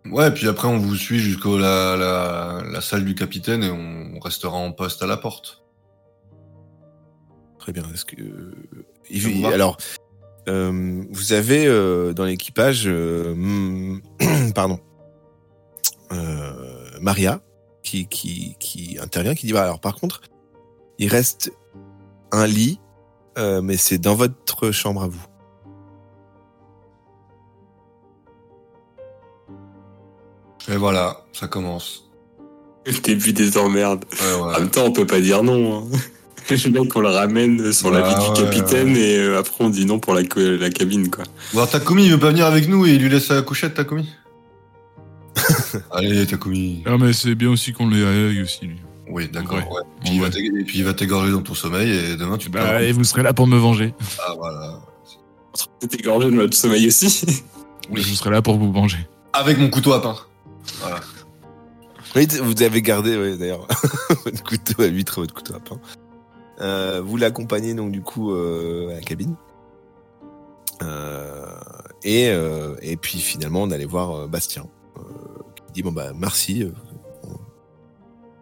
Ouais, 0.07 0.31
puis 0.31 0.49
après 0.49 0.69
on 0.69 0.79
vous 0.79 0.97
suit 0.97 1.19
jusqu'au 1.19 1.59
la, 1.59 1.97
la, 1.97 2.63
la 2.71 2.81
salle 2.81 3.05
du 3.05 3.15
capitaine 3.15 3.63
et 3.63 3.71
on 3.71 4.19
restera 4.19 4.57
en 4.57 4.73
poste 4.73 5.03
à 5.03 5.07
la 5.07 5.17
porte. 5.17 5.63
Très 7.59 7.73
bien. 7.73 7.85
Est-ce 7.93 8.05
que 8.05 8.17
vous 8.17 9.43
va 9.43 9.53
alors 9.53 9.77
euh, 10.49 11.05
vous 11.11 11.33
avez 11.35 11.67
euh, 11.67 12.15
dans 12.15 12.25
l'équipage 12.25 12.85
euh, 12.87 13.99
pardon 14.55 14.81
euh, 16.13 16.99
Maria 17.01 17.43
qui, 17.83 18.07
qui 18.07 18.57
qui 18.59 18.99
intervient 19.01 19.35
qui 19.35 19.47
dit 19.47 19.53
bah 19.53 19.65
alors 19.65 19.81
par 19.81 19.97
contre 19.97 20.23
il 20.99 21.09
reste 21.09 21.53
un 22.33 22.47
lit 22.47 22.81
euh, 23.39 23.61
mais 23.63 23.77
c'est 23.77 23.99
dans 23.99 24.15
votre 24.15 24.71
chambre 24.71 25.03
à 25.03 25.09
vous. 25.09 25.25
Et 30.69 30.77
voilà, 30.77 31.25
ça 31.33 31.47
commence. 31.49 32.05
Le 32.87 32.93
début 33.01 33.33
des 33.33 33.59
emmerdes. 33.59 34.05
Ouais, 34.13 34.35
ouais. 34.43 34.55
En 34.57 34.61
même 34.61 34.71
temps, 34.71 34.85
on 34.87 34.93
peut 34.93 35.07
pas 35.07 35.21
dire 35.21 35.43
non. 35.43 35.89
Hein. 35.93 35.99
Le 36.51 36.71
mec, 36.71 36.97
on 36.97 37.01
le 37.01 37.09
ramène 37.11 37.73
sur 37.73 37.93
la 37.93 38.03
Ouais, 38.03 38.09
vie 38.09 38.15
ouais, 38.29 38.35
du 38.35 38.43
capitaine 38.43 38.93
ouais. 38.95 39.01
et 39.01 39.19
euh, 39.19 39.39
après 39.39 39.63
on 39.63 39.71
dit 39.71 39.87
non 39.87 40.01
pour 40.01 40.15
la, 40.15 40.25
cabine, 40.25 41.09
quoi. 41.09 41.23
Bon, 41.53 41.61
alors, 41.61 41.71
Takumi, 41.71 42.07
il 42.07 42.11
veut 42.11 42.19
pas 42.19 42.31
venir 42.31 42.47
avec 42.47 42.67
nous 42.69 42.87
et 42.87 42.95
il 42.95 43.03
lui 43.03 43.09
laisse 43.09 43.29
la 43.29 43.43
couchette, 43.43 43.75
Takumi 43.75 44.09
Allez, 45.93 46.27
Takumi. 46.27 46.83
Ah, 46.87 46.97
mais 46.99 47.13
c'est 47.13 47.37
bien 47.37 47.51
aussi 47.51 47.73
qu'on 47.73 47.89
les 47.89 48.03
aille 48.05 48.43
aussi, 48.43 48.67
lui. 48.67 48.81
Oui, 49.09 49.29
d'accord. 49.33 49.59
Ouais. 49.59 49.83
Puis, 50.05 50.21
Ouais. 50.21 50.31
puis 50.65 50.79
il 50.79 50.85
va 50.85 50.95
t'égorger 50.95 51.31
dans 51.31 51.43
ton 51.43 51.55
sommeil 51.55 51.91
et 51.91 52.17
demain 52.17 52.37
tu 52.37 52.49
Bah, 52.49 52.83
et 52.83 52.91
vous 52.93 53.05
serez 53.05 53.23
là 53.23 53.33
pour 53.33 53.47
me 53.47 53.57
venger. 53.57 53.95
Ah, 54.27 54.35
voilà. 54.37 54.81
T'es 55.79 55.99
égorgé 55.99 56.27
de 56.31 56.35
notre 56.35 56.57
sommeil 56.57 56.87
aussi. 56.89 57.43
Je 57.95 58.03
serai 58.03 58.31
là 58.31 58.43
pour 58.43 58.57
vous 58.57 58.73
venger. 58.73 58.99
Avec 59.33 59.59
mon 59.59 59.69
couteau 59.69 59.93
à 59.93 60.03
pain. 60.03 60.17
Vous 62.15 62.63
avez 62.63 62.83
gardé 62.83 63.37
d'ailleurs 63.37 63.67
votre 64.25 64.43
couteau 64.43 64.83
à 64.83 64.87
huître, 64.87 65.21
votre 65.21 65.35
couteau 65.35 65.55
à 65.55 65.61
pain. 65.61 65.81
Euh, 66.61 67.01
vous 67.05 67.17
l'accompagnez 67.17 67.75
donc 67.75 67.91
du 67.93 68.03
coup 68.03 68.33
euh, 68.33 68.91
à 68.91 68.95
la 68.95 69.01
cabine. 69.01 69.37
Euh, 70.83 71.57
et, 72.03 72.31
et 72.83 72.97
puis 72.97 73.21
finalement 73.21 73.63
on 73.63 73.71
allait 73.71 73.85
voir 73.85 74.29
Bastien 74.29 74.65
qui 75.67 75.73
dit 75.75 75.83
bon 75.83 75.93
bah 75.93 76.13
merci. 76.15 76.71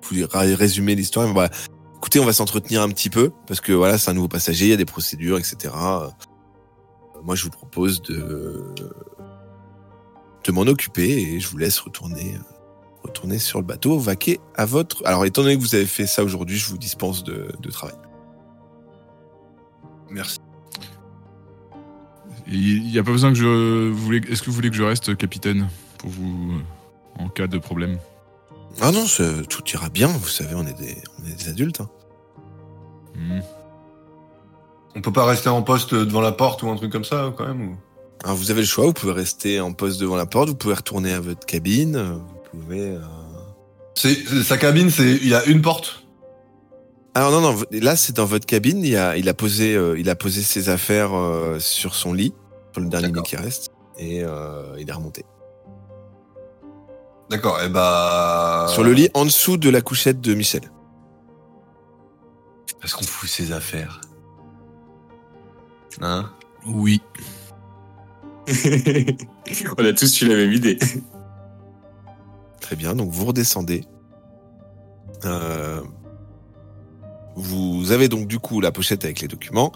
Vous 0.03 0.15
lui 0.15 0.25
résumer 0.25 0.95
l'histoire. 0.95 1.35
Bah, 1.35 1.51
écoutez, 1.97 2.19
on 2.19 2.25
va 2.25 2.33
s'entretenir 2.33 2.81
un 2.81 2.89
petit 2.89 3.11
peu 3.11 3.31
parce 3.47 3.61
que 3.61 3.73
voilà 3.73 3.99
c'est 3.99 4.11
un 4.11 4.15
nouveau 4.15 4.29
passager, 4.29 4.67
il 4.67 4.71
y 4.71 4.75
a 4.75 4.77
des 4.77 4.87
procédures, 4.87 5.39
etc. 5.39 5.75
Moi 7.23 7.35
je 7.35 7.45
vous 7.45 7.51
propose 7.51 8.01
de 8.03 8.65
de 10.45 10.53
m'en 10.53 10.63
occuper 10.63 11.09
et 11.11 11.41
je 11.41 11.49
vous 11.49 11.59
laisse 11.59 11.79
retourner 11.81 12.35
euh, 12.35 12.39
retourner 13.05 13.39
sur 13.39 13.59
le 13.61 13.65
bateau, 13.65 13.99
vaquer 13.99 14.41
à 14.55 14.65
votre. 14.67 15.03
Alors, 15.07 15.25
étant 15.25 15.43
donné 15.43 15.57
que 15.57 15.61
vous 15.63 15.75
avez 15.75 15.87
fait 15.87 16.07
ça 16.07 16.25
aujourd'hui, 16.25 16.57
je 16.59 16.69
vous 16.69 16.79
dispense 16.79 17.25
de, 17.25 17.49
de 17.61 17.71
travail. 17.71 17.97
Merci. 20.11 20.39
Il 22.47 22.83
n'y 22.91 22.99
a 22.99 23.03
pas 23.03 23.13
besoin 23.13 23.31
que 23.31 23.39
je. 23.39 23.91
voulez- 23.91 24.23
Est-ce 24.31 24.41
que 24.43 24.47
vous 24.47 24.57
voulez 24.57 24.71
que 24.71 24.77
je 24.77 24.83
reste 24.83 25.17
capitaine 25.17 25.69
pour 25.99 26.11
vous. 26.11 26.53
euh, 26.53 27.23
en 27.23 27.29
cas 27.29 27.47
de 27.47 27.59
problème? 27.59 27.99
Ah 28.81 28.93
non, 28.93 29.05
tout 29.49 29.65
ira 29.75 29.89
bien. 29.89 30.07
Vous 30.09 30.29
savez, 30.29 30.55
on 30.55 30.67
est 30.67 30.79
des, 30.79 30.97
on 31.21 31.27
est 31.27 31.35
des 31.35 31.49
adultes. 31.49 31.81
hein. 31.81 31.91
Hmm. 33.17 33.41
On 34.95 35.01
peut 35.01 35.13
pas 35.13 35.25
rester 35.27 35.49
en 35.49 35.63
poste 35.63 35.95
devant 35.95 36.21
la 36.21 36.33
porte 36.33 36.63
ou 36.63 36.69
un 36.71 36.77
truc 36.77 36.91
comme 36.93 37.05
ça, 37.05 37.33
quand 37.37 37.47
même 37.47 37.61
ou... 37.71 37.77
Alors, 38.25 38.37
vous 38.37 38.51
avez 38.51 38.61
le 38.63 38.67
choix. 38.67 38.85
Vous 38.87 38.93
pouvez 38.93 39.13
rester 39.13 39.61
en 39.61 39.73
poste 39.73 40.01
devant 40.01 40.17
la 40.17 40.27
porte. 40.27 40.49
Vous 40.49 40.55
pouvez 40.55 40.75
retourner 40.75 41.13
à 41.13 41.21
votre 41.21 41.47
cabine. 41.47 41.97
euh, 41.97 42.13
Vous 42.53 42.61
pouvez. 42.61 42.91
euh, 42.91 43.01
C'est 43.95 44.15
Sa 44.43 44.57
cabine, 44.59 44.91
c'est 44.91 45.13
il 45.17 45.29
y 45.29 45.35
a 45.35 45.45
une 45.45 45.63
porte 45.63 46.05
Alors 47.15 47.31
non, 47.31 47.41
non. 47.41 47.57
Là, 47.71 47.97
c'est 47.97 48.17
dans 48.17 48.25
votre 48.27 48.47
cabine. 48.47 48.83
Il 48.85 48.97
a, 48.97 49.17
il 49.17 49.29
a 49.29 49.35
posé, 49.35 49.75
euh, 49.75 49.99
il 49.99 50.11
a 50.11 50.17
posé 50.17 50.43
ses 50.43 50.69
affaires 50.69 51.17
euh, 51.17 51.59
sur 51.61 51.95
son 51.95 52.13
lit, 52.13 52.35
sur 52.73 52.81
le 52.83 52.89
dernier 52.89 53.07
lit 53.09 53.13
D'accord. 53.13 53.27
qui 53.29 53.37
reste, 53.37 53.71
et 53.99 54.23
euh, 54.25 54.75
il 54.79 54.89
est 54.89 54.93
remonté. 54.93 55.25
D'accord, 57.31 57.61
et 57.63 57.69
bah... 57.69 58.67
Sur 58.71 58.83
le 58.83 58.93
lit, 58.93 59.11
en 59.15 59.25
dessous 59.27 59.59
de 59.59 59.69
la 59.69 59.81
couchette 59.83 60.21
de 60.21 60.33
Michel. 60.35 60.63
Est-ce 62.83 62.95
qu'on 62.97 63.05
fout 63.05 63.29
ses 63.29 63.53
affaires? 63.53 64.01
Hein? 66.01 66.31
Oui. 66.67 67.03
On 69.79 69.85
a 69.85 69.93
tous 69.93 70.23
eu 70.23 70.29
la 70.29 70.37
même 70.37 70.53
idée. 70.53 70.79
Très 72.61 72.77
bien, 72.77 72.95
donc 72.95 73.11
vous 73.11 73.27
redescendez. 73.27 73.85
Euh, 75.25 75.83
vous 77.35 77.93
avez 77.93 78.09
donc 78.09 78.27
du 78.27 78.39
coup 78.39 78.61
la 78.61 78.73
pochette 78.73 79.05
avec 79.05 79.21
les 79.21 79.29
documents, 79.29 79.73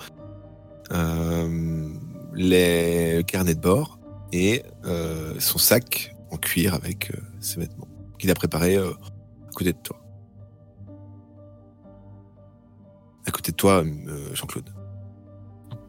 euh, 0.93 1.89
les 2.35 3.25
carnets 3.27 3.55
de 3.55 3.61
bord 3.61 3.99
et 4.33 4.63
euh, 4.85 5.35
son 5.39 5.59
sac 5.59 6.15
en 6.31 6.37
cuir 6.37 6.75
avec 6.75 7.11
euh, 7.11 7.21
ses 7.41 7.61
vêtements 7.61 7.89
qu'il 8.19 8.31
a 8.31 8.35
préparé 8.35 8.77
euh, 8.77 8.91
à 9.49 9.53
côté 9.53 9.73
de 9.73 9.79
toi. 9.79 9.99
À 13.27 13.31
côté 13.31 13.53
de 13.53 13.57
toi, 13.57 13.85
euh, 13.85 14.35
Jean-Claude. 14.35 14.69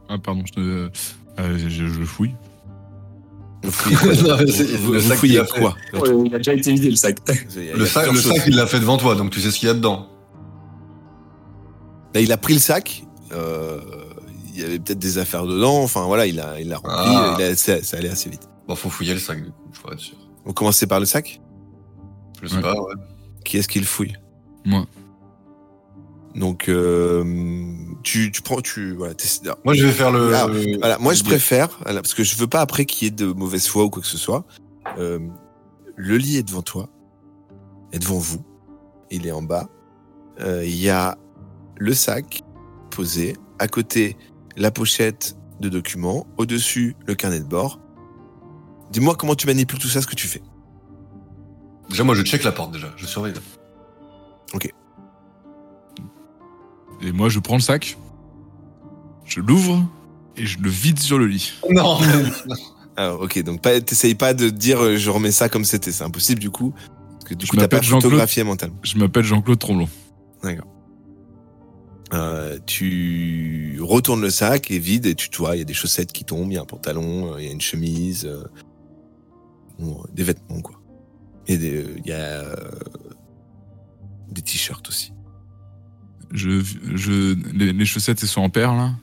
Ah, 0.09 0.17
pardon, 0.17 0.43
je, 0.55 0.89
je, 1.37 1.67
je 1.67 2.03
fouille. 2.03 2.35
Vous 3.63 3.71
fouillez 3.71 3.95
quoi, 3.95 4.07
Non, 4.07 4.35
vous- 4.37 4.91
le 4.93 4.99
vous 4.99 5.07
sac 5.07 5.17
fouillez 5.17 5.31
qu'il 5.33 5.39
a 5.41 5.45
fait. 5.45 5.59
quoi 5.61 5.75
il 6.25 6.35
a 6.35 6.37
déjà 6.37 6.53
été 6.53 6.71
vidé 6.73 6.89
le 6.89 6.95
sac. 6.95 7.17
Il 7.55 7.61
il 7.63 7.71
Le 7.73 7.85
sac, 7.85 8.11
le 8.11 8.19
sac, 8.19 8.43
il 8.47 8.55
l'a 8.55 8.67
fait 8.67 8.79
devant 8.79 8.97
toi, 8.97 9.15
donc 9.15 9.31
tu 9.31 9.39
sais 9.41 9.51
ce 9.51 9.57
qu'il 9.59 9.67
y 9.67 9.71
a 9.71 9.73
dedans. 9.73 10.09
Là, 12.13 12.21
il 12.21 12.31
a 12.31 12.37
pris 12.37 12.53
le 12.53 12.59
sac. 12.59 13.03
euh, 13.31 13.79
il 14.53 14.61
y 14.61 14.63
avait 14.63 14.77
peut-être 14.79 14.99
des 14.99 15.17
affaires 15.17 15.45
dedans. 15.47 15.81
Enfin 15.81 16.03
voilà, 16.05 16.27
il 16.27 16.39
a, 16.39 16.59
il 16.59 16.67
l'a 16.69 16.77
rempli. 16.77 16.91
Ah. 16.95 17.35
il 17.39 17.43
a- 17.43 17.55
ça, 17.55 17.81
ça 17.81 17.97
allait 17.97 18.09
assez 18.09 18.29
vite. 18.29 18.47
Bon, 18.67 18.75
faut 18.75 18.89
fouiller 18.89 19.13
le 19.13 19.19
sac, 19.19 19.41
du 19.43 19.49
coup, 19.49 19.55
je 19.73 19.79
pourrais 19.79 19.93
être 19.95 19.99
sûr. 19.99 20.15
On 20.45 20.53
commençait 20.53 20.85
par 20.87 20.99
le 20.99 21.05
sac? 21.07 21.41
Je 22.41 22.47
sais 22.47 22.55
Ouais. 22.57 22.61
pas, 22.61 22.73
ouais. 22.79 22.93
Qui 23.43 23.57
est-ce 23.57 23.67
qui 23.67 23.79
le 23.79 23.85
fouille? 23.85 24.13
Moi. 24.65 24.85
Donc 26.35 26.67
euh, 26.69 27.23
tu, 28.03 28.31
tu 28.31 28.41
prends, 28.41 28.61
tu 28.61 28.93
voilà. 28.95 29.13
Moi, 29.63 29.73
je 29.73 29.85
vais 29.85 29.91
faire 29.91 30.11
le... 30.11 30.35
Ah, 30.35 30.47
voilà, 30.79 30.97
moi, 30.99 31.13
je 31.13 31.23
préfère 31.23 31.79
parce 31.79 32.13
que 32.13 32.23
je 32.23 32.35
veux 32.35 32.47
pas 32.47 32.61
après 32.61 32.85
qu'il 32.85 33.05
y 33.05 33.07
ait 33.07 33.11
de 33.11 33.25
mauvaise 33.33 33.67
foi 33.67 33.85
ou 33.85 33.89
quoi 33.89 34.01
que 34.01 34.07
ce 34.07 34.17
soit. 34.17 34.45
Euh, 34.97 35.19
le 35.95 36.17
lit 36.17 36.37
est 36.37 36.43
devant 36.43 36.61
toi, 36.61 36.89
est 37.91 37.99
devant 37.99 38.17
vous. 38.19 38.43
Il 39.09 39.25
est 39.25 39.31
en 39.31 39.41
bas. 39.41 39.69
euh, 40.41 40.65
il 40.65 40.75
y 40.75 40.89
a 40.89 41.17
le 41.77 41.93
sac 41.93 42.41
posé, 42.89 43.35
à 43.59 43.67
côté 43.67 44.17
la 44.57 44.71
pochette 44.71 45.37
de 45.59 45.69
documents, 45.69 46.27
au-dessus 46.37 46.95
le 47.05 47.15
carnet 47.15 47.39
de 47.39 47.45
bord. 47.45 47.79
Dis-moi 48.91 49.15
comment 49.15 49.35
tu 49.35 49.47
manipules 49.47 49.79
tout 49.79 49.87
ça, 49.87 50.01
ce 50.01 50.07
que 50.07 50.15
tu 50.15 50.27
fais. 50.27 50.41
Déjà, 51.89 52.03
moi, 52.03 52.15
je 52.15 52.23
check 52.23 52.43
la 52.43 52.51
porte, 52.51 52.71
déjà. 52.71 52.91
Je 52.95 53.05
surveille. 53.05 53.33
Et 57.03 57.11
moi, 57.11 57.29
je 57.29 57.39
prends 57.39 57.55
le 57.55 57.61
sac, 57.61 57.97
je 59.25 59.39
l'ouvre 59.39 59.85
et 60.37 60.45
je 60.45 60.59
le 60.59 60.69
vide 60.69 60.99
sur 60.99 61.17
le 61.17 61.27
lit. 61.27 61.53
Non 61.69 61.99
Alors, 62.95 63.21
ok, 63.21 63.43
donc 63.43 63.61
pas, 63.61 63.79
t'essayes 63.81 64.15
pas 64.15 64.33
de 64.33 64.49
dire 64.49 64.81
euh, 64.81 64.97
je 64.97 65.09
remets 65.09 65.31
ça 65.31 65.49
comme 65.49 65.65
c'était, 65.65 65.91
c'est 65.91 66.03
impossible 66.03 66.39
du 66.39 66.49
coup. 66.49 66.73
Parce 67.11 67.25
que 67.25 67.33
du 67.33 67.45
Je 67.45 67.51
coup, 67.51 67.57
t'as 67.57 67.67
pas 67.67 67.81
photographié 67.81 68.43
mentalement. 68.43 68.77
Je 68.83 68.97
m'appelle 68.97 69.23
Jean-Claude 69.23 69.59
Tromblon. 69.59 69.87
Euh, 72.13 72.59
tu 72.67 73.79
retournes 73.81 74.21
le 74.21 74.29
sac 74.29 74.69
et 74.69 74.77
vide 74.77 75.07
et 75.07 75.15
tu 75.15 75.29
tu 75.29 75.39
vois, 75.39 75.55
il 75.55 75.59
y 75.59 75.61
a 75.61 75.65
des 75.65 75.73
chaussettes 75.73 76.11
qui 76.11 76.25
tombent, 76.25 76.51
il 76.51 76.55
y 76.55 76.57
a 76.57 76.61
un 76.61 76.65
pantalon, 76.65 77.33
euh, 77.33 77.41
il 77.41 77.45
y 77.45 77.49
a 77.49 77.51
une 77.51 77.61
chemise, 77.61 78.25
euh, 78.25 78.43
bon, 79.79 80.03
des 80.13 80.23
vêtements 80.23 80.61
quoi. 80.61 80.75
Et 81.47 81.55
il 81.55 82.05
y 82.05 82.11
a 82.11 82.15
euh, 82.15 82.55
des 84.29 84.41
t-shirts 84.41 84.87
aussi. 84.87 85.11
Je, 86.33 86.61
je, 86.95 87.35
les, 87.55 87.71
les 87.73 87.85
chaussettes, 87.85 88.19
elles 88.21 88.27
sont 88.27 88.41
en 88.41 88.49
paire, 88.49 88.73
là. 88.73 88.93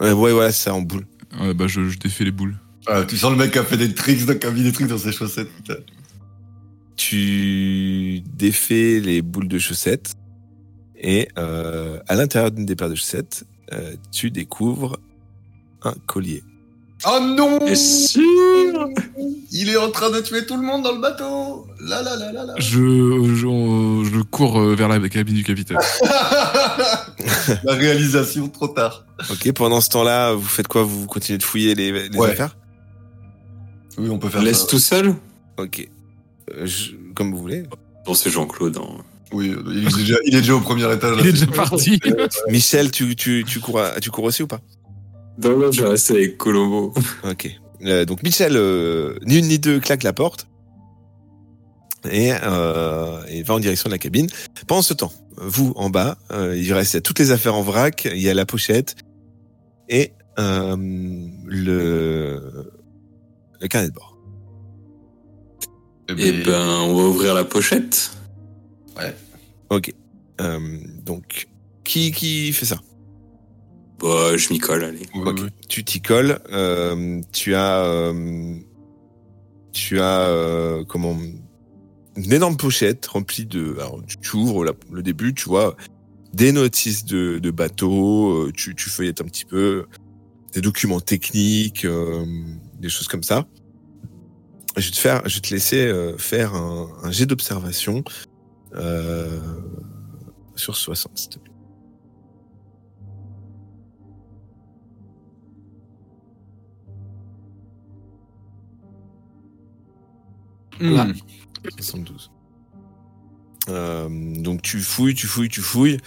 Ouais, 0.00 0.12
ouais, 0.12 0.32
voilà, 0.32 0.52
c'est 0.52 0.64
ça 0.64 0.74
en 0.74 0.82
boule. 0.82 1.06
Ouais, 1.40 1.54
bah, 1.54 1.66
je, 1.68 1.88
je 1.88 1.98
défais 1.98 2.24
les 2.24 2.32
boules. 2.32 2.56
Ah, 2.86 3.04
Tu 3.04 3.16
sens 3.16 3.30
le 3.30 3.36
mec 3.36 3.52
qui 3.52 3.58
a 3.58 3.64
fait 3.64 3.76
des 3.76 3.94
tricks, 3.94 4.38
qui 4.40 4.46
a 4.46 4.50
mis 4.50 4.62
des 4.64 4.72
trucs 4.72 4.88
dans 4.88 4.98
ses 4.98 5.12
chaussettes. 5.12 5.48
putain. 5.54 5.76
Tu 6.96 8.20
défais 8.36 9.00
les 9.00 9.22
boules 9.22 9.48
de 9.48 9.58
chaussettes 9.58 10.12
et 11.00 11.28
euh, 11.38 11.98
à 12.06 12.14
l'intérieur 12.14 12.50
d'une 12.50 12.66
des 12.66 12.76
paires 12.76 12.90
de 12.90 12.94
chaussettes, 12.94 13.44
euh, 13.72 13.94
tu 14.12 14.30
découvres 14.30 14.98
un 15.82 15.94
collier. 16.06 16.42
Oh 17.04 17.18
non 17.20 17.58
Et 17.66 17.74
sûr 17.74 18.88
Il 19.50 19.68
est 19.70 19.76
en 19.76 19.90
train 19.90 20.10
de 20.10 20.20
tuer 20.20 20.46
tout 20.46 20.56
le 20.56 20.62
monde 20.62 20.82
dans 20.84 20.92
le 20.92 21.00
bateau 21.00 21.66
la 21.80 22.00
la 22.02 22.16
la 22.16 22.32
la 22.32 22.54
Je, 22.58 22.78
je, 23.34 24.10
je 24.14 24.22
cours 24.22 24.60
euh, 24.60 24.74
vers 24.76 24.88
la 24.88 25.00
cabine 25.08 25.34
du 25.34 25.44
capitaine. 25.44 25.78
La 27.64 27.72
réalisation, 27.74 28.48
trop 28.48 28.68
tard. 28.68 29.04
Ok, 29.30 29.50
pendant 29.52 29.80
ce 29.80 29.88
temps-là, 29.90 30.32
vous 30.32 30.46
faites 30.46 30.68
quoi? 30.68 30.82
Vous 30.84 31.06
continuez 31.06 31.38
de 31.38 31.42
fouiller 31.42 31.74
les, 31.74 32.08
les 32.08 32.16
Ouais. 32.18 32.30
affaires? 32.30 32.56
Oui, 33.98 34.08
on 34.10 34.18
peut 34.18 34.28
faire 34.28 34.42
Laisse 34.42 34.60
ça. 34.60 34.66
tout 34.66 34.78
seul? 34.78 35.14
Ok. 35.58 35.88
Euh, 36.54 36.66
je- 36.66 36.92
comme 37.14 37.32
vous 37.32 37.38
voulez. 37.38 37.64
Bon, 38.06 38.14
c'est 38.14 38.30
Jean-Claude. 38.30 38.78
hein. 38.78 39.02
Oui, 39.32 39.54
il 39.66 39.86
est, 39.88 39.96
déjà, 39.96 40.16
il 40.24 40.34
est 40.36 40.40
déjà 40.40 40.54
au 40.54 40.60
premier 40.60 40.92
étage. 40.92 41.16
là. 41.16 41.22
Il 41.22 41.28
est 41.28 41.32
déjà 41.32 41.46
parti. 41.46 41.98
Michel, 42.48 42.90
tu, 42.90 43.16
tu, 43.16 43.44
tu, 43.46 43.60
cours, 43.60 43.80
à- 43.80 43.98
tu 44.00 44.10
cours 44.10 44.24
aussi 44.24 44.42
ou 44.42 44.46
pas? 44.46 44.60
Non, 45.38 45.56
non, 45.58 45.72
je 45.72 45.82
vais 45.82 45.88
rester 45.88 46.14
avec 46.14 46.38
Colombo. 46.38 46.92
Ok. 47.28 47.48
Euh, 47.84 48.04
donc 48.04 48.22
Michel, 48.22 48.56
euh, 48.56 49.18
ni 49.24 49.38
une 49.38 49.48
ni 49.48 49.58
deux, 49.58 49.80
claque 49.80 50.04
la 50.04 50.12
porte 50.12 50.46
et, 52.10 52.32
euh, 52.32 53.22
et 53.28 53.42
va 53.42 53.54
en 53.54 53.60
direction 53.60 53.88
de 53.88 53.94
la 53.94 53.98
cabine. 53.98 54.28
Pendant 54.66 54.82
ce 54.82 54.94
temps, 54.94 55.12
vous 55.36 55.72
en 55.76 55.90
bas, 55.90 56.16
euh, 56.30 56.56
il 56.56 56.72
reste 56.72 57.02
toutes 57.02 57.18
les 57.18 57.30
affaires 57.32 57.54
en 57.54 57.62
vrac, 57.62 58.08
il 58.12 58.20
y 58.20 58.28
a 58.28 58.34
la 58.34 58.46
pochette 58.46 58.96
et 59.88 60.12
euh, 60.38 60.76
le, 61.46 62.70
le 63.60 63.68
carnet 63.68 63.88
de 63.88 63.94
bord. 63.94 64.16
Eh 66.08 66.14
Eh 66.18 66.32
ben, 66.42 66.66
on 66.82 66.94
va 66.94 67.02
ouvrir 67.04 67.34
la 67.34 67.44
pochette. 67.44 68.12
Ok. 69.70 69.92
Euh, 70.40 70.78
donc, 71.04 71.48
qui, 71.84 72.12
qui 72.12 72.52
fait 72.52 72.66
ça? 72.66 72.80
Bah, 74.02 74.36
je 74.36 74.52
m'y 74.52 74.58
colle, 74.58 74.84
allez. 74.84 75.06
oui, 75.14 75.22
Ok. 75.26 75.38
oui. 75.42 75.48
Tu 75.68 75.84
t'y 75.84 76.00
colles. 76.02 76.40
euh, 76.52 77.20
tu 77.32 77.54
as, 77.54 77.84
euh, 77.84 78.56
tu 79.72 80.00
as 80.00 80.20
euh, 80.28 80.84
comment 80.84 81.16
une 82.16 82.32
énorme 82.32 82.56
pochette 82.56 83.06
remplie 83.06 83.46
de. 83.46 83.74
Alors, 83.78 84.00
tu, 84.06 84.16
tu 84.18 84.36
ouvres 84.36 84.64
la- 84.64 84.72
le 84.90 85.02
début, 85.02 85.32
tu 85.34 85.48
vois 85.48 85.76
des 86.34 86.50
notices 86.52 87.04
de, 87.04 87.38
de 87.38 87.50
bateaux. 87.50 88.50
tu, 88.52 88.74
tu 88.74 88.90
feuillettes 88.90 89.20
un 89.20 89.24
petit 89.24 89.44
peu 89.44 89.84
des 90.54 90.60
documents 90.62 91.00
techniques, 91.00 91.84
euh, 91.84 92.24
des 92.80 92.88
choses 92.88 93.06
comme 93.08 93.22
ça. 93.22 93.46
Je 94.78 94.86
vais 94.86 94.90
te 94.92 94.98
faire, 94.98 95.22
je 95.28 95.34
vais 95.36 95.40
te 95.42 95.52
laisser 95.54 95.92
faire 96.18 96.54
un, 96.54 96.90
un 97.02 97.10
jet 97.12 97.26
d'observation 97.26 98.02
euh, 98.74 99.38
sur 100.56 100.76
60, 100.76 101.12
s'il 101.18 101.28
te 101.28 101.38
plaît. 101.38 101.51
Hmm. 110.80 111.12
72. 111.78 112.30
Euh, 113.68 114.08
donc 114.10 114.62
tu 114.62 114.80
fouilles, 114.80 115.14
tu 115.14 115.26
fouilles, 115.26 115.48
tu 115.48 115.60
fouilles, 115.60 115.98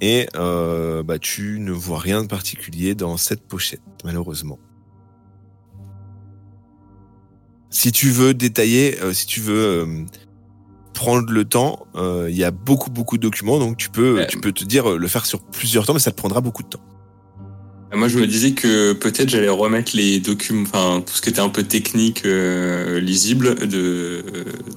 et 0.00 0.28
euh, 0.36 1.02
bah, 1.02 1.18
tu 1.18 1.60
ne 1.60 1.70
vois 1.70 1.98
rien 1.98 2.22
de 2.22 2.28
particulier 2.28 2.94
dans 2.94 3.16
cette 3.16 3.46
pochette, 3.46 3.82
malheureusement. 4.04 4.58
Si 7.70 7.92
tu 7.92 8.10
veux 8.10 8.34
détailler, 8.34 9.00
euh, 9.00 9.12
si 9.12 9.26
tu 9.26 9.40
veux 9.40 10.06
prendre 10.94 11.30
le 11.30 11.44
temps, 11.44 11.86
il 11.94 12.34
y 12.34 12.42
a 12.42 12.50
beaucoup 12.50 12.90
beaucoup 12.90 13.16
de 13.18 13.22
documents, 13.22 13.58
donc 13.58 13.76
tu 13.76 13.90
peux, 13.90 14.26
tu 14.28 14.40
peux 14.40 14.52
te 14.52 14.64
dire 14.64 14.96
le 14.96 15.08
faire 15.08 15.26
sur 15.26 15.40
plusieurs 15.40 15.86
temps, 15.86 15.94
mais 15.94 16.00
ça 16.00 16.10
te 16.10 16.16
prendra 16.16 16.40
beaucoup 16.40 16.64
de 16.64 16.68
temps. 16.68 16.82
Moi, 17.94 18.08
je 18.08 18.18
me 18.18 18.26
disais 18.26 18.52
que 18.52 18.92
peut-être 18.92 19.30
j'allais 19.30 19.48
remettre 19.48 19.96
les 19.96 20.20
documents, 20.20 20.62
enfin, 20.62 21.00
tout 21.00 21.14
ce 21.14 21.22
qui 21.22 21.30
était 21.30 21.40
un 21.40 21.48
peu 21.48 21.62
technique, 21.62 22.26
euh, 22.26 23.00
lisible, 23.00 23.54
de, 23.66 24.22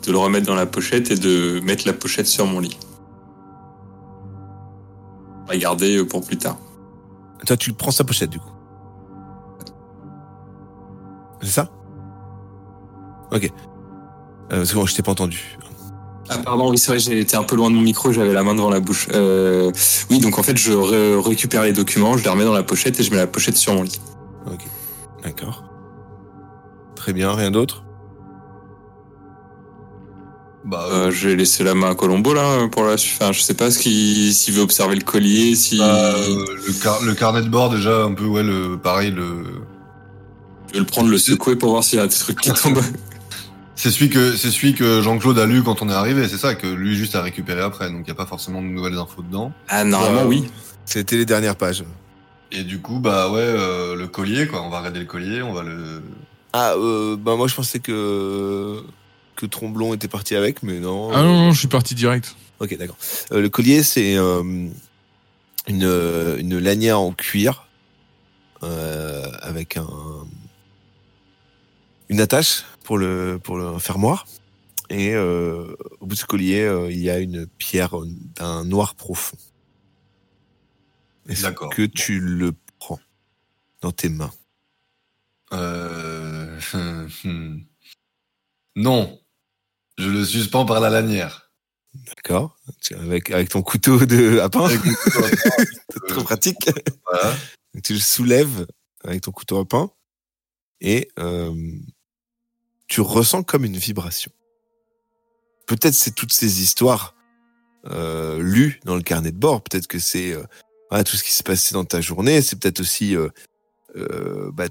de 0.01 0.11
le 0.11 0.17
remettre 0.17 0.47
dans 0.47 0.55
la 0.55 0.65
pochette 0.65 1.11
et 1.11 1.15
de 1.15 1.59
mettre 1.59 1.85
la 1.85 1.93
pochette 1.93 2.27
sur 2.27 2.45
mon 2.45 2.61
lit. 2.61 2.77
À 5.49 5.57
garder 5.57 6.05
pour 6.05 6.25
plus 6.25 6.37
tard. 6.37 6.57
Toi, 7.45 7.57
tu 7.57 7.73
prends 7.73 7.91
sa 7.91 8.05
pochette 8.05 8.29
du 8.29 8.39
coup. 8.39 8.51
C'est 11.41 11.49
ça? 11.49 11.69
Ok. 13.33 13.45
Euh, 13.45 13.49
parce 14.49 14.71
que 14.71 14.75
bon, 14.75 14.85
je 14.85 14.95
t'ai 14.95 15.01
pas 15.01 15.11
entendu. 15.11 15.57
Ah 16.33 16.37
pardon, 16.37 16.69
oui 16.71 16.77
c'est 16.77 16.91
vrai, 16.91 16.99
j'ai 16.99 17.19
été 17.19 17.35
un 17.35 17.43
peu 17.43 17.57
loin 17.57 17.69
de 17.69 17.75
mon 17.75 17.81
micro, 17.81 18.11
j'avais 18.13 18.31
la 18.31 18.41
main 18.41 18.55
devant 18.55 18.69
la 18.69 18.79
bouche. 18.79 19.07
Euh, 19.13 19.69
oui, 20.09 20.19
donc 20.19 20.39
en 20.39 20.43
fait 20.43 20.55
je 20.57 20.71
ré- 20.71 21.19
récupère 21.19 21.63
les 21.63 21.73
documents, 21.73 22.15
je 22.17 22.23
les 22.23 22.29
remets 22.29 22.45
dans 22.45 22.53
la 22.53 22.63
pochette 22.63 22.97
et 22.99 23.03
je 23.03 23.11
mets 23.11 23.17
la 23.17 23.27
pochette 23.27 23.57
sur 23.57 23.73
mon 23.73 23.83
lit. 23.83 23.99
Ok. 24.47 24.61
D'accord. 25.23 25.65
Très 26.95 27.11
bien, 27.11 27.33
rien 27.33 27.51
d'autre? 27.51 27.83
Bah, 30.63 30.85
Euh, 30.91 31.11
je 31.11 31.27
vais 31.29 31.35
laisser 31.35 31.63
la 31.63 31.73
main 31.73 31.89
à 31.91 31.95
Colombo 31.95 32.33
là 32.33 32.67
pour 32.71 32.83
la 32.83 32.95
suite. 32.95 33.17
Enfin, 33.21 33.31
je 33.31 33.41
sais 33.41 33.55
pas 33.55 33.69
ce 33.71 33.79
qu'il 33.79 34.33
s'il 34.33 34.53
veut 34.53 34.61
observer 34.61 34.95
le 34.95 35.01
collier, 35.03 35.55
si 35.55 35.79
bah, 35.79 36.13
euh, 36.15 36.45
le, 36.67 36.73
car- 36.81 37.01
le 37.03 37.13
carnet 37.15 37.41
de 37.41 37.49
bord, 37.49 37.71
déjà, 37.71 38.03
un 38.03 38.13
peu, 38.13 38.25
ouais, 38.25 38.43
le, 38.43 38.77
pareil, 38.77 39.11
le. 39.11 39.43
je 40.67 40.73
vais 40.73 40.79
le 40.79 40.85
prendre, 40.85 41.09
le 41.09 41.17
secouer 41.17 41.55
pour 41.55 41.71
voir 41.71 41.83
s'il 41.83 41.97
y 41.97 42.01
a 42.01 42.07
des 42.07 42.15
trucs 42.15 42.39
qui 42.39 42.51
tombent. 42.53 42.79
C'est 43.75 43.89
celui 43.89 44.09
que, 44.09 44.35
c'est 44.35 44.51
celui 44.51 44.73
que 44.75 45.01
Jean-Claude 45.01 45.39
a 45.39 45.45
lu 45.45 45.63
quand 45.63 45.81
on 45.81 45.89
est 45.89 45.93
arrivé, 45.93 46.27
c'est 46.27 46.37
ça, 46.37 46.55
que 46.55 46.67
lui 46.67 46.95
juste 46.95 47.15
a 47.15 47.21
récupéré 47.21 47.61
après, 47.61 47.89
donc 47.89 47.99
il 48.01 48.05
n'y 48.05 48.11
a 48.11 48.15
pas 48.15 48.25
forcément 48.25 48.61
de 48.61 48.67
nouvelles 48.67 48.97
infos 48.97 49.21
dedans. 49.23 49.51
Ah 49.69 49.83
normalement 49.83 50.21
Euh, 50.21 50.25
oui. 50.27 50.45
C'était 50.85 51.15
les 51.15 51.25
dernières 51.25 51.55
pages. 51.55 51.83
Et 52.51 52.63
du 52.63 52.79
coup, 52.81 52.99
bah 52.99 53.29
ouais, 53.31 53.39
euh, 53.39 53.95
le 53.95 54.07
collier, 54.07 54.45
quoi, 54.47 54.61
on 54.61 54.69
va 54.69 54.79
regarder 54.79 54.99
le 54.99 55.05
collier, 55.05 55.41
on 55.41 55.53
va 55.53 55.63
le. 55.63 56.03
Ah, 56.53 56.73
euh, 56.75 57.15
bah 57.15 57.35
moi 57.37 57.47
je 57.47 57.55
pensais 57.55 57.79
que 57.79 58.83
que 59.37 59.45
Tromblon 59.45 59.93
était 59.93 60.09
parti 60.09 60.35
avec, 60.35 60.61
mais 60.63 60.79
non. 60.79 61.09
Ah 61.13 61.21
non, 61.23 61.33
non, 61.33 61.51
je 61.53 61.59
suis 61.59 61.69
parti 61.69 61.95
direct. 61.95 62.35
Ok, 62.59 62.77
d'accord. 62.77 62.97
Euh, 63.31 63.41
le 63.41 63.49
collier, 63.49 63.81
c'est 63.83 64.17
euh, 64.17 64.43
une, 65.67 66.35
une 66.39 66.59
lanière 66.59 66.99
en 66.99 67.13
cuir 67.13 67.67
euh, 68.63 69.25
avec 69.41 69.77
un 69.77 69.87
une 72.09 72.19
attache 72.19 72.65
pour 72.83 72.97
le 72.97 73.39
pour 73.41 73.57
le 73.57 73.79
fermoir. 73.79 74.27
Et 74.89 75.13
euh, 75.13 75.75
au 76.01 76.05
bout 76.05 76.15
de 76.15 76.19
ce 76.19 76.25
collier, 76.25 76.63
euh, 76.63 76.91
il 76.91 76.99
y 76.99 77.09
a 77.09 77.19
une 77.19 77.47
pierre 77.47 77.95
d'un 78.35 78.65
noir 78.65 78.95
profond. 78.95 79.37
Est-ce 81.29 81.47
que 81.47 81.83
tu 81.83 82.19
le 82.19 82.51
prends 82.77 82.99
dans 83.81 83.91
tes 83.91 84.09
mains? 84.09 84.33
Euh... 85.53 86.59
hmm. 87.23 87.59
Non. 88.75 89.19
Je 89.97 90.09
le 90.09 90.25
suspends 90.25 90.65
par 90.65 90.79
la 90.79 90.89
lanière. 90.89 91.51
D'accord 92.15 92.57
avec, 92.95 93.31
avec 93.31 93.49
ton 93.49 93.61
couteau 93.61 94.05
de 94.05 94.39
à 94.39 94.49
pain 94.49 94.67
très 96.07 96.23
pratique. 96.23 96.69
voilà. 97.05 97.35
Tu 97.83 97.93
le 97.93 97.99
soulèves 97.99 98.65
avec 99.03 99.21
ton 99.21 99.31
couteau 99.31 99.59
à 99.59 99.67
pain 99.67 99.91
et 100.79 101.09
euh, 101.19 101.53
tu 102.91 102.99
ressens 102.99 103.43
comme 103.43 103.63
une 103.63 103.77
vibration. 103.77 104.31
Peut-être 105.65 105.93
c'est 105.93 106.13
toutes 106.13 106.33
ces 106.33 106.61
histoires 106.61 107.15
euh, 107.89 108.37
lu 108.43 108.81
dans 108.83 108.97
le 108.97 109.01
carnet 109.01 109.31
de 109.31 109.37
bord. 109.37 109.63
Peut-être 109.63 109.87
que 109.87 109.97
c'est 109.97 110.33
euh, 110.33 110.43
voilà, 110.89 111.05
tout 111.05 111.15
ce 111.15 111.23
qui 111.23 111.31
s'est 111.31 111.43
passé 111.43 111.73
dans 111.73 111.85
ta 111.85 112.01
journée. 112.01 112.41
C'est 112.41 112.59
peut-être 112.59 112.81
aussi 112.81 113.15
euh, 113.15 113.29
bah, 114.51 114.65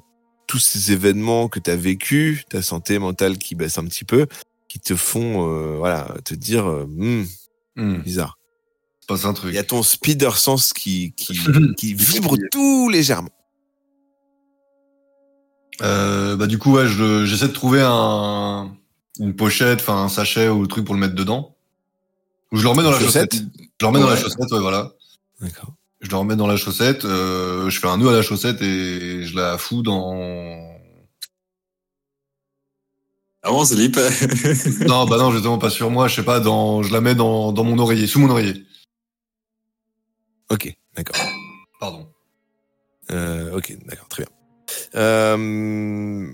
tous 0.47 0.59
ces 0.59 0.93
événements 0.93 1.49
que 1.49 1.61
tu 1.61 1.71
as 1.71 1.77
vécu, 1.77 2.45
ta 2.51 2.61
santé 2.61 2.99
mentale 2.99 3.39
qui 3.39 3.55
baisse 3.55 3.79
un 3.79 3.87
petit 3.87 4.05
peu, 4.05 4.27
qui 4.69 4.81
te 4.81 4.95
font 4.95 5.79
voilà 5.79 6.15
te 6.23 6.35
dire 6.35 6.67
Hmm, 6.67 7.25
Hmm, 7.77 8.03
bizarre. 8.03 8.37
Il 9.49 9.55
y 9.55 9.59
a 9.59 9.65
ton 9.65 9.83
speeder 9.83 10.37
sens 10.37 10.75
qui 10.75 11.15
qui, 11.17 11.39
qui 11.79 11.95
vibre 11.95 12.37
tout 12.53 12.91
légèrement. 12.91 13.33
Euh, 15.83 16.37
bah 16.37 16.47
du 16.47 16.59
coup 16.59 16.73
ouais, 16.73 16.87
je- 16.87 17.25
j'essaie 17.25 17.49
de 17.49 17.53
trouver 17.53 17.81
un 17.83 18.77
une 19.19 19.35
pochette, 19.37 19.81
enfin 19.81 20.05
un 20.05 20.09
sachet 20.09 20.49
ou 20.49 20.63
le 20.63 20.69
truc 20.69 20.85
pour 20.85 20.95
le 20.95 21.01
mettre 21.01 21.15
dedans. 21.15 21.57
Ou 22.53 22.57
je 22.57 22.63
le 22.63 22.69
remets 22.69 22.83
dans 22.83 22.91
la 22.91 22.99
Chaussette 22.99 23.33
chaussette. 23.35 23.47
Je 23.59 23.67
le 23.83 23.87
remets 23.87 24.01
dans 24.01 24.07
la 24.09 24.15
Ouais. 24.15 24.21
chaussette, 24.21 24.51
ouais 24.53 24.59
voilà. 24.61 24.93
D'accord. 25.41 25.75
Je 26.01 26.09
le 26.11 26.17
remets 26.17 26.37
dans 26.37 26.47
la 26.47 26.57
chaussette, 26.57 27.05
euh, 27.05 27.69
je 27.71 27.79
fais 27.79 27.87
un 27.87 27.99
nœud 27.99 28.09
à 28.09 28.13
la 28.13 28.23
chaussette 28.23 28.61
et 28.63 29.25
je 29.25 29.37
la 29.37 29.59
fous 29.59 29.83
dans. 29.83 30.59
Avance, 33.43 33.73
Lip. 33.73 33.97
non, 34.89 35.07
bah 35.07 35.17
non, 35.19 35.31
justement 35.33 35.59
pas 35.59 35.71
sur 35.71 35.91
moi, 35.91 36.09
je 36.09 36.17
sais 36.17 36.25
pas, 36.25 36.41
dans, 36.41 36.83
je 36.83 36.93
la 36.93 37.01
mets 37.01 37.15
dans, 37.15 37.53
dans 37.53 37.65
mon 37.65 37.79
oreiller, 37.79 38.07
sous 38.07 38.19
mon 38.21 38.31
oreiller. 38.31 38.65
Ok, 40.51 40.75
d'accord. 40.97 41.17
Pardon. 41.79 42.09
Euh, 43.11 43.57
ok, 43.57 43.77
d'accord, 43.87 44.09
très 44.09 44.25
bien. 44.25 44.33
Euh, 44.95 46.27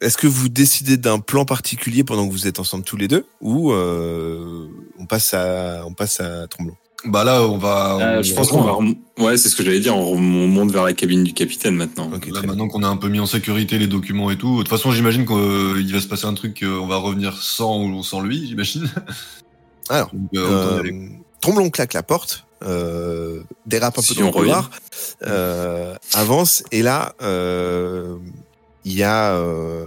Est-ce 0.00 0.16
que 0.18 0.26
vous 0.26 0.48
décidez 0.48 0.96
d'un 0.96 1.18
plan 1.18 1.44
particulier 1.44 2.04
pendant 2.04 2.26
que 2.26 2.32
vous 2.32 2.46
êtes 2.46 2.58
ensemble 2.60 2.84
tous 2.84 2.96
les 2.96 3.08
deux 3.08 3.24
ou 3.40 3.72
euh, 3.72 4.66
on 4.98 5.06
passe 5.06 5.32
à 5.34 5.82
on 5.86 5.92
passe 5.94 6.20
à 6.20 6.46
Tromblon 6.48 6.76
Bah 7.06 7.24
là, 7.24 7.42
on 7.42 7.56
va. 7.58 7.96
Euh, 8.18 8.22
je 8.22 8.34
pense 8.34 8.48
qu'on 8.48 8.62
va. 8.62 8.72
rem- 8.72 8.96
Ouais, 9.18 9.36
c'est 9.38 9.48
ce 9.48 9.56
que 9.56 9.62
j'allais 9.64 9.80
dire. 9.80 9.96
On 9.96 10.16
monte 10.18 10.70
vers 10.70 10.84
la 10.84 10.92
cabine 10.92 11.24
du 11.24 11.32
capitaine 11.32 11.74
maintenant. 11.74 12.10
Ok, 12.14 12.26
Là, 12.28 12.42
maintenant 12.42 12.68
qu'on 12.68 12.82
a 12.82 12.88
un 12.88 12.96
peu 12.98 13.08
mis 13.08 13.20
en 13.20 13.26
sécurité 13.26 13.78
les 13.78 13.86
documents 13.86 14.30
et 14.30 14.36
tout, 14.36 14.52
de 14.58 14.62
toute 14.62 14.68
façon, 14.68 14.90
j'imagine 14.92 15.24
qu'il 15.24 15.92
va 15.92 16.00
se 16.00 16.06
passer 16.08 16.26
un 16.26 16.34
truc, 16.34 16.62
on 16.62 16.86
va 16.86 16.96
revenir 16.96 17.42
sans 17.42 17.82
ou 17.84 18.02
sans 18.02 18.20
lui, 18.20 18.46
j'imagine. 18.48 18.90
Alors, 19.88 20.10
Donc, 20.12 20.28
euh. 20.34 20.82
Euh, 20.84 21.08
Tromblon 21.40 21.70
claque 21.70 21.92
la 21.94 22.02
porte, 22.02 22.45
euh, 22.62 23.42
dérape 23.66 23.98
un 23.98 24.02
Si 24.02 24.08
peu 24.08 24.14
dans 24.20 24.26
le 24.26 24.32
couloir, 24.32 24.70
euh, 25.26 25.94
avance 26.14 26.62
et 26.72 26.82
là 26.82 27.14
euh, 27.22 28.16
il 28.84 28.92
y 28.94 29.02
a 29.02 29.34
euh, 29.34 29.86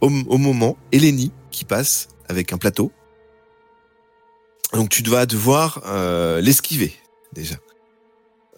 au, 0.00 0.06
au 0.26 0.38
moment 0.38 0.76
Eleni 0.92 1.30
qui 1.50 1.64
passe 1.64 2.08
avec 2.28 2.52
un 2.52 2.58
plateau. 2.58 2.90
Donc 4.72 4.88
tu 4.90 5.02
dois 5.02 5.24
devoir 5.26 5.82
euh, 5.86 6.40
l'esquiver 6.40 6.92
déjà. 7.32 7.56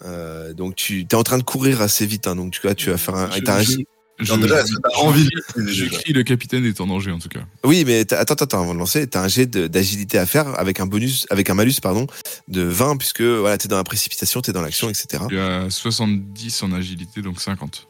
Euh, 0.03 0.53
donc 0.53 0.75
tu 0.75 1.01
es 1.09 1.15
en 1.15 1.23
train 1.23 1.37
de 1.37 1.43
courir 1.43 1.81
assez 1.81 2.05
vite, 2.05 2.27
hein, 2.27 2.35
donc 2.35 2.51
tu 2.51 2.61
vas 2.65 2.73
tu 2.75 2.89
vas 2.89 2.97
faire 2.97 3.15
un, 3.15 3.27
Je- 3.37 3.43
t'as 3.43 3.59
un- 3.59 3.63
je- 4.21 4.33
déjà, 4.35 4.61
est-ce 4.61 4.71
que 4.73 4.81
t'as 4.83 4.97
envie 4.99 5.29
le 5.55 6.23
capitaine 6.23 6.65
est 6.65 6.79
en 6.81 6.87
danger 6.87 7.11
en 7.11 7.19
tout 7.19 7.29
cas. 7.29 7.41
Oui, 7.63 7.83
mais 7.85 7.99
attends, 8.13 8.33
attends, 8.35 8.61
avant 8.61 8.73
de 8.73 8.79
lancer, 8.79 9.07
t'as 9.07 9.21
un 9.21 9.27
jet 9.27 9.45
d'agilité 9.49 10.17
à 10.17 10.25
faire 10.25 10.59
avec 10.59 10.79
un 10.79 10.85
bonus, 10.85 11.25
avec 11.29 11.49
un 11.49 11.53
malus, 11.53 11.75
pardon, 11.81 12.07
de 12.47 12.61
20, 12.61 12.97
puisque 12.97 13.21
voilà, 13.21 13.57
t'es 13.57 13.67
dans 13.67 13.77
la 13.77 13.83
précipitation, 13.83 14.41
t'es 14.41 14.51
dans 14.53 14.61
l'action, 14.61 14.89
etc. 14.89 15.23
Il 15.29 15.37
y 15.37 15.39
a 15.39 15.69
70 15.69 16.63
en 16.63 16.71
agilité, 16.73 17.21
donc 17.21 17.39
50. 17.41 17.87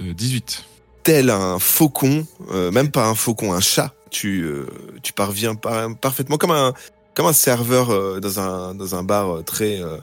Euh, 0.00 0.12
18. 0.14 0.64
Tel 1.02 1.30
un 1.30 1.58
faucon, 1.58 2.26
euh, 2.50 2.70
même 2.70 2.90
pas 2.90 3.06
un 3.06 3.14
faucon, 3.14 3.52
un 3.52 3.60
chat, 3.60 3.94
tu, 4.10 4.42
euh, 4.42 4.66
tu 5.02 5.12
parviens 5.12 5.54
par- 5.54 5.96
parfaitement 5.96 6.36
comme 6.36 6.50
un, 6.50 6.72
comme 7.14 7.26
un 7.26 7.32
serveur 7.32 7.90
euh, 7.90 8.20
dans 8.20 8.40
un, 8.40 8.74
dans 8.74 8.94
un 8.94 9.02
bar 9.02 9.36
euh, 9.38 9.42
très, 9.42 9.80
euh, 9.82 9.96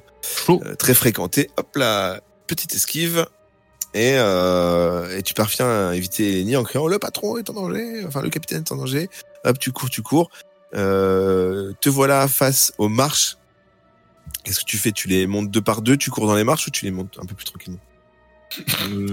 Chaud. 0.46 0.62
euh, 0.66 0.76
très 0.76 0.94
fréquenté. 0.94 1.50
Hop 1.58 1.76
là, 1.76 2.22
petite 2.48 2.74
esquive. 2.76 3.28
Et, 3.94 4.16
euh, 4.16 5.18
et 5.18 5.24
tu 5.24 5.34
parviens 5.34 5.90
à 5.90 5.96
éviter 5.96 6.40
Eleni 6.40 6.58
en 6.58 6.64
criant 6.64 6.88
le 6.88 7.00
patron 7.00 7.38
est 7.38 7.50
en 7.50 7.54
danger, 7.54 8.04
enfin 8.06 8.22
le 8.22 8.30
capitaine 8.30 8.60
est 8.60 8.72
en 8.74 8.76
danger. 8.76 9.10
Hop, 9.46 9.58
tu 9.58 9.72
cours, 9.72 9.90
tu 9.90 10.02
cours. 10.02 10.30
Euh, 10.74 11.72
te 11.80 11.88
voilà 11.88 12.28
face 12.28 12.74
aux 12.78 12.90
marches. 12.90 13.38
Qu'est-ce 14.44 14.60
que 14.60 14.66
tu 14.66 14.78
fais? 14.78 14.92
Tu 14.92 15.08
les 15.08 15.28
montes 15.28 15.50
deux 15.50 15.62
par 15.62 15.82
deux, 15.82 15.96
tu 15.96 16.12
cours 16.12 16.28
dans 16.28 16.36
les 16.36 16.44
marches 16.44 16.68
ou 16.68 16.72
tu 16.72 16.84
les 16.84 16.92
montes 16.92 17.18
un 17.22 17.26
peu 17.26 17.36
plus 17.36 17.46
tranquillement? 17.46 17.80
Euh, 18.82 19.08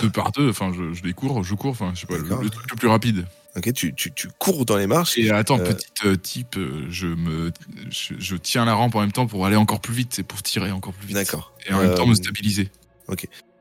deux 0.00 0.10
par 0.10 0.30
deux, 0.30 0.50
enfin 0.50 0.72
je, 0.72 0.92
je 0.92 1.02
les 1.02 1.12
cours, 1.12 1.42
je 1.42 1.54
cours, 1.54 1.70
enfin 1.70 1.92
je 1.94 2.00
sais 2.00 2.06
pas, 2.06 2.16
le 2.16 2.48
truc 2.48 2.70
le 2.70 2.76
plus 2.76 2.88
rapide. 2.88 3.26
Ok, 3.56 3.72
tu, 3.72 3.94
tu, 3.94 4.12
tu 4.12 4.28
cours 4.38 4.66
dans 4.66 4.76
les 4.76 4.86
marches. 4.86 5.16
Et 5.16 5.30
attends, 5.30 5.58
Euh, 5.58 5.64
petite 5.64 6.04
euh, 6.04 6.16
type, 6.16 6.56
euh, 6.58 6.86
je 6.90 7.06
me, 7.06 7.50
je, 7.90 8.12
je 8.18 8.36
tiens 8.36 8.64
la 8.66 8.74
rampe 8.74 8.94
en 8.94 9.00
même 9.00 9.12
temps 9.12 9.26
pour 9.26 9.46
aller 9.46 9.56
encore 9.56 9.80
plus 9.80 9.94
vite, 9.94 10.12
c'est 10.14 10.22
pour 10.22 10.42
tirer 10.42 10.70
encore 10.72 10.92
plus 10.92 11.06
vite. 11.08 11.16
D'accord. 11.16 11.54
Et 11.66 11.72
en 11.72 11.80
même 11.80 11.94
temps 11.94 12.06
me 12.06 12.12
Euh, 12.12 12.16
stabiliser. 12.16 12.70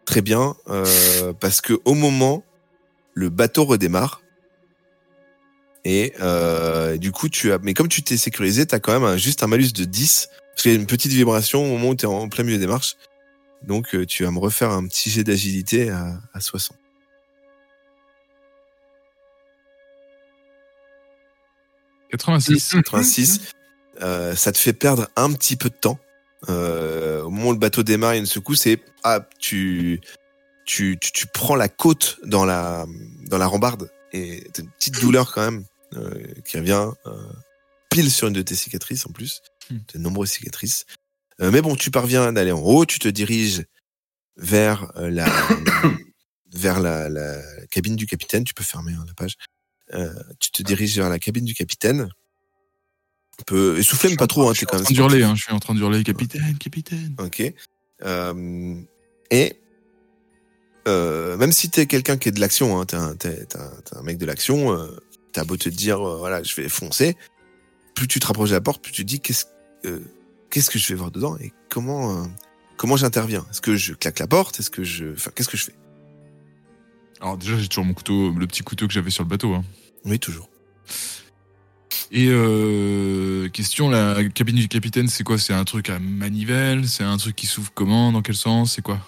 Très 0.06 0.22
bien, 0.22 0.56
euh, 0.70 1.34
parce 1.40 1.62
que 1.62 1.80
au 1.86 1.94
moment, 1.96 2.44
le 3.14 3.30
bateau 3.30 3.64
redémarre. 3.66 4.22
Et 5.86 6.14
du 7.00 7.12
coup, 7.12 7.30
tu 7.30 7.52
as. 7.52 7.60
Mais 7.60 7.74
comme 7.74 7.88
tu 7.88 8.02
t'es 8.04 8.18
sécurisé, 8.18 8.66
tu 8.66 8.76
as 8.76 8.80
quand 8.80 8.92
même 8.94 9.04
un- 9.04 9.18
juste 9.18 9.44
un 9.44 9.48
malus 9.48 9.72
de 9.72 9.86
10. 9.86 10.30
Parce 10.52 10.64
qu'il 10.64 10.72
y 10.72 10.76
a 10.76 10.78
une 10.80 10.86
petite 10.88 11.12
vibration 11.12 11.64
au 11.64 11.68
moment 11.68 11.90
où 11.90 11.96
tu 11.96 12.06
es 12.06 12.08
en 12.08 12.28
plein 12.30 12.44
milieu 12.44 12.58
des 12.58 12.68
marches. 12.68 12.96
Donc, 13.68 13.96
tu 14.08 14.24
vas 14.24 14.32
me 14.32 14.40
refaire 14.40 14.72
un 14.72 14.86
petit 14.88 15.10
jet 15.10 15.24
d'agilité 15.24 15.90
à, 15.90 16.20
à 16.34 16.40
60. 16.40 16.78
86. 22.18 22.70
86. 22.84 23.42
Euh, 24.02 24.36
ça 24.36 24.52
te 24.52 24.58
fait 24.58 24.74
perdre 24.74 25.10
un 25.16 25.32
petit 25.34 25.56
peu 25.56 25.70
de 25.70 25.76
temps. 25.76 26.00
Euh, 26.50 27.24
au 27.24 27.30
moment 27.30 27.50
où 27.50 27.54
le 27.54 27.60
bateau 27.60 27.84
démarre, 27.84 28.14
il 28.14 28.18
y 28.18 28.20
a 28.20 28.22
une 28.22 28.26
secousse 28.26 28.68
et 28.68 28.84
ah, 29.04 29.28
tu, 29.40 30.00
tu, 30.66 30.98
tu, 31.00 31.12
tu 31.12 31.28
prends 31.28 31.56
la 31.56 31.70
côte 31.70 32.20
dans 32.24 32.46
la, 32.46 32.86
dans 33.28 33.38
la 33.38 33.48
rambarde 33.48 33.90
et 34.12 34.48
t'as 34.54 34.62
une 34.62 34.70
petite 34.70 35.00
douleur 35.00 35.34
quand 35.34 35.42
même 35.42 35.66
euh, 35.96 36.24
qui 36.46 36.58
revient 36.58 36.92
pile 37.90 38.12
sur 38.12 38.28
une 38.28 38.34
de 38.34 38.42
tes 38.42 38.56
cicatrices 38.56 39.06
en 39.06 39.12
plus. 39.12 39.42
Hmm. 39.70 39.78
De 39.94 40.00
nombreuses 40.00 40.32
cicatrices. 40.32 40.86
Mais 41.40 41.62
bon, 41.62 41.76
tu 41.76 41.92
parviens 41.92 42.32
d'aller 42.32 42.52
en 42.52 42.62
haut, 42.62 42.86
tu 42.86 43.00
te 43.00 43.08
diriges 43.10 43.66
vers 44.38 44.92
la, 44.96 45.26
vers 46.54 46.80
la, 46.80 47.10
la 47.10 47.42
cabine 47.72 47.96
du 47.96 48.06
capitaine. 48.06 48.44
Tu 48.44 48.54
peux 48.54 48.64
fermer 48.64 48.94
hein, 48.94 49.04
la 49.08 49.14
page. 49.14 49.36
Euh, 49.94 50.14
tu 50.40 50.52
te 50.52 50.64
diriges 50.64 50.96
vers 50.96 51.10
la 51.10 51.20
cabine 51.20 51.46
du 51.46 51.54
capitaine. 51.54 52.10
Un 53.40 53.44
peu 53.46 53.78
essoufflé, 53.78 54.10
mais 54.10 54.16
pas 54.16 54.28
trop. 54.28 54.48
Hein, 54.48 54.54
je 54.54 54.60
suis 54.60 54.66
quand 54.66 54.78
même 54.78 55.24
hein, 55.24 55.36
je 55.36 55.42
suis 55.44 55.54
en 55.54 55.60
train 55.60 55.76
d'hurler, 55.76 56.04
capitaine, 56.04 56.58
capitaine. 56.58 57.16
Ok. 57.20 57.54
Euh, 58.04 58.76
et 59.32 59.58
euh, 60.88 61.36
même 61.38 61.52
si 61.52 61.70
t'es 61.70 61.88
quelqu'un 61.88 62.18
qui 62.18 62.30
est 62.30 62.32
de 62.32 62.40
l'action, 62.40 62.80
hein, 62.80 62.86
t'es 62.86 63.28
un, 63.28 64.02
mec 64.04 64.18
de 64.18 64.26
l'action, 64.26 64.72
euh, 64.72 64.88
t'as 65.34 65.44
beau 65.44 65.58
te 65.58 65.70
dire, 65.70 66.00
euh, 66.00 66.18
voilà, 66.18 66.44
je 66.44 66.56
vais 66.56 66.70
foncer, 66.70 67.18
plus 67.96 68.08
tu 68.08 68.20
te 68.20 68.28
rapproches 68.28 68.50
de 68.50 68.56
la 68.56 68.62
porte, 68.62 68.84
plus 68.84 68.92
tu 68.92 69.04
te 69.04 69.08
dis, 69.08 69.20
qu'est-ce 69.20 69.46
qu'est-ce 70.50 70.70
que 70.70 70.80
je 70.80 70.88
vais 70.88 70.96
voir 70.96 71.12
dedans 71.12 71.38
et 71.38 71.52
comment 71.70 72.28
comment 72.78 72.98
j'interviens? 72.98 73.46
Est-ce 73.52 73.62
que 73.62 73.76
je 73.76 73.94
claque 73.94 74.20
la 74.20 74.28
porte? 74.28 74.60
Est-ce 74.60 74.70
que 74.70 74.84
je, 74.84 75.14
enfin, 75.14 75.32
qu'est-ce 75.34 75.50
que 75.50 75.58
je 75.58 75.66
fais? 75.66 75.76
Alors 77.22 77.38
déjà 77.38 77.58
j'ai 77.58 77.68
toujours 77.68 77.86
mon 77.86 77.94
couteau, 77.94 78.32
le 78.32 78.48
petit 78.48 78.62
couteau 78.62 78.88
que 78.88 78.94
j'avais 78.94 79.10
sur 79.10 79.24
le 79.24 79.30
bateau. 79.30 79.54
Hein. 79.54 79.64
Oui, 80.06 80.20
toujours. 80.20 80.50
Et 82.12 82.28
euh, 82.30 83.50
question, 83.50 83.90
la 83.90 84.24
cabine 84.30 84.56
du 84.58 84.68
capitaine, 84.68 85.08
c'est 85.08 85.24
quoi? 85.24 85.38
C'est 85.38 85.54
un 85.54 85.64
truc 85.64 85.90
à 85.90 85.98
manivelle? 86.00 86.88
C'est 86.88 87.04
un 87.04 87.18
truc 87.18 87.36
qui 87.36 87.48
s'ouvre 87.48 87.72
comment? 87.74 88.12
Dans 88.12 88.22
quel 88.22 88.36
sens? 88.36 88.74
C'est 88.74 88.82
quoi? 88.82 89.00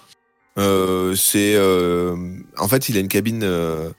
Euh, 0.58 1.16
c'est 1.16 1.54
euh, 1.56 2.16
en 2.58 2.68
fait 2.68 2.90
il 2.90 2.98
a 2.98 3.00
une 3.00 3.08
cabine 3.08 3.44
euh, 3.44 3.92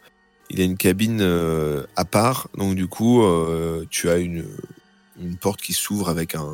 il 0.51 0.61
a 0.61 0.65
une 0.65 0.77
cabine 0.77 1.21
euh, 1.21 1.87
à 1.95 2.05
part 2.05 2.49
donc 2.57 2.75
du 2.75 2.89
coup 2.89 3.23
euh, 3.23 3.85
tu 3.91 4.11
as 4.11 4.17
une 4.17 4.45
une 5.21 5.37
porte 5.37 5.63
qui 5.63 5.73
s'ouvre 5.73 6.09
avec 6.09 6.35
un 6.35 6.49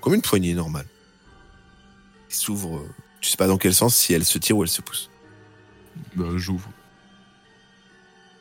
comme 0.00 0.14
une 0.14 0.22
poignée 0.22 0.54
normale 0.54 0.86
qui 2.28 2.36
s'ouvre 2.36 2.80
tu 3.20 3.28
sais 3.28 3.36
pas 3.36 3.48
dans 3.48 3.58
quel 3.58 3.74
sens 3.74 3.96
si 3.96 4.14
elle 4.14 4.24
se 4.24 4.38
tire 4.38 4.56
ou 4.56 4.62
elle 4.62 4.68
se 4.68 4.82
pousse 4.82 5.10
Bah 6.14 6.26
j'ouvre. 6.36 6.70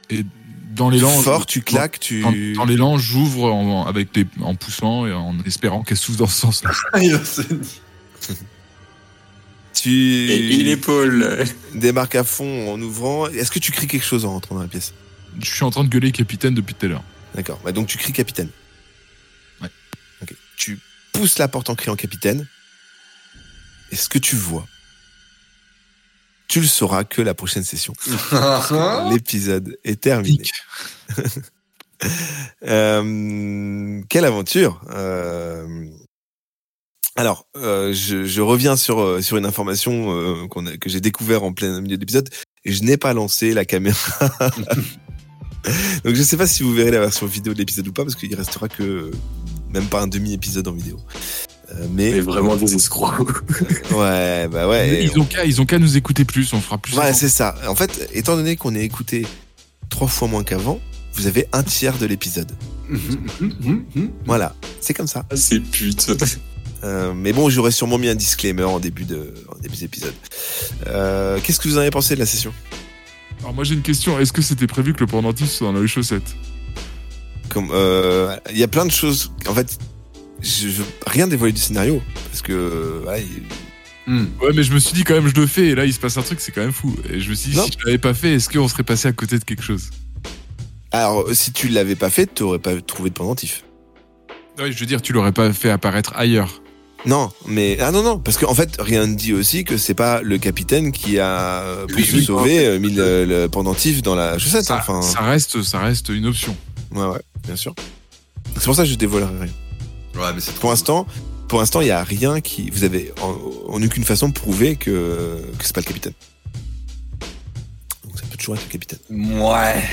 Et 0.10 0.26
dans 0.76 0.90
l'élan, 0.90 1.10
fort 1.22 1.46
tu 1.46 1.62
claques 1.62 2.00
tu 2.00 2.22
Dans, 2.22 2.32
dans 2.56 2.66
l'élan, 2.66 2.98
j'ouvre 2.98 3.52
en, 3.52 3.86
avec 3.86 4.16
les, 4.16 4.26
en 4.42 4.56
poussant 4.56 5.06
et 5.06 5.14
en 5.14 5.38
espérant 5.46 5.84
qu'elle 5.84 5.98
s'ouvre 5.98 6.20
dans 6.20 6.28
ce 6.28 6.40
sens-là. 6.40 6.72
Il 7.02 7.12
va 7.12 7.26
se 7.26 7.42
dire. 7.42 7.58
tu 9.74 9.92
Et 9.92 10.54
il 10.56 10.68
épaule. 10.68 11.46
démarques 11.76 12.16
à 12.16 12.24
fond 12.24 12.74
en 12.74 12.82
ouvrant 12.82 13.28
est-ce 13.28 13.52
que 13.52 13.60
tu 13.60 13.72
cries 13.72 13.88
quelque 13.88 14.06
chose 14.06 14.26
en 14.26 14.32
rentrant 14.32 14.56
dans 14.56 14.62
la 14.62 14.68
pièce? 14.68 14.94
Je 15.42 15.50
suis 15.50 15.64
en 15.64 15.70
train 15.70 15.84
de 15.84 15.90
gueuler 15.90 16.12
capitaine 16.12 16.54
depuis 16.54 16.74
tout 16.76 16.86
à 16.86 16.90
l'heure. 16.90 17.04
D'accord. 17.36 17.60
Bah 17.64 17.72
donc 17.72 17.88
tu 17.88 17.98
cries 17.98 18.14
capitaine. 18.14 18.50
Ouais. 19.62 19.70
Ok. 20.22 20.34
Tu 20.58 20.80
pousses 21.12 21.38
la 21.38 21.48
porte 21.48 21.70
en 21.70 21.76
criant 21.76 21.96
capitaine. 21.96 22.48
Et 23.92 23.96
ce 23.96 24.08
que 24.10 24.20
tu 24.20 24.36
vois, 24.36 24.68
tu 26.50 26.60
le 26.60 26.68
sauras 26.68 27.06
que 27.06 27.22
la 27.22 27.34
prochaine 27.34 27.64
session. 27.64 27.94
L'épisode 29.12 29.78
est 29.86 30.02
terminé. 30.02 30.44
Euh, 32.64 34.02
quelle 34.08 34.24
aventure 34.24 34.80
euh, 34.90 35.86
Alors, 37.18 37.46
euh, 37.58 37.92
je, 37.92 38.24
je 38.24 38.40
reviens 38.42 38.78
sur 38.78 39.22
sur 39.22 39.36
une 39.36 39.46
information 39.46 40.48
qu'on 40.48 40.66
a- 40.66 40.78
que 40.78 40.90
j'ai 40.90 41.02
découvert 41.02 41.44
en 41.44 41.52
plein 41.52 41.82
milieu 41.82 41.98
d'épisode. 41.98 42.30
Je 42.64 42.84
n'ai 42.84 42.96
pas 42.96 43.12
lancé 43.14 43.54
la 43.54 43.66
caméra. 43.66 44.30
Donc 46.06 46.16
je 46.16 46.24
sais 46.24 46.38
pas 46.38 46.48
si 46.48 46.64
vous 46.64 46.74
verrez 46.74 46.92
la 46.92 47.02
version 47.02 47.26
vidéo 47.28 47.54
de 47.54 47.58
l'épisode 47.60 47.86
ou 47.90 47.92
pas, 47.92 48.04
parce 48.04 48.16
qu'il 48.16 48.34
restera 48.34 48.70
que 48.70 49.12
même 49.74 49.88
pas 49.88 50.02
un 50.02 50.08
demi 50.08 50.32
épisode 50.32 50.70
en 50.70 50.74
vidéo. 50.74 50.98
Euh, 51.72 51.86
mais 51.92 52.12
Mais 52.12 52.20
vraiment 52.20 52.56
des 52.56 52.74
escrocs. 52.76 53.28
ouais, 53.92 54.48
bah 54.48 54.68
ouais. 54.68 55.04
Ils 55.04 55.20
ont 55.20 55.26
qu'à 55.26 55.46
ils 55.46 55.62
ont 55.62 55.66
qu'à 55.66 55.80
nous 55.80 55.98
écouter 55.98 56.26
plus, 56.26 56.52
on 56.54 56.62
fera 56.62 56.78
plus. 56.78 56.98
Ouais, 56.98 57.14
c'est 57.14 57.30
ça. 57.30 57.56
En 57.68 57.76
fait, 57.76 58.10
étant 58.14 58.36
donné 58.36 58.56
qu'on 58.56 58.76
est 58.76 58.84
écouté 58.84 59.26
trois 59.90 60.08
fois 60.08 60.28
moins 60.28 60.44
qu'avant, 60.44 60.80
vous 61.14 61.28
avez 61.28 61.48
un 61.52 61.64
tiers 61.64 61.98
de 61.98 62.06
l'épisode. 62.06 62.52
Voilà, 64.26 64.56
c'est 64.82 64.94
comme 64.94 65.08
ça. 65.08 65.26
Ah, 65.30 65.36
c'est 65.36 65.60
pute. 65.60 66.08
Euh, 66.84 67.14
mais 67.14 67.34
bon, 67.34 67.50
j'aurais 67.50 67.72
sûrement 67.72 67.98
mis 67.98 68.08
un 68.08 68.16
disclaimer 68.16 68.64
en 68.64 68.80
début 68.80 69.04
de 69.04 69.34
en 69.50 69.60
début 69.60 69.76
d'épisode. 69.76 70.14
Euh, 70.88 71.40
Qu'est-ce 71.44 71.60
que 71.60 71.68
vous 71.68 71.78
en 71.78 71.82
avez 71.82 71.92
pensé 71.92 72.16
de 72.16 72.20
la 72.20 72.26
session? 72.26 72.54
Alors 73.42 73.54
moi 73.54 73.64
j'ai 73.64 73.74
une 73.74 73.82
question, 73.82 74.20
est-ce 74.20 74.34
que 74.34 74.42
c'était 74.42 74.68
prévu 74.68 74.94
que 74.94 75.00
le 75.00 75.08
pendentif 75.08 75.50
soit 75.50 75.72
dans 75.72 75.80
les 75.80 75.88
chaussettes 75.88 76.36
Comme 77.50 77.70
euh, 77.72 78.36
il 78.52 78.58
y 78.58 78.64
a 78.64 78.68
plein 78.68 78.86
de 78.86 78.92
choses. 78.92 79.32
En 79.48 79.54
fait, 79.54 79.78
je, 80.42 80.70
je 80.70 80.82
rien 81.08 81.28
dévoilé 81.28 81.54
du 81.54 81.62
scénario 81.62 82.02
parce 82.30 82.42
que 82.42 83.04
ouais, 83.08 83.24
il- 83.24 83.44
Hmm. 84.08 84.26
Ouais 84.42 84.50
mais 84.56 84.64
je 84.64 84.74
me 84.74 84.80
suis 84.80 84.94
dit 84.94 85.04
quand 85.04 85.14
même 85.14 85.28
je 85.28 85.40
le 85.40 85.46
fais 85.46 85.68
et 85.68 85.76
là 85.76 85.86
il 85.86 85.94
se 85.94 86.00
passe 86.00 86.18
un 86.18 86.24
truc 86.24 86.40
c'est 86.40 86.52
quand 86.52 86.62
même 86.62 86.72
fou. 86.72 86.96
Et 87.12 87.20
je 87.20 87.30
me 87.30 87.36
suis 87.36 87.52
dit 87.52 87.58
Non. 87.58 87.66
si 87.66 87.74
je 87.78 87.86
l'avais 87.86 88.00
pas 88.00 88.16
fait 88.16 88.34
est-ce 88.34 88.50
qu'on 88.50 88.68
serait 88.68 88.82
passé 88.82 89.08
à 89.08 89.12
côté 89.12 89.38
de 89.38 89.44
quelque 89.44 89.62
chose? 89.62 89.92
Alors 90.92 91.26
si 91.34 91.52
tu 91.52 91.68
l'avais 91.68 91.96
pas 91.96 92.10
fait, 92.10 92.28
tu 92.34 92.42
aurais 92.42 92.58
pas 92.58 92.80
trouvé 92.82 93.10
de 93.12 93.14
pendentif. 93.16 93.64
Ouais 94.58 94.72
je 94.72 94.80
veux 94.80 94.88
dire 94.88 95.02
tu 95.04 95.14
l'aurais 95.14 95.32
pas 95.32 95.54
fait 95.54 95.70
apparaître 95.70 96.14
ailleurs. 96.16 96.64
Non, 97.06 97.32
mais 97.46 97.78
ah 97.82 97.92
non 97.92 98.02
non, 98.02 98.18
parce 98.20 98.38
qu'en 98.38 98.56
fait 98.56 98.78
rien 98.80 99.06
ne 99.06 99.14
dit 99.16 99.34
aussi 99.34 99.64
que 99.64 99.78
c'est 99.78 99.94
pas 99.94 100.22
le 100.24 100.38
capitaine 100.40 100.92
qui 100.92 101.20
a 101.20 101.62
euh, 101.62 101.86
pour 101.86 101.96
Oui, 101.98 102.04
se 102.06 102.16
oui. 102.16 102.24
sauver 102.26 102.66
euh, 102.66 102.80
mis 102.80 102.92
le, 102.92 103.26
le 103.26 103.48
pendentif 103.48 104.02
dans 104.02 104.16
la 104.16 104.38
chaussette. 104.40 104.64
Ça, 104.66 104.78
Enfin, 104.80 105.02
ça 105.04 105.22
reste 105.22 105.62
ça 105.62 105.80
reste 105.80 106.10
une 106.10 106.26
option. 106.26 106.58
ouais 106.92 107.06
ouais, 107.06 107.22
bien 107.46 107.56
sûr. 107.56 107.76
C'est 108.56 108.66
pour 108.66 108.76
ça 108.76 108.84
que 108.84 108.90
je 108.90 108.96
dévoilerai 108.96 109.32
rien. 109.44 109.52
Ouais, 110.16 110.34
mais 110.34 110.40
c'est 110.42 110.52
trop 110.52 110.62
Pour 110.62 110.70
l'instant, 110.72 111.08
pour 111.48 111.60
l'instant, 111.60 111.82
il 111.82 111.88
y 111.88 111.92
a 111.92 112.04
rien 112.04 112.42
qui 112.42 112.70
vous 112.70 112.84
avez 112.84 113.14
en, 113.22 113.38
en 113.74 113.82
aucune 113.84 114.04
façon 114.04 114.32
prouvé 114.32 114.76
que 114.76 115.42
que 115.58 115.64
c'est 115.66 115.74
pas 115.74 115.82
le 115.82 115.86
capitaine. 115.86 116.14
Donc 118.06 118.20
ça 118.20 118.26
peut 118.30 118.38
toujours 118.38 118.56
être 118.56 118.66
le 118.66 118.72
capitaine. 118.72 119.00
Ouais. 119.10 119.84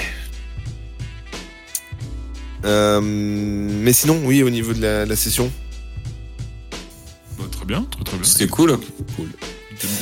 Euh, 2.64 3.00
mais 3.02 3.92
sinon, 3.92 4.20
oui, 4.24 4.42
au 4.42 4.50
niveau 4.50 4.72
de 4.72 4.80
la, 4.82 5.06
la 5.06 5.16
session, 5.16 5.50
Bah, 7.38 7.44
très 7.50 7.64
bien, 7.64 7.82
très 7.90 8.02
très 8.04 8.16
bien. 8.16 8.24
C'était 8.26 8.48
cool. 8.48 8.78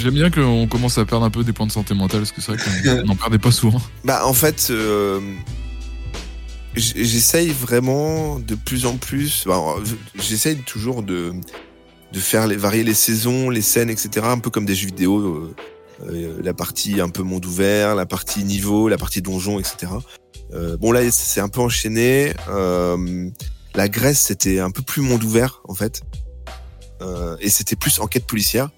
J'aime 0.01 0.15
bien 0.15 0.31
qu'on 0.31 0.69
commence 0.69 0.97
à 0.99 1.05
perdre 1.05 1.25
un 1.27 1.31
peu 1.31 1.43
des 1.43 1.53
points 1.53 1.67
de 1.67 1.73
santé 1.73 1.95
mentale 1.95 2.21
parce 2.21 2.33
que 2.33 2.41
c'est 2.41 2.53
vrai 2.53 2.63
qu'on 3.01 3.05
n'en 3.07 3.17
perdait 3.17 3.39
pas 3.41 3.51
souvent. 3.51 3.83
bah 4.05 4.25
en 4.25 4.33
fait, 4.35 4.69
euh, 4.71 5.21
j'essaye 6.77 7.51
vraiment 7.51 8.39
de 8.39 8.55
plus 8.55 8.87
en 8.87 8.97
plus. 8.97 9.45
alors, 9.47 9.81
j'essaye 10.19 10.57
toujours 10.59 11.03
de 11.03 11.33
de 12.13 12.21
faire 12.21 12.47
les 12.47 12.57
varier 12.57 12.85
les 12.85 12.95
saisons, 12.95 13.51
les 13.51 13.63
scènes, 13.63 13.91
etc. 13.91 14.27
Un 14.29 14.39
peu 14.39 14.51
comme 14.51 14.67
des 14.67 14.75
jeux 14.75 14.87
vidéo. 14.87 15.19
euh, 15.21 15.55
euh, 16.09 16.41
la 16.43 16.55
partie 16.55 17.01
un 17.01 17.09
peu 17.09 17.23
monde 17.23 17.45
ouvert, 17.47 17.95
la 17.95 18.07
partie 18.07 18.45
niveau, 18.45 18.89
la 18.89 18.99
partie 18.99 19.23
donjon, 19.23 19.59
etc. 19.61 19.93
Euh, 20.53 20.77
bon 20.77 20.93
là, 20.93 21.09
c'est 21.11 21.41
un 21.41 21.49
peu 21.49 21.61
enchaîné. 21.61 22.35
Euh, 22.49 23.31
la 23.75 23.89
Grèce, 23.89 24.21
c'était 24.21 24.61
un 24.61 24.71
peu 24.71 24.83
plus 24.83 25.03
monde 25.03 25.23
ouvert 25.25 25.63
en 25.69 25.75
fait, 25.75 26.03
Euh, 27.03 27.37
et 27.41 27.49
c'était 27.51 27.77
plus 27.77 27.99
enquête 27.99 28.27
policière. 28.27 28.71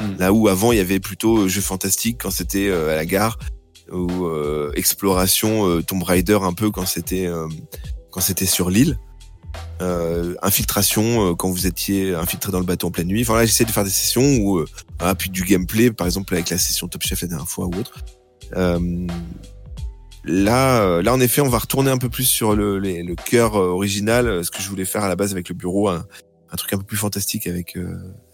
Mm. 0.00 0.18
Là 0.18 0.32
où 0.32 0.48
avant 0.48 0.72
il 0.72 0.78
y 0.78 0.80
avait 0.80 1.00
plutôt 1.00 1.48
jeu 1.48 1.60
fantastique 1.60 2.18
quand 2.22 2.30
c'était 2.30 2.68
euh, 2.68 2.92
à 2.92 2.96
la 2.96 3.04
gare, 3.04 3.38
ou 3.92 4.26
euh, 4.26 4.72
exploration 4.76 5.68
euh, 5.68 5.82
Tomb 5.82 6.02
Raider 6.02 6.38
un 6.42 6.52
peu 6.52 6.70
quand 6.70 6.86
c'était 6.86 7.26
euh, 7.26 7.46
quand 8.10 8.20
c'était 8.20 8.46
sur 8.46 8.70
l'île. 8.70 8.98
Euh, 9.80 10.34
infiltration 10.42 11.30
euh, 11.30 11.34
quand 11.34 11.48
vous 11.48 11.66
étiez 11.66 12.14
infiltré 12.14 12.50
dans 12.50 12.58
le 12.58 12.64
bateau 12.64 12.88
en 12.88 12.90
pleine 12.90 13.06
nuit. 13.08 13.22
Enfin 13.22 13.34
là, 13.36 13.44
j'essaie 13.46 13.64
de 13.64 13.70
faire 13.70 13.84
des 13.84 13.90
sessions 13.90 14.36
où 14.38 14.58
euh, 14.58 14.66
ah, 14.98 15.14
puis 15.14 15.30
du 15.30 15.42
gameplay, 15.44 15.90
par 15.92 16.06
exemple 16.06 16.34
avec 16.34 16.50
la 16.50 16.58
session 16.58 16.88
Top 16.88 17.02
Chef 17.02 17.22
la 17.22 17.28
dernière 17.28 17.48
fois 17.48 17.66
ou 17.66 17.72
autre. 17.78 18.04
Là, 20.26 21.02
là 21.02 21.12
en 21.12 21.20
effet, 21.20 21.40
on 21.40 21.48
va 21.48 21.58
retourner 21.58 21.90
un 21.90 21.98
peu 21.98 22.08
plus 22.08 22.24
sur 22.24 22.56
le, 22.56 22.78
les- 22.78 23.02
le 23.02 23.14
cœur 23.14 23.54
original, 23.54 24.44
ce 24.44 24.50
que 24.50 24.62
je 24.62 24.68
voulais 24.68 24.86
faire 24.86 25.04
à 25.04 25.08
la 25.08 25.16
base 25.16 25.32
avec 25.32 25.48
le 25.50 25.54
bureau, 25.54 25.88
un, 25.88 26.06
un 26.50 26.56
truc 26.56 26.72
un 26.72 26.78
peu 26.78 26.84
plus 26.84 26.96
fantastique 26.96 27.46
avec 27.46 27.76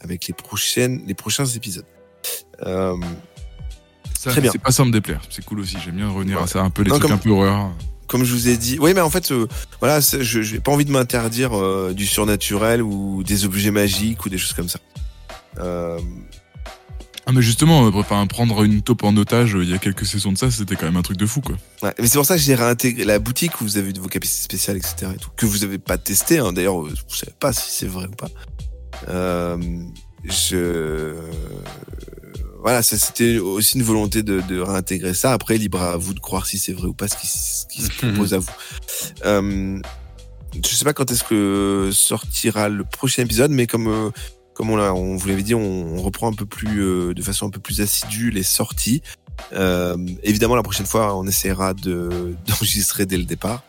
avec 0.01 0.27
les 0.29 0.35
prochaines 0.35 1.03
les 1.07 1.15
prochains 1.15 1.47
épisodes. 1.47 1.87
Ça, 4.23 4.31
Très 4.33 4.43
bien. 4.43 4.51
C'est 4.53 4.59
pas 4.61 4.71
ça 4.71 4.85
me 4.85 4.91
déplaire, 4.93 5.23
c'est 5.31 5.43
cool 5.43 5.61
aussi. 5.61 5.79
J'aime 5.83 5.97
bien 5.97 6.11
revenir 6.11 6.37
Ouais. 6.37 6.43
à 6.43 6.47
ça, 6.47 6.61
un 6.61 6.69
peu 6.69 6.83
les 6.83 6.91
Non, 6.91 6.99
trucs 6.99 7.05
comme- 7.09 7.13
un 7.17 7.23
peu 7.23 7.31
horreur. 7.31 7.71
comme 8.07 8.23
je 8.23 8.35
vous 8.35 8.49
ai 8.49 8.59
dit, 8.59 8.77
oui, 8.79 8.93
mais 8.93 9.01
en 9.01 9.09
fait, 9.09 9.33
euh, 9.33 9.47
voilà, 9.81 10.01
je 10.01 10.43
j'ai 10.43 10.61
pas 10.61 10.71
envie 10.73 10.85
de 10.85 10.91
m'interdire 10.91 11.57
euh, 11.59 11.95
du 11.95 12.05
surnaturel 12.07 12.83
ou 12.83 13.23
des 13.23 13.47
objets 13.47 13.71
magiques 13.71 14.27
ou 14.27 14.29
des 14.29 14.37
choses 14.37 14.53
comme 14.53 14.69
ça. 14.69 14.79
Euh, 15.59 15.99
Ah 17.25 17.33
mais 17.33 17.41
justement, 17.41 17.81
enfin, 17.95 18.27
prendre 18.27 18.63
une 18.63 18.83
taupe 18.83 19.05
en 19.05 19.17
otage 19.17 19.57
il 19.59 19.71
y 19.71 19.73
a 19.75 19.79
quelques 19.79 20.05
saisons 20.05 20.33
de 20.33 20.37
ça, 20.39 20.51
c'était 20.51 20.77
quand 20.77 20.85
même 20.87 20.97
un 20.99 21.03
truc 21.03 21.17
de 21.17 21.25
fou 21.27 21.41
quoi. 21.41 21.57
ouais. 21.83 21.95
Mais 21.99 22.07
c'est 22.07 22.19
pour 22.19 22.27
ça 22.27 22.35
que 22.37 22.43
j'ai 22.43 22.55
réintégré 22.55 23.05
la 23.05 23.19
boutique 23.21 23.59
où 23.63 23.65
vous 23.65 23.79
avez 23.79 23.91
vos 23.99 24.09
capacités 24.09 24.43
spéciales, 24.45 24.77
etc. 24.77 25.13
Et 25.15 25.19
tout, 25.19 25.31
que 25.35 25.47
vous 25.47 25.65
avez 25.65 25.79
pas 25.79 25.97
testé. 25.97 26.41
Hein. 26.41 26.53
D'ailleurs, 26.53 26.83
euh, 26.85 26.93
je 27.09 27.17
savais 27.17 27.33
pas 27.41 27.55
si 27.55 27.71
c'est 27.71 27.87
vrai 27.87 28.07
ou 28.07 28.17
pas. 28.17 28.29
Je 30.25 31.15
voilà, 32.63 32.83
ça 32.83 32.99
c'était 32.99 33.39
aussi 33.39 33.77
une 33.79 33.83
volonté 33.85 34.23
de, 34.23 34.41
de 34.49 34.61
réintégrer 34.61 35.15
ça. 35.15 35.33
Après, 35.33 35.57
libre 35.59 35.81
à 35.81 35.97
vous 35.97 36.15
de 36.15 36.21
croire 36.21 36.47
si 36.47 36.59
c'est 36.59 36.73
vrai 36.73 36.87
ou 36.89 36.95
pas 36.95 37.09
ce 37.09 37.17
qui, 37.17 37.27
ce 37.27 37.67
qui 37.67 37.83
se 37.83 37.91
propose 37.99 38.35
à 38.35 38.39
vous. 38.39 38.51
Euh, 39.25 39.81
je 40.65 40.75
sais 40.75 40.85
pas 40.85 40.93
quand 40.93 41.11
est-ce 41.11 41.25
que 41.25 41.91
sortira 41.93 42.69
le 42.69 42.85
prochain 42.85 43.23
épisode, 43.23 43.51
mais 43.51 43.67
comme 43.67 43.89
euh, 43.89 44.11
comme 44.55 44.71
on, 44.71 44.77
l'a- 44.77 44.93
on 44.95 45.17
vous 45.17 45.29
l'avait 45.29 45.43
dit, 45.43 45.55
on, 45.55 45.97
on 45.97 46.03
reprend 46.03 46.29
un 46.29 46.35
peu 46.35 46.45
plus 46.45 46.83
euh, 46.83 47.15
de 47.15 47.23
façon 47.23 47.47
un 47.47 47.51
peu 47.51 47.61
plus 47.61 47.81
assidue 47.81 48.31
les 48.31 48.43
sorties. 48.43 49.01
Euh, 49.55 49.97
évidemment, 50.23 50.55
la 50.57 50.63
prochaine 50.63 50.85
fois, 50.87 51.17
on 51.17 51.27
essaiera 51.27 51.73
de 51.73 52.35
d'enregistrer 52.47 53.07
dès 53.07 53.17
le 53.17 53.25
départ. 53.25 53.63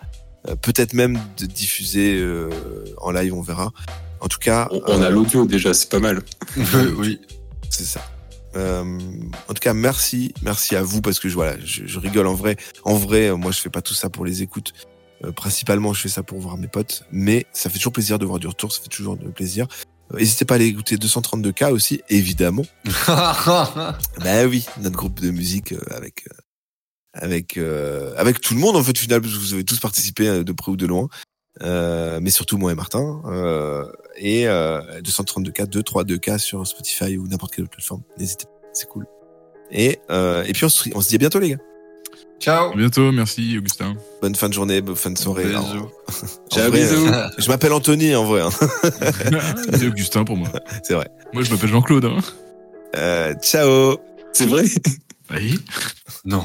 Euh, 0.50 0.56
Peut-être 0.56 0.94
même 0.94 1.18
de 1.38 1.46
diffuser 1.46 2.18
euh, 2.20 2.50
en 2.98 3.12
live, 3.12 3.34
on 3.34 3.42
verra. 3.42 3.72
En 4.20 4.28
tout 4.28 4.40
cas, 4.40 4.68
On, 4.72 4.82
on 4.88 5.02
a 5.02 5.10
l'audio 5.10 5.46
déjà, 5.46 5.74
c'est 5.74 5.90
pas 5.90 6.00
mal. 6.00 6.22
oui. 6.98 7.22
c'est 7.70 7.86
ça. 7.86 8.02
Euh, 8.56 8.84
en 9.48 9.54
tout 9.54 9.62
cas, 9.62 9.74
merci, 9.74 10.34
merci 10.42 10.76
à 10.76 10.84
vous 10.84 11.02
parce 11.02 11.20
que 11.20 11.30
je, 11.30 11.36
voilà, 11.36 11.56
je, 11.64 11.86
je 11.86 12.00
rigole 12.00 12.28
en 12.28 12.34
vrai. 12.36 12.58
En 12.84 12.96
vrai, 12.96 13.30
euh, 13.30 13.36
moi, 13.36 13.52
je 13.52 13.60
fais 13.60 13.70
pas 13.70 13.82
tout 13.82 13.94
ça 13.94 14.10
pour 14.10 14.26
les 14.26 14.42
écoutes. 14.42 14.74
Euh, 15.24 15.32
principalement, 15.32 15.94
je 15.94 16.02
fais 16.02 16.10
ça 16.10 16.24
pour 16.24 16.40
voir 16.40 16.58
mes 16.58 16.68
potes, 16.68 17.04
mais 17.12 17.46
ça 17.54 17.70
fait 17.70 17.78
toujours 17.78 17.94
plaisir 17.94 18.20
de 18.20 18.26
voir 18.26 18.40
du 18.40 18.48
retour. 18.48 18.72
Ça 18.72 18.82
fait 18.82 18.90
toujours 18.90 19.18
de 19.18 19.30
plaisir. 19.30 19.68
Euh, 20.14 20.18
N'hésitez 20.18 20.46
pas 20.46 20.56
à 20.56 20.58
aller 20.58 20.68
écouter 20.68 20.98
232K 20.98 21.72
aussi, 21.72 22.02
évidemment. 22.10 22.66
Bah 24.20 24.46
oui, 24.48 24.66
notre 24.82 24.98
groupe 24.98 25.20
de 25.20 25.32
musique 25.32 25.74
euh, 25.74 25.82
avec 25.92 26.26
avec 27.14 27.58
euh, 27.58 28.14
avec 28.18 28.40
tout 28.40 28.54
le 28.54 28.60
monde 28.62 28.78
en 28.78 28.84
fait 28.84 28.98
final 28.98 29.22
parce 29.22 29.34
que 29.34 29.40
vous 29.40 29.54
avez 29.54 29.66
tous 29.66 29.80
participé 29.80 30.44
de 30.44 30.52
près 30.54 30.72
ou 30.72 30.78
de 30.78 30.86
loin. 30.86 31.08
Euh, 31.62 32.20
mais 32.22 32.30
surtout 32.32 32.58
moi 32.58 32.72
et 32.72 32.76
Martin 32.76 33.22
euh, 33.26 33.86
et 34.18 34.48
euh, 34.48 34.80
232K 35.02 35.66
232K 35.68 36.38
sur 36.38 36.66
Spotify 36.66 37.18
ou 37.18 37.28
n'importe 37.28 37.54
quelle 37.54 37.66
autre 37.66 37.74
plateforme. 37.74 38.02
N'hésitez 38.18 38.46
pas, 38.46 38.52
c'est 38.72 38.88
cool. 38.88 39.06
Et 39.70 40.00
euh, 40.10 40.44
et 40.46 40.54
puis 40.54 40.64
on 40.66 40.70
se, 40.70 40.90
on 40.96 41.02
se 41.02 41.10
dit 41.10 41.16
à 41.16 41.18
bientôt 41.18 41.40
les 41.40 41.50
gars. 41.52 41.58
Ciao. 42.40 42.72
À 42.72 42.76
bientôt, 42.76 43.12
merci 43.12 43.58
Augustin. 43.58 43.96
Bonne 44.22 44.34
fin 44.36 44.48
de 44.48 44.54
journée, 44.54 44.82
bonne 44.82 44.96
fin 44.96 45.12
de 45.12 45.18
soirée. 45.18 45.44
Bisous. 45.44 45.58
Alors, 45.58 45.76
en 46.08 46.56
Ciao, 46.56 46.70
vrai, 46.72 46.80
bisous. 46.80 47.08
je 47.38 47.48
m'appelle 47.50 47.74
Anthony 47.74 48.16
en 48.16 48.24
vrai. 48.24 48.42
hein. 48.42 48.50
C'est 49.74 49.88
Augustin 49.88 50.24
pour 50.24 50.38
moi. 50.38 50.48
C'est 50.84 50.94
vrai. 50.94 51.10
Moi 51.34 51.44
je 51.44 51.52
m'appelle 51.52 51.70
Jean-Claude. 51.70 52.06
Hein. 52.06 52.18
Euh, 52.96 53.34
ciao. 53.42 53.98
C'est 54.34 54.46
vrai? 54.48 54.64
Oui. 55.32 55.60
Non. 56.26 56.44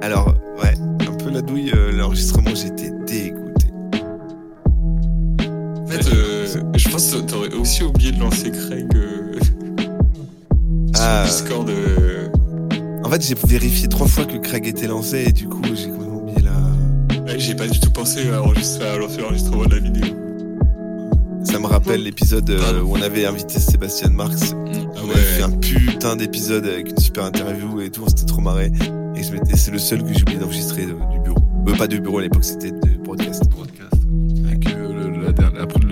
Alors 0.00 0.28
ouais, 0.62 0.74
un 1.08 1.14
peu 1.16 1.30
la 1.30 1.42
douille. 1.42 1.72
euh, 1.74 1.90
L'enregistrement, 1.92 2.54
j'étais 2.54 2.90
dégoûté. 3.06 3.47
En 5.88 5.90
fait, 5.90 6.12
euh, 6.12 6.46
je 6.76 6.88
pense 6.90 7.10
que 7.12 7.18
t'aurais 7.20 7.54
aussi 7.54 7.82
oublié 7.82 8.12
de 8.12 8.20
lancer 8.20 8.50
Craig 8.50 8.86
euh, 8.94 9.38
Ah. 10.98 11.26
sur 11.26 11.44
Discord. 11.44 11.70
euh, 11.70 12.28
En 13.04 13.10
fait, 13.10 13.22
j'ai 13.22 13.34
vérifié 13.46 13.88
trois 13.88 14.06
fois 14.06 14.24
que 14.26 14.36
Craig 14.36 14.66
était 14.66 14.86
lancé 14.86 15.24
et 15.28 15.32
du 15.32 15.48
coup, 15.48 15.62
j'ai 15.74 15.88
complètement 15.88 16.22
oublié 16.22 16.40
la. 16.42 17.22
ouais, 17.22 17.38
J'ai 17.38 17.54
pas 17.54 17.66
du 17.68 17.78
tout 17.80 17.90
pensé 17.90 18.28
à, 18.30 18.42
enregistrer, 18.42 18.86
à 18.88 18.98
lancer 18.98 19.20
l'enregistrement 19.22 19.64
de 19.64 19.74
la 19.76 19.80
vidéo. 19.80 20.04
Ça 21.44 21.58
me 21.58 21.66
rappelle 21.66 22.02
l'épisode 22.02 22.50
euh, 22.50 22.82
où 22.82 22.94
on 22.96 23.00
avait 23.00 23.24
invité 23.24 23.58
Sébastien 23.58 24.10
Marx. 24.10 24.52
Ah 24.54 25.00
On 25.02 25.10
avait 25.10 25.20
fait 25.20 25.42
un 25.42 25.50
putain 25.52 26.16
d'épisode 26.16 26.66
avec 26.66 26.90
une 26.90 26.98
super 26.98 27.24
interview 27.24 27.80
et 27.80 27.90
tout, 27.90 28.02
on 28.04 28.08
s'était 28.08 28.26
trop 28.26 28.42
marré. 28.42 28.70
Et 29.16 29.22
c'est 29.56 29.70
le 29.70 29.78
seul 29.78 30.02
que 30.04 30.12
j'ai 30.12 30.20
oublié 30.22 30.38
d'enregistrer 30.38 30.84
du 30.86 30.92
bureau. 31.24 31.38
Euh, 31.68 31.76
pas 31.76 31.86
de 31.86 31.96
bureau 31.98 32.18
à 32.18 32.22
l'époque, 32.22 32.44
c'était 32.44 32.70
de 32.72 32.96
broadcast. 33.02 33.44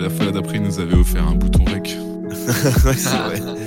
La 0.03 0.11
fois 0.11 0.31
d'après, 0.33 0.57
il 0.57 0.63
nous 0.63 0.79
avait 0.81 0.97
offert 0.97 1.27
un 1.27 1.35
bouton 1.35 1.65
rec. 1.65 1.97
ouais, 2.85 2.95
c'est 2.95 3.17
vrai. 3.17 3.41